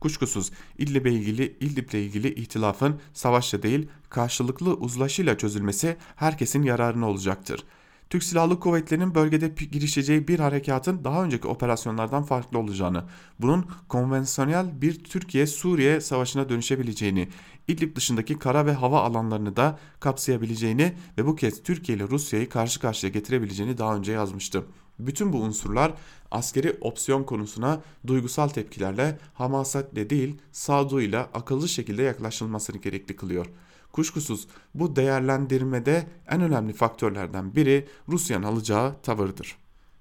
Kuşkusuz 0.00 0.50
İdlib'le 0.78 1.06
ilgili 1.06 1.56
İdlib'le 1.60 1.94
ilgili 1.94 2.34
ihtilafın 2.34 3.00
savaşla 3.14 3.62
değil 3.62 3.88
karşılıklı 4.10 4.74
uzlaşıyla 4.74 5.38
çözülmesi 5.38 5.96
herkesin 6.16 6.62
yararına 6.62 7.08
olacaktır. 7.08 7.64
Türk 8.10 8.24
Silahlı 8.24 8.60
Kuvvetleri'nin 8.60 9.14
bölgede 9.14 9.64
girişeceği 9.64 10.28
bir 10.28 10.38
harekatın 10.38 11.04
daha 11.04 11.24
önceki 11.24 11.48
operasyonlardan 11.48 12.22
farklı 12.22 12.58
olacağını, 12.58 13.04
bunun 13.40 13.66
konvansiyonel 13.88 14.82
bir 14.82 15.04
Türkiye-Suriye 15.04 16.00
savaşına 16.00 16.48
dönüşebileceğini, 16.48 17.28
İdlib 17.68 17.96
dışındaki 17.96 18.38
kara 18.38 18.66
ve 18.66 18.72
hava 18.72 19.00
alanlarını 19.00 19.56
da 19.56 19.78
kapsayabileceğini 20.00 20.92
ve 21.18 21.26
bu 21.26 21.36
kez 21.36 21.62
Türkiye 21.62 21.98
ile 21.98 22.08
Rusya'yı 22.08 22.48
karşı 22.48 22.80
karşıya 22.80 23.12
getirebileceğini 23.12 23.78
daha 23.78 23.96
önce 23.96 24.12
yazmıştı. 24.12 24.64
Bütün 24.98 25.32
bu 25.32 25.38
unsurlar 25.38 25.94
askeri 26.30 26.76
opsiyon 26.80 27.24
konusuna 27.24 27.80
duygusal 28.06 28.48
tepkilerle, 28.48 29.18
hamasetle 29.34 30.10
değil 30.10 30.36
sağduyuyla 30.52 31.30
akıllı 31.34 31.68
şekilde 31.68 32.02
yaklaşılmasını 32.02 32.76
gerekli 32.76 33.16
kılıyor.'' 33.16 33.65
Kuşkusuz 33.96 34.46
bu 34.74 34.96
değerlendirmede 34.96 36.06
en 36.28 36.40
önemli 36.40 36.72
faktörlerden 36.72 37.54
biri 37.54 37.88
Rusya'nın 38.08 38.42
alacağı 38.42 39.02
tavırdır. 39.02 39.56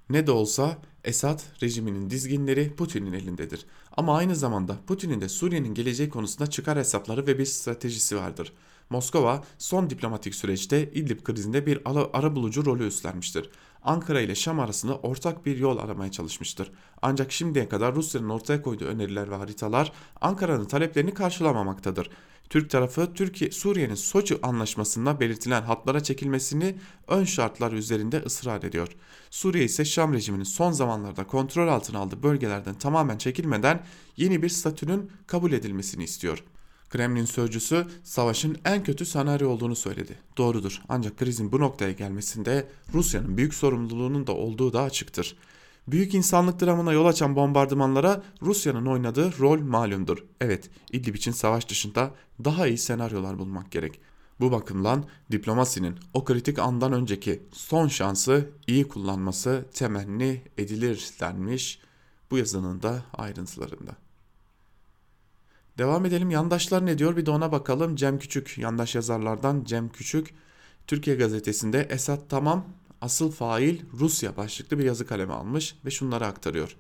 Ne 0.09 0.27
de 0.27 0.31
olsa 0.31 0.77
Esad 1.03 1.41
rejiminin 1.61 2.09
dizginleri 2.09 2.75
Putin'in 2.75 3.13
elindedir. 3.13 3.65
Ama 3.97 4.17
aynı 4.17 4.35
zamanda 4.35 4.77
Putin'in 4.87 5.21
de 5.21 5.29
Suriye'nin 5.29 5.73
geleceği 5.73 6.09
konusunda 6.09 6.49
çıkar 6.49 6.77
hesapları 6.77 7.27
ve 7.27 7.39
bir 7.39 7.45
stratejisi 7.45 8.17
vardır. 8.17 8.53
Moskova 8.89 9.43
son 9.57 9.89
diplomatik 9.89 10.35
süreçte 10.35 10.91
İdlib 10.91 11.23
krizinde 11.23 11.65
bir 11.65 11.81
ara 12.13 12.35
bulucu 12.35 12.65
rolü 12.65 12.87
üstlenmiştir. 12.87 13.49
Ankara 13.83 14.21
ile 14.21 14.35
Şam 14.35 14.59
arasında 14.59 14.97
ortak 14.97 15.45
bir 15.45 15.57
yol 15.57 15.77
aramaya 15.77 16.11
çalışmıştır. 16.11 16.71
Ancak 17.01 17.31
şimdiye 17.31 17.69
kadar 17.69 17.95
Rusya'nın 17.95 18.29
ortaya 18.29 18.61
koyduğu 18.61 18.85
öneriler 18.85 19.31
ve 19.31 19.35
haritalar 19.35 19.91
Ankara'nın 20.21 20.65
taleplerini 20.65 21.13
karşılamamaktadır. 21.13 22.09
Türk 22.49 22.69
tarafı 22.69 23.13
Türkiye 23.13 23.51
Suriye'nin 23.51 23.95
Soçi 23.95 24.37
anlaşmasında 24.43 25.19
belirtilen 25.19 25.61
hatlara 25.61 26.03
çekilmesini 26.03 26.75
ön 27.07 27.23
şartlar 27.23 27.71
üzerinde 27.71 28.23
ısrar 28.25 28.63
ediyor. 28.63 28.87
Suriye 29.29 29.63
ise 29.63 29.85
Şam 29.85 30.13
rejiminin 30.13 30.43
son 30.43 30.71
zamanlarda 30.71 31.27
kontrol 31.27 31.67
altına 31.67 31.99
aldığı 31.99 32.23
bölgelerden 32.23 32.73
tamamen 32.73 33.17
çekilmeden 33.17 33.83
yeni 34.17 34.41
bir 34.41 34.49
statünün 34.49 35.11
kabul 35.27 35.51
edilmesini 35.51 36.03
istiyor. 36.03 36.43
Kremlin 36.89 37.25
sözcüsü 37.25 37.85
savaşın 38.03 38.57
en 38.65 38.83
kötü 38.83 39.05
senaryo 39.05 39.49
olduğunu 39.49 39.75
söyledi. 39.75 40.17
Doğrudur 40.37 40.81
ancak 40.89 41.17
krizin 41.17 41.51
bu 41.51 41.59
noktaya 41.59 41.91
gelmesinde 41.91 42.67
Rusya'nın 42.93 43.37
büyük 43.37 43.53
sorumluluğunun 43.53 44.27
da 44.27 44.35
olduğu 44.35 44.73
da 44.73 44.81
açıktır. 44.81 45.35
Büyük 45.87 46.13
insanlık 46.13 46.61
dramına 46.61 46.93
yol 46.93 47.05
açan 47.05 47.35
bombardımanlara 47.35 48.23
Rusya'nın 48.41 48.85
oynadığı 48.85 49.39
rol 49.39 49.59
malumdur. 49.59 50.17
Evet, 50.41 50.69
İdlib 50.91 51.15
için 51.15 51.31
savaş 51.31 51.69
dışında 51.69 52.11
daha 52.43 52.67
iyi 52.67 52.77
senaryolar 52.77 53.39
bulmak 53.39 53.71
gerek. 53.71 53.99
Bu 54.39 54.51
bakımdan 54.51 55.05
diplomasinin 55.31 55.95
o 56.13 56.25
kritik 56.25 56.59
andan 56.59 56.93
önceki 56.93 57.43
son 57.51 57.87
şansı 57.87 58.49
iyi 58.67 58.87
kullanması 58.87 59.65
temenni 59.73 60.41
edilir 60.57 61.09
denmiş 61.19 61.79
bu 62.31 62.37
yazının 62.37 62.81
da 62.81 63.05
ayrıntılarında. 63.13 63.91
Devam 65.77 66.05
edelim 66.05 66.31
yandaşlar 66.31 66.85
ne 66.85 66.97
diyor 66.97 67.17
bir 67.17 67.25
de 67.25 67.31
ona 67.31 67.51
bakalım. 67.51 67.95
Cem 67.95 68.19
Küçük 68.19 68.57
yandaş 68.57 68.95
yazarlardan 68.95 69.63
Cem 69.63 69.89
Küçük 69.89 70.33
Türkiye 70.87 71.15
gazetesinde 71.15 71.87
Esat 71.89 72.29
tamam 72.29 72.65
asıl 73.05 73.31
fail 73.31 73.79
Rusya 73.99 74.37
başlıklı 74.37 74.79
bir 74.79 74.83
yazı 74.83 75.07
kaleme 75.07 75.33
almış 75.33 75.75
ve 75.85 75.91
şunları 75.91 76.25
aktarıyor. 76.25 76.75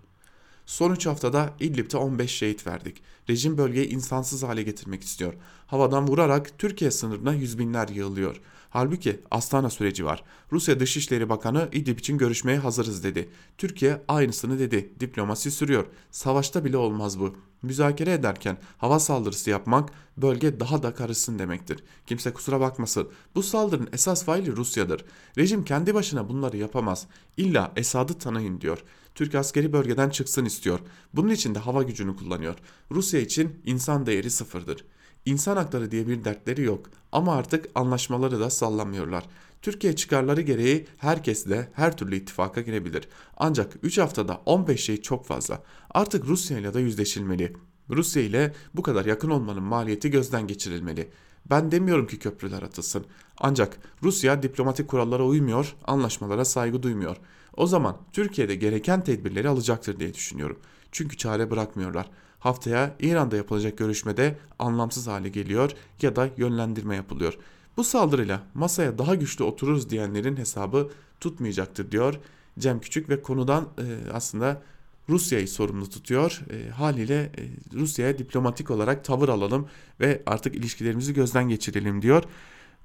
Son 0.65 0.91
3 0.91 1.05
haftada 1.05 1.53
İdlib'de 1.59 1.97
15 1.97 2.31
şehit 2.31 2.67
verdik. 2.67 3.01
Rejim 3.29 3.57
bölgeyi 3.57 3.87
insansız 3.87 4.43
hale 4.43 4.63
getirmek 4.63 5.03
istiyor. 5.03 5.33
Havadan 5.67 6.07
vurarak 6.07 6.59
Türkiye 6.59 6.91
sınırına 6.91 7.33
yüz 7.33 7.59
binler 7.59 7.87
yığılıyor. 7.87 8.41
Halbuki 8.75 9.21
Astana 9.31 9.69
süreci 9.69 10.05
var. 10.05 10.23
Rusya 10.51 10.79
Dışişleri 10.79 11.29
Bakanı 11.29 11.69
İdlib 11.71 11.99
için 11.99 12.17
görüşmeye 12.17 12.57
hazırız 12.57 13.03
dedi. 13.03 13.29
Türkiye 13.57 14.01
aynısını 14.07 14.59
dedi. 14.59 14.93
Diplomasi 14.99 15.51
sürüyor. 15.51 15.85
Savaşta 16.11 16.65
bile 16.65 16.77
olmaz 16.77 17.19
bu. 17.19 17.35
Müzakere 17.61 18.13
ederken 18.13 18.57
hava 18.77 18.99
saldırısı 18.99 19.49
yapmak 19.49 19.89
bölge 20.17 20.59
daha 20.59 20.83
da 20.83 20.93
karışsın 20.93 21.39
demektir. 21.39 21.83
Kimse 22.07 22.33
kusura 22.33 22.59
bakmasın. 22.59 23.09
Bu 23.35 23.43
saldırının 23.43 23.89
esas 23.93 24.25
faili 24.25 24.55
Rusya'dır. 24.55 25.05
Rejim 25.37 25.63
kendi 25.63 25.93
başına 25.93 26.29
bunları 26.29 26.57
yapamaz. 26.57 27.07
İlla 27.37 27.71
Esad'ı 27.75 28.13
tanıyın 28.13 28.61
diyor. 28.61 28.83
Türk 29.15 29.35
askeri 29.35 29.73
bölgeden 29.73 30.09
çıksın 30.09 30.45
istiyor. 30.45 30.79
Bunun 31.13 31.29
için 31.29 31.55
de 31.55 31.59
hava 31.59 31.83
gücünü 31.83 32.15
kullanıyor. 32.15 32.55
Rusya 32.91 33.19
için 33.19 33.61
insan 33.65 34.05
değeri 34.05 34.29
sıfırdır. 34.29 34.85
İnsan 35.25 35.57
hakları 35.57 35.91
diye 35.91 36.07
bir 36.07 36.23
dertleri 36.23 36.61
yok 36.61 36.89
ama 37.11 37.35
artık 37.35 37.65
anlaşmaları 37.75 38.39
da 38.39 38.49
sallamıyorlar. 38.49 39.25
Türkiye 39.61 39.95
çıkarları 39.95 40.41
gereği 40.41 40.87
herkes 40.97 41.45
de 41.49 41.69
her 41.73 41.97
türlü 41.97 42.15
ittifaka 42.15 42.61
girebilir. 42.61 43.07
Ancak 43.37 43.73
3 43.83 43.97
haftada 43.97 44.41
15 44.45 44.83
şey 44.83 45.01
çok 45.01 45.25
fazla. 45.25 45.63
Artık 45.91 46.25
Rusya 46.25 46.59
ile 46.59 46.73
de 46.73 46.79
yüzleşilmeli. 46.79 47.53
Rusya 47.89 48.23
ile 48.23 48.53
bu 48.73 48.83
kadar 48.83 49.05
yakın 49.05 49.29
olmanın 49.29 49.63
maliyeti 49.63 50.11
gözden 50.11 50.47
geçirilmeli. 50.47 51.09
Ben 51.49 51.71
demiyorum 51.71 52.07
ki 52.07 52.19
köprüler 52.19 52.61
atılsın. 52.61 53.05
Ancak 53.37 53.77
Rusya 54.03 54.43
diplomatik 54.43 54.87
kurallara 54.87 55.23
uymuyor, 55.23 55.75
anlaşmalara 55.87 56.45
saygı 56.45 56.83
duymuyor. 56.83 57.17
O 57.57 57.67
zaman 57.67 57.97
Türkiye'de 58.13 58.55
gereken 58.55 59.03
tedbirleri 59.03 59.49
alacaktır 59.49 59.99
diye 59.99 60.13
düşünüyorum. 60.13 60.59
Çünkü 60.91 61.17
çare 61.17 61.51
bırakmıyorlar. 61.51 62.09
Haftaya 62.45 62.95
İran'da 62.99 63.35
yapılacak 63.35 63.77
görüşmede 63.77 64.37
anlamsız 64.59 65.07
hale 65.07 65.29
geliyor 65.29 65.71
ya 66.01 66.15
da 66.15 66.29
yönlendirme 66.37 66.95
yapılıyor. 66.95 67.37
Bu 67.77 67.83
saldırıyla 67.83 68.43
masaya 68.53 68.97
daha 68.97 69.15
güçlü 69.15 69.43
otururuz 69.43 69.89
diyenlerin 69.89 70.37
hesabı 70.37 70.89
tutmayacaktır 71.19 71.91
diyor 71.91 72.19
Cem 72.59 72.79
Küçük 72.79 73.09
ve 73.09 73.21
konudan 73.21 73.63
e, 73.77 74.11
aslında 74.11 74.61
Rusya'yı 75.09 75.47
sorumlu 75.47 75.89
tutuyor. 75.89 76.41
E, 76.49 76.69
haliyle 76.69 77.21
e, 77.21 77.41
Rusya'ya 77.73 78.17
diplomatik 78.17 78.71
olarak 78.71 79.03
tavır 79.03 79.29
alalım 79.29 79.67
ve 79.99 80.23
artık 80.25 80.55
ilişkilerimizi 80.55 81.13
gözden 81.13 81.49
geçirelim 81.49 82.01
diyor. 82.01 82.23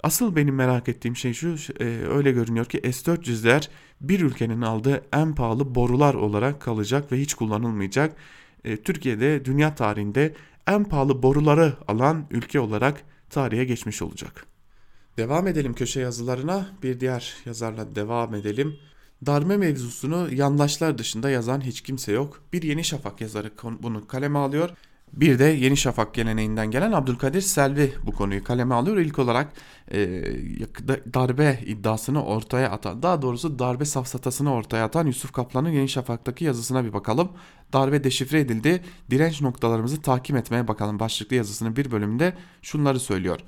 Asıl 0.03 0.37
benim 0.37 0.55
merak 0.55 0.89
ettiğim 0.89 1.17
şey 1.17 1.33
şu 1.33 1.57
e, 1.81 1.85
öyle 2.09 2.33
görünüyor 2.33 2.67
ki 2.67 2.81
S-400'ler 2.93 3.69
bir 4.01 4.21
ülkenin 4.21 4.63
aldığı 4.63 5.03
en 5.13 5.35
pahalı 5.35 5.75
borular 5.75 6.15
olarak 6.15 6.61
kalacak 6.61 7.13
ve 7.13 7.21
hiç 7.21 7.35
kullanılmayacak. 7.35 8.17
E, 8.65 8.77
Türkiye'de 8.77 9.45
dünya 9.45 9.75
tarihinde 9.75 10.35
en 10.67 10.85
pahalı 10.85 11.23
boruları 11.23 11.73
alan 11.89 12.27
ülke 12.31 12.61
olarak 12.61 13.03
tarihe 13.31 13.65
geçmiş 13.65 14.03
olacak. 14.03 14.47
Devam 15.17 15.47
edelim 15.47 15.75
köşe 15.75 16.01
yazılarına. 16.01 16.69
Bir 16.83 17.01
diğer 17.01 17.35
yazarla 17.47 17.95
devam 17.95 18.35
edelim. 18.35 18.77
Darbe 19.27 19.57
mevzusunu 19.57 20.35
yandaşlar 20.35 20.99
dışında 20.99 21.31
yazan 21.31 21.61
hiç 21.61 21.81
kimse 21.81 22.13
yok. 22.13 22.43
Bir 22.53 22.63
Yeni 22.63 22.85
Şafak 22.85 23.21
yazarı 23.21 23.51
bunu 23.81 24.07
kaleme 24.07 24.39
alıyor. 24.39 24.71
Bir 25.13 25.39
de 25.39 25.45
Yeni 25.45 25.77
Şafak 25.77 26.15
geleneğinden 26.15 26.71
gelen 26.71 26.93
Abdülkadir 26.93 27.41
Selvi 27.41 27.93
bu 28.07 28.13
konuyu 28.13 28.45
kaleme 28.45 28.75
alıyor. 28.75 28.97
İlk 28.97 29.19
olarak 29.19 29.53
e, 29.93 29.99
darbe 31.15 31.59
iddiasını 31.67 32.25
ortaya 32.25 32.71
atan, 32.71 33.03
daha 33.03 33.23
doğrusu 33.23 33.59
darbe 33.59 33.85
safsatasını 33.85 34.53
ortaya 34.55 34.85
atan 34.85 35.07
Yusuf 35.07 35.33
Kaplan'ın 35.33 35.71
Yeni 35.71 35.89
Şafak'taki 35.89 36.45
yazısına 36.45 36.85
bir 36.85 36.93
bakalım. 36.93 37.29
Darbe 37.73 38.05
deşifre 38.05 38.41
edildi, 38.41 38.83
direnç 39.11 39.41
noktalarımızı 39.41 40.03
takip 40.03 40.37
etmeye 40.37 40.69
bakalım 40.69 40.99
başlıklı 40.99 41.37
yazısının 41.37 41.77
bir 41.77 41.91
bölümünde 41.91 42.35
şunları 42.63 43.01
söylüyor. 43.01 43.41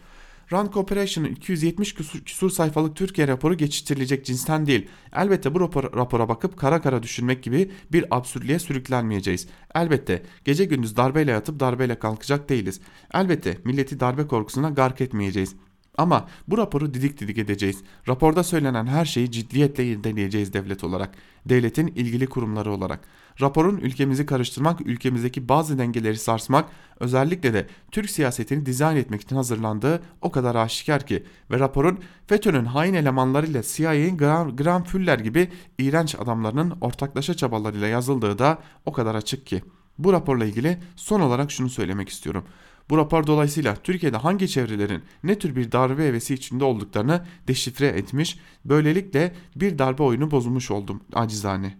Rand 0.52 0.72
Corporation'ın 0.72 1.28
270 1.28 1.94
küsur, 1.94 2.20
küsur 2.20 2.50
sayfalık 2.50 2.96
Türkiye 2.96 3.28
raporu 3.28 3.56
geçiştirilecek 3.56 4.24
cinsten 4.24 4.66
değil. 4.66 4.88
Elbette 5.16 5.54
bu 5.54 5.60
rapor, 5.60 5.96
rapora 5.96 6.28
bakıp 6.28 6.56
kara 6.56 6.80
kara 6.80 7.02
düşünmek 7.02 7.42
gibi 7.42 7.70
bir 7.92 8.16
absürtlüğe 8.16 8.58
sürüklenmeyeceğiz. 8.58 9.48
Elbette 9.74 10.22
gece 10.44 10.64
gündüz 10.64 10.96
darbeyle 10.96 11.30
yatıp 11.30 11.60
darbeyle 11.60 11.98
kalkacak 11.98 12.48
değiliz. 12.48 12.80
Elbette 13.14 13.58
milleti 13.64 14.00
darbe 14.00 14.26
korkusuna 14.26 14.70
gark 14.70 15.00
etmeyeceğiz. 15.00 15.56
Ama 15.98 16.28
bu 16.48 16.58
raporu 16.58 16.94
didik 16.94 17.20
didik 17.20 17.38
edeceğiz. 17.38 17.82
Raporda 18.08 18.42
söylenen 18.44 18.86
her 18.86 19.04
şeyi 19.04 19.30
ciddiyetle 19.30 19.86
irdeleyeceğiz 19.86 20.52
devlet 20.52 20.84
olarak. 20.84 21.14
Devletin 21.46 21.86
ilgili 21.86 22.26
kurumları 22.26 22.72
olarak. 22.72 23.00
Raporun 23.40 23.76
ülkemizi 23.76 24.26
karıştırmak, 24.26 24.80
ülkemizdeki 24.80 25.48
bazı 25.48 25.78
dengeleri 25.78 26.18
sarsmak, 26.18 26.64
özellikle 27.00 27.54
de 27.54 27.66
Türk 27.90 28.10
siyasetini 28.10 28.66
dizayn 28.66 28.96
etmek 28.96 29.20
için 29.20 29.36
hazırlandığı 29.36 30.02
o 30.20 30.30
kadar 30.30 30.54
aşikar 30.54 31.06
ki 31.06 31.24
ve 31.50 31.58
raporun 31.58 31.98
FETÖ'nün 32.26 32.64
hain 32.64 32.94
elemanlarıyla 32.94 33.62
CIA'nin 33.62 34.18
Graham, 34.18 34.56
Graham 34.56 34.84
Fuller 34.84 35.18
gibi 35.18 35.48
iğrenç 35.78 36.14
adamlarının 36.14 36.74
ortaklaşa 36.80 37.34
çabalarıyla 37.34 37.86
yazıldığı 37.86 38.38
da 38.38 38.58
o 38.86 38.92
kadar 38.92 39.14
açık 39.14 39.46
ki. 39.46 39.62
Bu 39.98 40.12
raporla 40.12 40.44
ilgili 40.44 40.78
son 40.96 41.20
olarak 41.20 41.50
şunu 41.50 41.70
söylemek 41.70 42.08
istiyorum. 42.08 42.44
Bu 42.92 42.98
rapor 42.98 43.26
dolayısıyla 43.26 43.76
Türkiye'de 43.76 44.16
hangi 44.16 44.48
çevrelerin 44.48 45.02
ne 45.24 45.38
tür 45.38 45.56
bir 45.56 45.72
darbe 45.72 46.06
hevesi 46.06 46.34
içinde 46.34 46.64
olduklarını 46.64 47.24
deşifre 47.48 47.86
etmiş, 47.86 48.38
böylelikle 48.64 49.34
bir 49.56 49.78
darbe 49.78 50.02
oyunu 50.02 50.30
bozulmuş 50.30 50.70
oldum 50.70 51.00
acizane. 51.12 51.78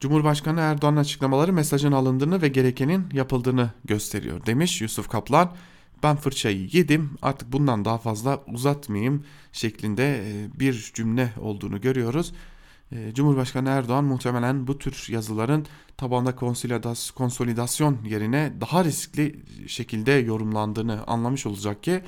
Cumhurbaşkanı 0.00 0.60
Erdoğan'ın 0.60 0.96
açıklamaları 0.96 1.52
mesajın 1.52 1.92
alındığını 1.92 2.42
ve 2.42 2.48
gerekenin 2.48 3.06
yapıldığını 3.12 3.70
gösteriyor 3.84 4.46
demiş 4.46 4.80
Yusuf 4.80 5.08
Kaplan. 5.08 5.52
Ben 6.02 6.16
fırçayı 6.16 6.68
yedim 6.72 7.10
artık 7.22 7.52
bundan 7.52 7.84
daha 7.84 7.98
fazla 7.98 8.44
uzatmayayım 8.46 9.24
şeklinde 9.52 10.16
e, 10.16 10.60
bir 10.60 10.90
cümle 10.94 11.32
olduğunu 11.40 11.80
görüyoruz. 11.80 12.32
E, 12.92 13.14
Cumhurbaşkanı 13.14 13.68
Erdoğan 13.68 14.04
muhtemelen 14.04 14.66
bu 14.66 14.78
tür 14.78 15.06
yazıların 15.08 15.66
tabanda 15.96 16.36
konsolidasyon 17.14 17.98
yerine 18.04 18.52
daha 18.60 18.84
riskli 18.84 19.40
şekilde 19.66 20.12
yorumlandığını 20.12 21.06
anlamış 21.06 21.46
olacak 21.46 21.82
ki 21.82 22.02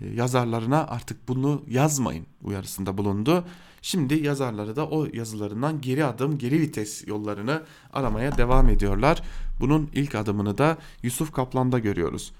e, 0.00 0.08
yazarlarına 0.08 0.86
artık 0.86 1.28
bunu 1.28 1.62
yazmayın 1.68 2.26
uyarısında 2.42 2.98
bulundu. 2.98 3.44
Şimdi 3.82 4.14
yazarları 4.14 4.76
da 4.76 4.88
o 4.88 5.06
yazılarından 5.12 5.80
geri 5.80 6.04
adım, 6.04 6.38
geri 6.38 6.60
vites 6.60 7.06
yollarını 7.06 7.62
aramaya 7.92 8.38
devam 8.38 8.68
ediyorlar. 8.68 9.22
Bunun 9.60 9.90
ilk 9.94 10.14
adımını 10.14 10.58
da 10.58 10.78
Yusuf 11.02 11.32
Kaplan'da 11.32 11.78
görüyoruz. 11.78 12.32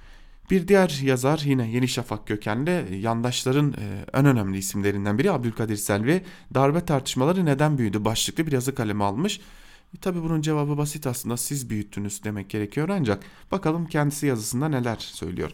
Bir 0.51 0.68
diğer 0.68 1.01
yazar 1.03 1.43
yine 1.45 1.70
Yeni 1.70 1.88
Şafak 1.88 2.26
kökenli 2.26 2.99
yandaşların 3.01 3.72
e, 3.72 4.05
en 4.14 4.26
önemli 4.26 4.59
isimlerinden 4.59 5.18
biri 5.18 5.30
Abdülkadir 5.30 5.76
Selvi 5.76 6.24
darbe 6.55 6.84
tartışmaları 6.84 7.45
neden 7.45 7.78
büyüdü 7.78 8.05
başlıklı 8.05 8.47
bir 8.47 8.53
yazı 8.53 8.74
kalemi 8.74 9.05
almış. 9.05 9.40
E, 9.97 9.99
Tabi 10.01 10.22
bunun 10.22 10.40
cevabı 10.40 10.78
basit 10.78 11.07
aslında 11.07 11.36
siz 11.36 11.70
büyüttünüz 11.70 12.24
demek 12.24 12.51
gerekiyor 12.51 12.88
ancak 12.88 13.24
bakalım 13.53 13.86
kendisi 13.86 14.26
yazısında 14.26 14.68
neler 14.68 14.97
söylüyor. 14.97 15.51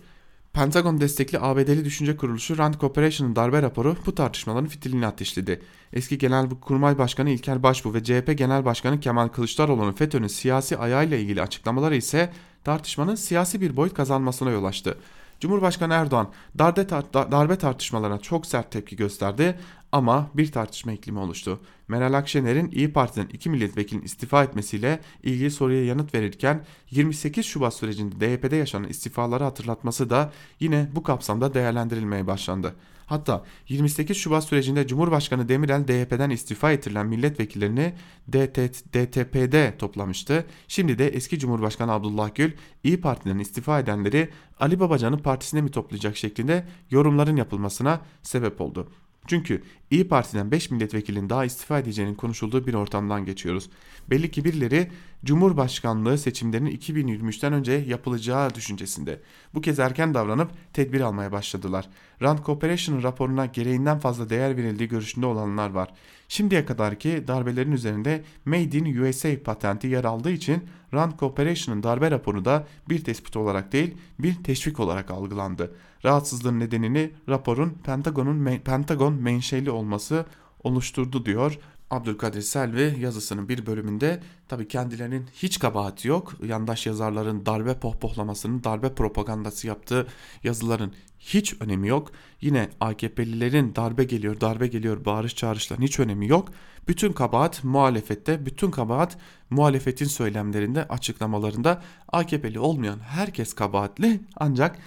Pentagon 0.52 1.00
destekli 1.00 1.38
ABD'li 1.40 1.84
düşünce 1.84 2.16
kuruluşu 2.16 2.58
Rand 2.58 2.74
Corporation'ın 2.74 3.36
darbe 3.36 3.62
raporu 3.62 3.96
bu 4.06 4.14
tartışmaların 4.14 4.68
fitilini 4.68 5.06
ateşledi. 5.06 5.62
Eski 5.92 6.18
Genelkurmay 6.18 6.98
Başkanı 6.98 7.30
İlker 7.30 7.62
Başbuğ 7.62 7.94
ve 7.94 8.04
CHP 8.04 8.38
Genel 8.38 8.64
Başkanı 8.64 9.00
Kemal 9.00 9.28
Kılıçdaroğlu'nun 9.28 9.92
FETÖ'nün 9.92 10.26
siyasi 10.26 10.76
ayağıyla 10.76 11.16
ilgili 11.16 11.42
açıklamaları 11.42 11.96
ise 11.96 12.32
tartışmanın 12.64 13.14
siyasi 13.14 13.60
bir 13.60 13.76
boyut 13.76 13.94
kazanmasına 13.94 14.50
yol 14.50 14.64
açtı. 14.64 14.98
Cumhurbaşkanı 15.40 15.94
Erdoğan 15.94 16.32
darbe, 16.58 16.86
tar 16.86 17.12
darbe 17.12 17.56
tartışmalarına 17.56 18.18
çok 18.18 18.46
sert 18.46 18.72
tepki 18.72 18.96
gösterdi 18.96 19.58
ama 19.92 20.30
bir 20.34 20.52
tartışma 20.52 20.92
iklimi 20.92 21.18
oluştu. 21.18 21.60
Meral 21.88 22.14
Akşener'in 22.14 22.70
İyi 22.70 22.92
Parti'den 22.92 23.28
iki 23.32 23.50
milletvekilinin 23.50 24.04
istifa 24.04 24.44
etmesiyle 24.44 25.00
ilgili 25.22 25.50
soruya 25.50 25.84
yanıt 25.84 26.14
verirken 26.14 26.64
28 26.90 27.46
Şubat 27.46 27.74
sürecinde 27.74 28.20
DYP'de 28.20 28.56
yaşanan 28.56 28.88
istifaları 28.88 29.44
hatırlatması 29.44 30.10
da 30.10 30.32
yine 30.60 30.88
bu 30.94 31.02
kapsamda 31.02 31.54
değerlendirilmeye 31.54 32.26
başlandı. 32.26 32.74
Hatta 33.08 33.44
28 33.68 34.16
Şubat 34.16 34.44
sürecinde 34.44 34.86
Cumhurbaşkanı 34.86 35.48
Demirel 35.48 35.88
DYP'den 35.88 36.30
istifa 36.30 36.72
ettirilen 36.72 37.06
milletvekillerini 37.06 37.94
DT, 38.32 38.58
DTP'de 38.94 39.74
toplamıştı. 39.78 40.46
Şimdi 40.68 40.98
de 40.98 41.08
eski 41.08 41.38
Cumhurbaşkanı 41.38 41.92
Abdullah 41.92 42.34
Gül 42.34 42.52
İyi 42.84 43.00
Parti'den 43.00 43.38
istifa 43.38 43.80
edenleri 43.80 44.28
Ali 44.60 44.80
Babacan'ın 44.80 45.18
partisine 45.18 45.60
mi 45.60 45.70
toplayacak 45.70 46.16
şeklinde 46.16 46.66
yorumların 46.90 47.36
yapılmasına 47.36 48.00
sebep 48.22 48.60
oldu. 48.60 48.88
Çünkü 49.26 49.62
İyi 49.90 50.08
Parti'den 50.08 50.50
5 50.50 50.70
milletvekilinin 50.70 51.30
daha 51.30 51.44
istifa 51.44 51.78
edeceğinin 51.78 52.14
konuşulduğu 52.14 52.66
bir 52.66 52.74
ortamdan 52.74 53.24
geçiyoruz. 53.24 53.70
Belli 54.10 54.30
ki 54.30 54.44
birileri 54.44 54.90
Cumhurbaşkanlığı 55.24 56.18
seçimlerinin 56.18 56.70
2023'ten 56.70 57.52
önce 57.52 57.72
yapılacağı 57.72 58.54
düşüncesinde. 58.54 59.20
Bu 59.54 59.60
kez 59.60 59.78
erken 59.78 60.14
davranıp 60.14 60.50
tedbir 60.72 61.00
almaya 61.00 61.32
başladılar. 61.32 61.88
Rand 62.22 62.38
Corporation'ın 62.38 63.02
raporuna 63.02 63.46
gereğinden 63.46 63.98
fazla 63.98 64.30
değer 64.30 64.56
verildiği 64.56 64.88
görüşünde 64.88 65.26
olanlar 65.26 65.70
var. 65.70 65.88
Şimdiye 66.28 66.64
kadarki 66.64 67.24
darbelerin 67.28 67.72
üzerinde 67.72 68.24
Made 68.44 68.78
in 68.78 69.02
USA 69.02 69.42
patenti 69.44 69.86
yer 69.86 70.04
aldığı 70.04 70.30
için 70.30 70.64
Rand 70.94 71.12
Corporation'ın 71.18 71.82
darbe 71.82 72.10
raporu 72.10 72.44
da 72.44 72.66
bir 72.88 73.04
tespit 73.04 73.36
olarak 73.36 73.72
değil 73.72 73.96
bir 74.18 74.34
teşvik 74.34 74.80
olarak 74.80 75.10
algılandı. 75.10 75.74
Rahatsızlığın 76.04 76.60
nedenini 76.60 77.10
raporun 77.28 77.78
Pentagon'un 77.84 78.58
Pentagon 78.58 79.14
menşeli 79.14 79.70
olması 79.70 80.26
oluşturdu 80.64 81.26
diyor 81.26 81.58
Abdülkadir 81.90 82.42
Selvi 82.42 82.96
yazısının 83.00 83.48
bir 83.48 83.66
bölümünde 83.66 84.20
tabi 84.48 84.68
kendilerinin 84.68 85.26
hiç 85.32 85.58
kabahati 85.58 86.08
yok. 86.08 86.34
Yandaş 86.44 86.86
yazarların 86.86 87.46
darbe 87.46 87.78
pohpohlamasının, 87.78 88.64
darbe 88.64 88.94
propagandası 88.94 89.66
yaptığı 89.66 90.06
yazıların 90.44 90.92
hiç 91.18 91.56
önemi 91.60 91.88
yok. 91.88 92.12
Yine 92.40 92.68
AKP'lilerin 92.80 93.74
darbe 93.74 94.04
geliyor, 94.04 94.40
darbe 94.40 94.66
geliyor 94.66 95.04
bağırış 95.04 95.36
çağrışların 95.36 95.82
hiç 95.82 96.00
önemi 96.00 96.28
yok. 96.28 96.48
Bütün 96.88 97.12
kabahat 97.12 97.64
muhalefette, 97.64 98.46
bütün 98.46 98.70
kabahat 98.70 99.18
muhalefetin 99.50 100.06
söylemlerinde, 100.06 100.88
açıklamalarında 100.88 101.82
AKP'li 102.12 102.60
olmayan 102.60 102.98
herkes 102.98 103.52
kabahatli 103.52 104.20
ancak 104.36 104.78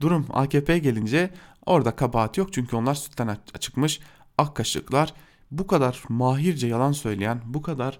durum 0.00 0.26
AKP'ye 0.30 0.78
gelince 0.78 1.30
orada 1.66 1.96
kabahat 1.96 2.38
yok 2.38 2.52
çünkü 2.52 2.76
onlar 2.76 2.94
sütten 2.94 3.36
çıkmış 3.60 4.00
ak 4.38 4.56
kaşıklar 4.56 5.14
bu 5.50 5.66
kadar 5.66 6.02
mahirce 6.08 6.66
yalan 6.66 6.92
söyleyen, 6.92 7.40
bu 7.44 7.62
kadar 7.62 7.98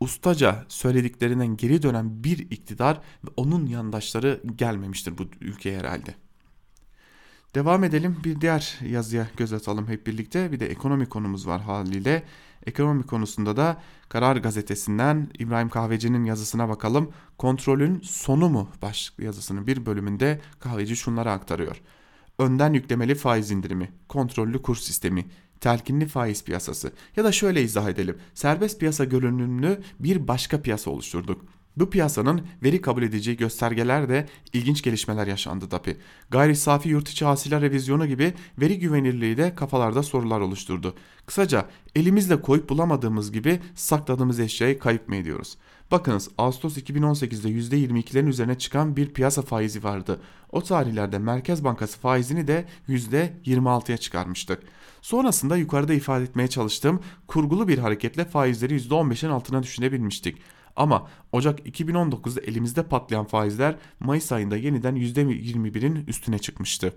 ustaca 0.00 0.64
söylediklerinden 0.68 1.56
geri 1.56 1.82
dönen 1.82 2.24
bir 2.24 2.38
iktidar 2.38 3.00
ve 3.24 3.30
onun 3.36 3.66
yandaşları 3.66 4.42
gelmemiştir 4.56 5.18
bu 5.18 5.22
ülkeye 5.40 5.78
herhalde. 5.78 6.14
Devam 7.54 7.84
edelim 7.84 8.16
bir 8.24 8.40
diğer 8.40 8.78
yazıya 8.88 9.26
göz 9.36 9.52
atalım 9.52 9.88
hep 9.88 10.06
birlikte. 10.06 10.52
Bir 10.52 10.60
de 10.60 10.66
ekonomi 10.66 11.06
konumuz 11.06 11.46
var 11.46 11.60
haliyle. 11.60 12.22
Ekonomi 12.66 13.02
konusunda 13.02 13.56
da 13.56 13.82
Karar 14.08 14.36
Gazetesi'nden 14.36 15.28
İbrahim 15.38 15.68
Kahveci'nin 15.68 16.24
yazısına 16.24 16.68
bakalım. 16.68 17.12
Kontrolün 17.38 18.00
sonu 18.00 18.48
mu 18.48 18.68
başlıklı 18.82 19.24
yazısının 19.24 19.66
bir 19.66 19.86
bölümünde 19.86 20.40
Kahveci 20.60 20.96
şunları 20.96 21.30
aktarıyor. 21.30 21.80
Önden 22.38 22.72
yüklemeli 22.72 23.14
faiz 23.14 23.50
indirimi, 23.50 23.92
kontrollü 24.08 24.62
kur 24.62 24.76
sistemi, 24.76 25.26
telkinli 25.62 26.06
faiz 26.06 26.44
piyasası 26.44 26.92
ya 27.16 27.24
da 27.24 27.32
şöyle 27.32 27.62
izah 27.62 27.88
edelim. 27.88 28.16
Serbest 28.34 28.80
piyasa 28.80 29.04
görünümlü 29.04 29.80
bir 30.00 30.28
başka 30.28 30.62
piyasa 30.62 30.90
oluşturduk. 30.90 31.44
Bu 31.76 31.90
piyasanın 31.90 32.46
veri 32.62 32.80
kabul 32.80 33.02
edeceği 33.02 33.36
göstergeler 33.36 34.08
de 34.08 34.26
ilginç 34.52 34.82
gelişmeler 34.82 35.26
yaşandı 35.26 35.68
tabi. 35.68 35.96
Gayri 36.30 36.56
safi 36.56 36.88
yurt 36.88 37.08
içi 37.08 37.24
hasıla 37.24 37.60
revizyonu 37.60 38.06
gibi 38.06 38.34
veri 38.58 38.78
güvenirliği 38.78 39.36
de 39.36 39.54
kafalarda 39.54 40.02
sorular 40.02 40.40
oluşturdu. 40.40 40.94
Kısaca 41.26 41.66
elimizle 41.94 42.40
koyup 42.40 42.68
bulamadığımız 42.68 43.32
gibi 43.32 43.60
sakladığımız 43.74 44.40
eşyayı 44.40 44.78
kayıp 44.78 45.08
mı 45.08 45.16
ediyoruz? 45.16 45.56
Bakınız 45.90 46.28
Ağustos 46.38 46.78
2018'de 46.78 47.76
%22'lerin 47.76 48.28
üzerine 48.28 48.58
çıkan 48.58 48.96
bir 48.96 49.12
piyasa 49.12 49.42
faizi 49.42 49.84
vardı. 49.84 50.20
O 50.50 50.62
tarihlerde 50.62 51.18
Merkez 51.18 51.64
Bankası 51.64 51.98
faizini 51.98 52.46
de 52.46 52.64
%26'ya 52.88 53.96
çıkarmıştık. 53.96 54.62
Sonrasında 55.02 55.56
yukarıda 55.56 55.94
ifade 55.94 56.24
etmeye 56.24 56.48
çalıştığım 56.48 57.00
kurgulu 57.26 57.68
bir 57.68 57.78
hareketle 57.78 58.24
faizleri 58.24 58.76
%15'in 58.76 59.30
altına 59.30 59.62
düşünebilmiştik. 59.62 60.38
Ama 60.76 61.08
Ocak 61.32 61.66
2019'da 61.66 62.40
elimizde 62.40 62.82
patlayan 62.82 63.24
faizler 63.24 63.76
Mayıs 64.00 64.32
ayında 64.32 64.56
yeniden 64.56 64.96
%21'in 64.96 66.06
üstüne 66.06 66.38
çıkmıştı. 66.38 66.94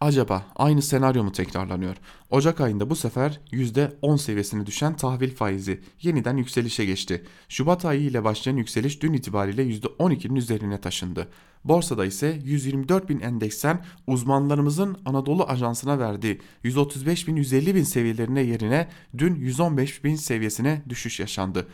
Acaba 0.00 0.46
aynı 0.56 0.82
senaryo 0.82 1.24
mu 1.24 1.32
tekrarlanıyor? 1.32 1.96
Ocak 2.30 2.60
ayında 2.60 2.90
bu 2.90 2.96
sefer 2.96 3.40
%10 3.52 4.18
seviyesine 4.18 4.66
düşen 4.66 4.96
tahvil 4.96 5.34
faizi 5.34 5.80
yeniden 6.02 6.36
yükselişe 6.36 6.84
geçti. 6.84 7.24
Şubat 7.48 7.84
ayı 7.84 8.00
ile 8.00 8.24
başlayan 8.24 8.56
yükseliş 8.56 9.02
dün 9.02 9.12
itibariyle 9.12 9.62
%12'nin 9.62 10.34
üzerine 10.34 10.80
taşındı. 10.80 11.28
Borsada 11.64 12.06
ise 12.06 12.40
124 12.44 13.08
bin 13.08 13.20
endeksten 13.20 13.84
uzmanlarımızın 14.06 14.96
Anadolu 15.04 15.44
Ajansı'na 15.48 15.98
verdiği 15.98 16.40
135 16.62 17.28
bin 17.28 17.36
150 17.36 17.74
bin 17.74 17.84
seviyelerine 17.84 18.40
yerine 18.40 18.88
dün 19.18 19.34
115 19.34 20.04
bin 20.04 20.16
seviyesine 20.16 20.82
düşüş 20.88 21.20
yaşandı. 21.20 21.66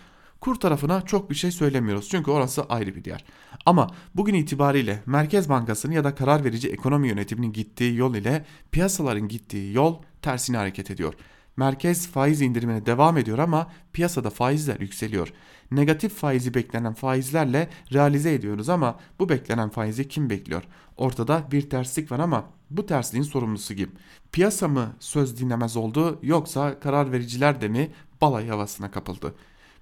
Kur 0.45 0.55
tarafına 0.55 1.03
çok 1.03 1.31
bir 1.31 1.35
şey 1.35 1.51
söylemiyoruz 1.51 2.09
çünkü 2.09 2.31
orası 2.31 2.63
ayrı 2.63 2.95
bir 2.95 3.05
yer. 3.05 3.25
Ama 3.67 3.91
bugün 4.15 4.35
itibariyle 4.35 5.03
Merkez 5.07 5.49
Bankası'nın 5.49 5.93
ya 5.93 6.05
da 6.05 6.15
karar 6.15 6.45
verici 6.45 6.69
ekonomi 6.69 7.09
yönetiminin 7.09 7.53
gittiği 7.53 7.97
yol 7.97 8.15
ile 8.15 8.45
piyasaların 8.73 9.29
gittiği 9.29 9.75
yol 9.75 10.03
tersine 10.23 10.57
hareket 10.57 10.91
ediyor. 10.91 11.15
Merkez 11.57 12.09
faiz 12.09 12.43
indirimine 12.43 12.87
devam 12.87 13.19
ediyor 13.19 13.39
ama 13.39 13.71
piyasada 13.93 14.31
faizler 14.31 14.81
yükseliyor. 14.81 15.33
Negatif 15.71 16.15
faizi 16.15 16.55
beklenen 16.55 16.95
faizlerle 16.95 17.69
realize 17.93 18.35
ediyoruz 18.35 18.69
ama 18.69 18.99
bu 19.19 19.29
beklenen 19.29 19.71
faizi 19.71 20.09
kim 20.09 20.31
bekliyor? 20.31 20.63
Ortada 20.97 21.45
bir 21.53 21.71
terslik 21.71 22.13
var 22.13 22.19
ama 22.19 22.45
bu 22.71 22.87
tersliğin 22.87 23.25
sorumlusu 23.25 23.75
kim? 23.75 23.93
Piyasa 24.33 24.69
mı 24.69 24.97
söz 25.01 25.41
dinlemez 25.41 25.77
oldu 25.77 26.19
yoksa 26.23 26.81
karar 26.81 27.13
vericiler 27.13 27.61
de 27.61 27.69
mi 27.69 27.91
balay 28.21 28.49
havasına 28.49 28.91
kapıldı? 28.91 29.35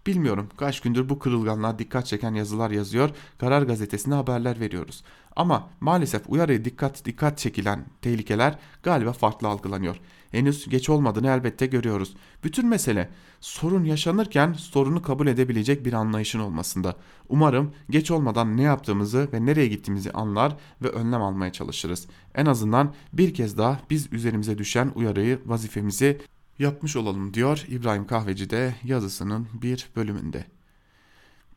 Bilmiyorum 0.07 0.49
kaç 0.57 0.81
gündür 0.81 1.09
bu 1.09 1.19
kırılganlığa 1.19 1.79
dikkat 1.79 2.07
çeken 2.07 2.35
yazılar 2.35 2.71
yazıyor, 2.71 3.11
Karar 3.39 3.63
Gazetesi'ne 3.63 4.15
haberler 4.15 4.61
veriyoruz. 4.61 5.05
Ama 5.37 5.69
maalesef 5.81 6.23
uyarıya 6.29 6.65
dikkat 6.65 7.05
dikkat 7.05 7.39
çekilen 7.39 7.85
tehlikeler 8.03 8.59
galiba 8.83 9.13
farklı 9.13 9.49
algılanıyor. 9.49 9.97
Henüz 10.31 10.69
geç 10.69 10.89
olmadığını 10.89 11.29
elbette 11.29 11.67
görüyoruz. 11.67 12.17
Bütün 12.45 12.69
mesele 12.69 13.11
sorun 13.41 13.85
yaşanırken 13.85 14.53
sorunu 14.53 15.03
kabul 15.03 15.27
edebilecek 15.27 15.85
bir 15.85 15.93
anlayışın 15.93 16.41
olmasında. 16.41 16.97
Umarım 17.29 17.73
geç 17.91 18.11
olmadan 18.11 18.57
ne 18.57 18.63
yaptığımızı 18.63 19.29
ve 19.33 19.47
nereye 19.47 19.67
gittiğimizi 19.67 20.13
anlar 20.13 20.57
ve 20.83 20.89
önlem 20.89 21.23
almaya 21.23 21.53
çalışırız. 21.53 22.07
En 22.35 22.47
azından 22.47 22.95
bir 23.13 23.35
kez 23.35 23.59
daha 23.59 23.81
biz 23.91 24.13
üzerimize 24.13 24.59
düşen 24.59 24.93
uyarıyı, 24.95 25.39
vazifemizi 25.47 26.21
yapmış 26.63 26.97
olalım 26.97 27.35
diyor 27.35 27.65
İbrahim 27.69 28.07
Kahveci 28.07 28.51
de 28.51 28.75
yazısının 28.85 29.49
bir 29.53 29.89
bölümünde. 29.97 30.45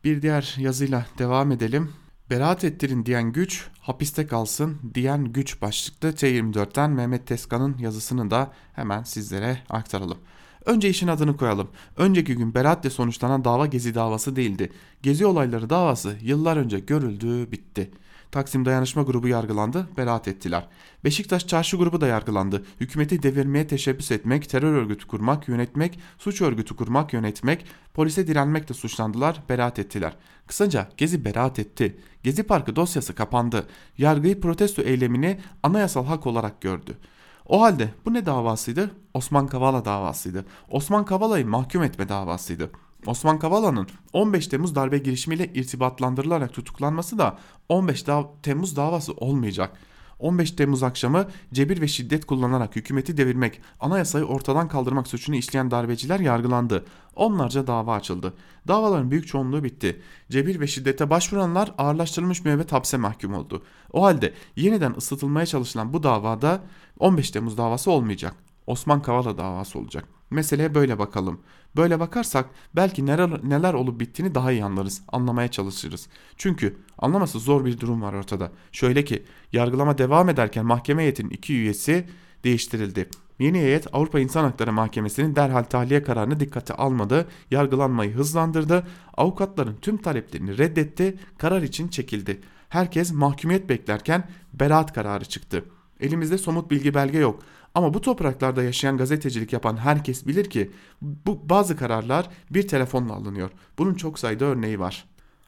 Bir 0.04 0.22
diğer 0.22 0.56
yazıyla 0.58 1.06
devam 1.18 1.52
edelim. 1.52 1.94
Beraat 2.30 2.64
ettirin 2.64 3.06
diyen 3.06 3.32
güç, 3.32 3.68
hapiste 3.80 4.28
kalsın 4.28 4.78
diyen 4.94 5.26
güç 5.26 5.62
başlıklı 5.62 6.10
T24'ten 6.10 6.92
Mehmet 6.92 7.28
Teskan'ın 7.28 7.78
yazısını 7.78 8.32
da 8.32 8.52
hemen 8.74 9.04
sizlere 9.04 9.58
aktaralım. 9.70 10.18
Önce 10.66 10.90
işin 10.90 11.08
adını 11.08 11.38
koyalım. 11.38 11.70
Önceki 11.98 12.36
gün 12.36 12.54
beraatle 12.54 12.90
sonuçlanan 12.90 13.44
dava 13.46 13.66
Gezi 13.66 13.96
davası 13.96 14.36
değildi. 14.36 14.72
Gezi 15.04 15.26
olayları 15.26 15.70
davası 15.70 16.18
yıllar 16.22 16.58
önce 16.58 16.80
görüldü, 16.80 17.52
bitti.'' 17.52 18.05
Taksim 18.36 18.66
Dayanışma 18.66 19.04
Grubu 19.04 19.28
yargılandı, 19.28 19.88
beraat 19.98 20.28
ettiler. 20.28 20.68
Beşiktaş 21.04 21.48
Çarşı 21.48 21.78
Grubu 21.78 22.02
da 22.02 22.08
yargılandı. 22.08 22.66
Hükümeti 22.80 23.24
devirmeye 23.24 23.68
teşebbüs 23.68 24.12
etmek, 24.12 24.50
terör 24.50 24.74
örgütü 24.74 25.08
kurmak, 25.08 25.48
yönetmek, 25.48 26.00
suç 26.18 26.42
örgütü 26.42 26.76
kurmak, 26.76 27.14
yönetmek, 27.14 27.66
polise 27.94 28.28
direnmekle 28.28 28.76
suçlandılar, 28.76 29.44
beraat 29.50 29.80
ettiler. 29.80 30.16
Kısaca 30.48 30.90
Gezi 30.98 31.26
beraat 31.26 31.60
etti. 31.60 31.98
Gezi 32.24 32.44
Parkı 32.44 32.76
dosyası 32.76 33.16
kapandı. 33.16 33.68
Yargıyı 33.98 34.42
protesto 34.42 34.82
eylemini 34.82 35.40
anayasal 35.64 36.06
hak 36.06 36.28
olarak 36.28 36.62
gördü. 36.62 36.98
O 37.46 37.62
halde 37.62 37.90
bu 38.06 38.14
ne 38.14 38.26
davasıydı? 38.26 38.92
Osman 39.14 39.48
Kavala 39.48 39.86
davasıydı. 39.86 40.46
Osman 40.70 41.06
Kavala'yı 41.06 41.48
mahkum 41.48 41.84
etme 41.84 42.10
davasıydı. 42.10 42.72
Osman 43.08 43.40
Kavala'nın 43.40 43.88
15 44.14 44.48
Temmuz 44.48 44.76
darbe 44.76 44.98
girişimiyle 44.98 45.54
irtibatlandırılarak 45.54 46.54
tutuklanması 46.54 47.18
da 47.18 47.38
15 47.70 48.06
Temmuz 48.44 48.76
davası 48.76 49.14
olmayacak. 49.14 49.78
15 50.20 50.52
Temmuz 50.52 50.84
akşamı 50.84 51.28
cebir 51.54 51.82
ve 51.82 51.88
şiddet 51.88 52.26
kullanarak 52.26 52.76
hükümeti 52.76 53.18
devirmek, 53.18 53.62
anayasayı 53.80 54.26
ortadan 54.26 54.68
kaldırmak 54.68 55.08
suçunu 55.08 55.36
işleyen 55.36 55.72
darbeciler 55.72 56.20
yargılandı. 56.20 56.86
Onlarca 57.16 57.68
dava 57.68 57.96
açıldı. 57.96 58.34
Davaların 58.68 59.12
büyük 59.12 59.28
çoğunluğu 59.28 59.64
bitti. 59.64 60.02
Cebir 60.30 60.60
ve 60.60 60.68
şiddete 60.68 61.10
başvuranlar 61.10 61.74
ağırlaştırılmış 61.78 62.46
müebbet 62.46 62.72
hapse 62.72 62.98
mahkum 62.98 63.34
oldu. 63.34 63.64
O 63.92 64.04
halde 64.04 64.34
yeniden 64.56 64.94
ısıtılmaya 64.98 65.46
çalışılan 65.46 65.94
bu 65.94 66.04
davada 66.04 66.62
15 67.00 67.32
Temmuz 67.32 67.58
davası 67.58 67.92
olmayacak. 67.92 68.36
Osman 68.68 69.02
Kavala 69.02 69.38
davası 69.38 69.80
olacak. 69.80 70.15
Meseleye 70.36 70.76
böyle 70.76 71.00
bakalım. 71.00 71.40
Böyle 71.76 72.00
bakarsak 72.00 72.50
belki 72.76 73.06
neler, 73.06 73.30
neler 73.44 73.74
olup 73.74 74.00
bittiğini 74.00 74.36
daha 74.36 74.52
iyi 74.52 74.64
anlarız, 74.64 75.02
anlamaya 75.08 75.52
çalışırız. 75.52 76.08
Çünkü 76.38 76.78
anlaması 76.98 77.40
zor 77.40 77.66
bir 77.66 77.80
durum 77.80 78.02
var 78.02 78.14
ortada. 78.14 78.52
Şöyle 78.72 79.06
ki 79.06 79.24
yargılama 79.52 79.98
devam 79.98 80.30
ederken 80.30 80.66
mahkeme 80.66 81.02
heyetinin 81.02 81.30
iki 81.30 81.54
üyesi 81.54 82.08
değiştirildi. 82.44 83.10
Yeni 83.40 83.60
heyet 83.60 83.88
Avrupa 83.94 84.20
İnsan 84.20 84.44
Hakları 84.44 84.74
Mahkemesi'nin 84.74 85.36
derhal 85.36 85.64
tahliye 85.64 86.04
kararını 86.04 86.40
dikkate 86.40 86.74
almadı, 86.74 87.28
yargılanmayı 87.52 88.14
hızlandırdı, 88.14 88.88
avukatların 89.18 89.78
tüm 89.82 89.98
taleplerini 89.98 90.58
reddetti, 90.58 91.18
karar 91.38 91.62
için 91.62 91.88
çekildi. 91.88 92.42
Herkes 92.70 93.14
mahkumiyet 93.14 93.70
beklerken 93.70 94.30
beraat 94.54 94.94
kararı 94.94 95.26
çıktı. 95.26 95.66
Elimizde 96.00 96.38
somut 96.38 96.72
bilgi 96.72 96.94
belge 96.94 97.18
yok 97.18 97.44
ama 97.76 97.94
bu 97.94 98.02
topraklarda 98.02 98.64
yaşayan 98.64 98.98
gazetecilik 98.98 99.54
yapan 99.54 99.78
herkes 99.78 100.28
bilir 100.28 100.50
ki 100.50 100.72
bu 101.02 101.50
bazı 101.50 101.78
kararlar 101.78 102.30
bir 102.50 102.68
telefonla 102.68 103.14
alınıyor. 103.14 103.50
Bunun 103.78 103.94
çok 103.94 104.20
sayıda 104.20 104.46
örneği 104.46 104.80
var. 104.80 105.06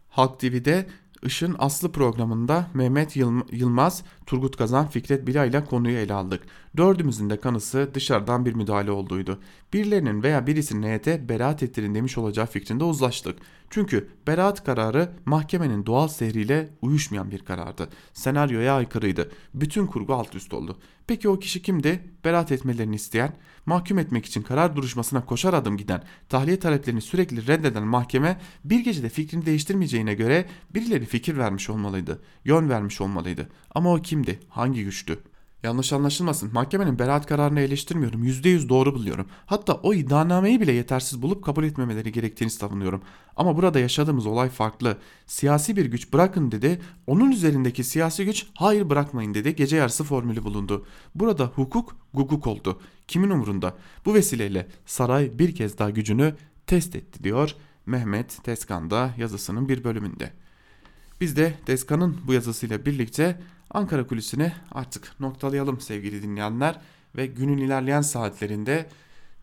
Halk 0.09 0.39
TV'de 0.39 0.85
Işın 1.23 1.55
Aslı 1.59 1.91
programında 1.91 2.67
Mehmet 2.73 3.15
Yılmaz, 3.51 4.03
Turgut 4.25 4.57
Kazan, 4.57 4.87
Fikret 4.87 5.27
Bila 5.27 5.45
ile 5.45 5.65
konuyu 5.65 5.97
ele 5.97 6.13
aldık. 6.13 6.43
Dördümüzün 6.77 7.29
de 7.29 7.39
kanısı 7.39 7.89
dışarıdan 7.93 8.45
bir 8.45 8.53
müdahale 8.53 8.91
olduğuydu. 8.91 9.39
Birilerinin 9.73 10.23
veya 10.23 10.47
birisinin 10.47 10.83
heyete 10.83 11.29
beraat 11.29 11.63
ettirin 11.63 11.95
demiş 11.95 12.17
olacağı 12.17 12.45
fikrinde 12.45 12.83
uzlaştık. 12.83 13.39
Çünkü 13.69 14.07
beraat 14.27 14.63
kararı 14.63 15.09
mahkemenin 15.25 15.85
doğal 15.85 16.07
sehriyle 16.07 16.69
uyuşmayan 16.81 17.31
bir 17.31 17.39
karardı. 17.39 17.89
Senaryoya 18.13 18.75
aykırıydı. 18.75 19.31
Bütün 19.53 19.85
kurgu 19.85 20.13
alt 20.13 20.35
üst 20.35 20.53
oldu. 20.53 20.77
Peki 21.07 21.29
o 21.29 21.39
kişi 21.39 21.61
kimdi? 21.61 22.03
Beraat 22.23 22.51
etmelerini 22.51 22.95
isteyen, 22.95 23.33
mahkum 23.67 23.99
etmek 23.99 24.25
için 24.25 24.41
karar 24.41 24.75
duruşmasına 24.75 25.25
koşar 25.25 25.53
adım 25.53 25.77
giden, 25.77 26.03
tahliye 26.29 26.59
taleplerini 26.59 27.01
sürekli 27.01 27.47
reddeden 27.47 27.83
mahkeme 27.83 28.39
bir 28.63 28.79
gecede 28.79 29.09
fikrini 29.09 29.45
değiştirmeyeceğine 29.45 30.13
göre 30.13 30.45
birileri 30.73 31.05
fikir 31.05 31.37
vermiş 31.37 31.69
olmalıydı, 31.69 32.21
yön 32.45 32.69
vermiş 32.69 33.01
olmalıydı. 33.01 33.49
Ama 33.75 33.93
o 33.93 34.01
kimdi? 34.01 34.39
Hangi 34.49 34.83
güçtü? 34.83 35.19
Yanlış 35.63 35.93
anlaşılmasın. 35.93 36.53
Mahkemenin 36.53 36.99
beraat 36.99 37.25
kararını 37.25 37.59
eleştirmiyorum. 37.59 38.23
%100 38.23 38.69
doğru 38.69 38.95
buluyorum. 38.95 39.27
Hatta 39.45 39.73
o 39.73 39.93
iddianameyi 39.93 40.61
bile 40.61 40.71
yetersiz 40.71 41.21
bulup 41.21 41.43
kabul 41.43 41.63
etmemeleri 41.63 42.11
gerektiğini 42.11 42.49
savunuyorum. 42.49 43.01
Ama 43.35 43.57
burada 43.57 43.79
yaşadığımız 43.79 44.25
olay 44.25 44.49
farklı. 44.49 44.97
Siyasi 45.25 45.75
bir 45.75 45.85
güç 45.85 46.13
bırakın 46.13 46.51
dedi. 46.51 46.81
Onun 47.07 47.31
üzerindeki 47.31 47.83
siyasi 47.83 48.25
güç 48.25 48.47
hayır 48.53 48.89
bırakmayın 48.89 49.33
dedi. 49.33 49.55
Gece 49.55 49.77
yarısı 49.77 50.03
formülü 50.03 50.43
bulundu. 50.43 50.85
Burada 51.15 51.45
hukuk 51.45 51.95
guguk 52.13 52.47
oldu. 52.47 52.81
Kimin 53.07 53.29
umurunda? 53.29 53.75
Bu 54.05 54.13
vesileyle 54.13 54.67
saray 54.85 55.39
bir 55.39 55.55
kez 55.55 55.77
daha 55.77 55.89
gücünü 55.89 56.35
test 56.67 56.95
etti 56.95 57.23
diyor 57.23 57.55
Mehmet 57.85 58.43
Tezkan'da 58.43 59.13
yazısının 59.17 59.69
bir 59.69 59.83
bölümünde. 59.83 60.33
Biz 61.21 61.37
de 61.37 61.53
Tezkan'ın 61.65 62.17
bu 62.27 62.33
yazısıyla 62.33 62.85
birlikte 62.85 63.39
Ankara 63.71 64.07
kulisini 64.07 64.51
artık 64.71 65.19
noktalayalım 65.19 65.81
sevgili 65.81 66.21
dinleyenler 66.23 66.79
ve 67.15 67.25
günün 67.25 67.57
ilerleyen 67.57 68.01
saatlerinde 68.01 68.89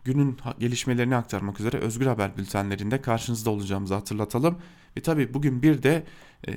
günün 0.03 0.37
gelişmelerini 0.59 1.15
aktarmak 1.15 1.59
üzere 1.59 1.77
Özgür 1.77 2.05
Haber 2.05 2.37
bültenlerinde 2.37 3.01
karşınızda 3.01 3.49
olacağımızı 3.49 3.93
hatırlatalım. 3.93 4.57
Ve 4.97 5.01
tabi 5.01 5.33
bugün 5.33 5.61
bir 5.61 5.83
de 5.83 6.03
e, 6.47 6.51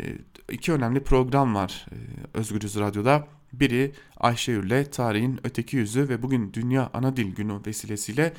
iki 0.50 0.72
önemli 0.72 1.04
program 1.04 1.54
var 1.54 1.86
e, 1.92 1.96
Özgürüz 2.38 2.76
Radyo'da. 2.76 3.28
Biri 3.52 3.92
Ayşe 4.16 4.52
Ürle 4.52 4.90
tarihin 4.90 5.40
öteki 5.44 5.76
yüzü 5.76 6.08
ve 6.08 6.22
bugün 6.22 6.52
Dünya 6.52 6.90
Ana 6.94 7.16
Dil 7.16 7.34
Günü 7.34 7.60
vesilesiyle 7.66 8.32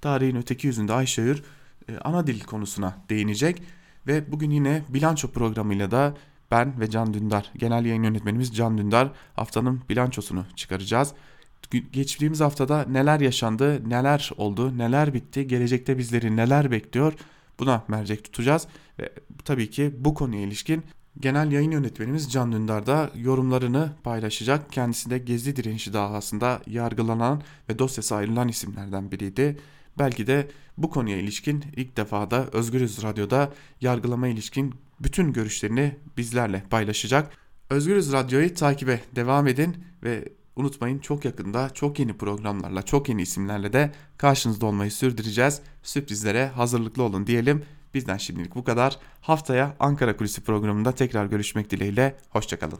tarihin 0.00 0.36
öteki 0.36 0.66
yüzünde 0.66 0.92
Ayşe 0.92 1.22
Ür 1.22 1.42
e, 1.88 1.98
ana 1.98 2.26
dil 2.26 2.40
konusuna 2.40 2.98
değinecek. 3.08 3.62
Ve 4.06 4.32
bugün 4.32 4.50
yine 4.50 4.82
bilanço 4.88 5.30
programıyla 5.30 5.90
da 5.90 6.14
ben 6.54 6.80
ve 6.80 6.90
Can 6.90 7.14
Dündar, 7.14 7.50
genel 7.56 7.84
yayın 7.84 8.02
yönetmenimiz 8.02 8.56
Can 8.56 8.78
Dündar 8.78 9.12
haftanın 9.36 9.80
bilançosunu 9.88 10.44
çıkaracağız. 10.56 11.12
Geçtiğimiz 11.92 12.40
haftada 12.40 12.84
neler 12.88 13.20
yaşandı, 13.20 13.90
neler 13.90 14.30
oldu, 14.36 14.78
neler 14.78 15.14
bitti, 15.14 15.46
gelecekte 15.46 15.98
bizleri 15.98 16.36
neler 16.36 16.70
bekliyor 16.70 17.12
buna 17.58 17.84
mercek 17.88 18.24
tutacağız. 18.24 18.66
Ve 18.98 19.12
tabii 19.44 19.70
ki 19.70 19.94
bu 19.98 20.14
konuya 20.14 20.42
ilişkin 20.42 20.84
genel 21.20 21.52
yayın 21.52 21.70
yönetmenimiz 21.70 22.32
Can 22.32 22.52
Dündar 22.52 22.86
da 22.86 23.10
yorumlarını 23.16 23.92
paylaşacak. 24.04 24.72
Kendisi 24.72 25.10
de 25.10 25.18
Gezi 25.18 25.56
direnişi 25.56 25.92
davasında 25.92 26.60
yargılanan 26.66 27.42
ve 27.68 27.78
dosyası 27.78 28.14
ayrılan 28.14 28.48
isimlerden 28.48 29.10
biriydi. 29.10 29.56
Belki 29.98 30.26
de 30.26 30.48
bu 30.78 30.90
konuya 30.90 31.16
ilişkin 31.16 31.64
ilk 31.76 31.96
defa 31.96 32.30
da 32.30 32.46
Özgürüz 32.52 33.02
Radyo'da 33.02 33.52
yargılama 33.80 34.28
ilişkin 34.28 34.74
bütün 35.00 35.32
görüşlerini 35.32 35.96
bizlerle 36.16 36.62
paylaşacak. 36.70 37.30
Özgürüz 37.70 38.12
Radyo'yu 38.12 38.54
takibe 38.54 39.00
devam 39.16 39.46
edin 39.46 39.76
ve 40.02 40.28
unutmayın 40.56 40.98
çok 40.98 41.24
yakında 41.24 41.70
çok 41.70 41.98
yeni 41.98 42.16
programlarla 42.16 42.82
çok 42.82 43.08
yeni 43.08 43.22
isimlerle 43.22 43.72
de 43.72 43.92
karşınızda 44.18 44.66
olmayı 44.66 44.90
sürdüreceğiz. 44.90 45.60
Sürprizlere 45.82 46.46
hazırlıklı 46.48 47.02
olun 47.02 47.26
diyelim. 47.26 47.64
Bizden 47.94 48.16
şimdilik 48.16 48.54
bu 48.54 48.64
kadar. 48.64 48.98
Haftaya 49.20 49.76
Ankara 49.80 50.16
Kulisi 50.16 50.40
programında 50.40 50.92
tekrar 50.92 51.26
görüşmek 51.26 51.70
dileğiyle. 51.70 52.16
Hoşçakalın. 52.30 52.78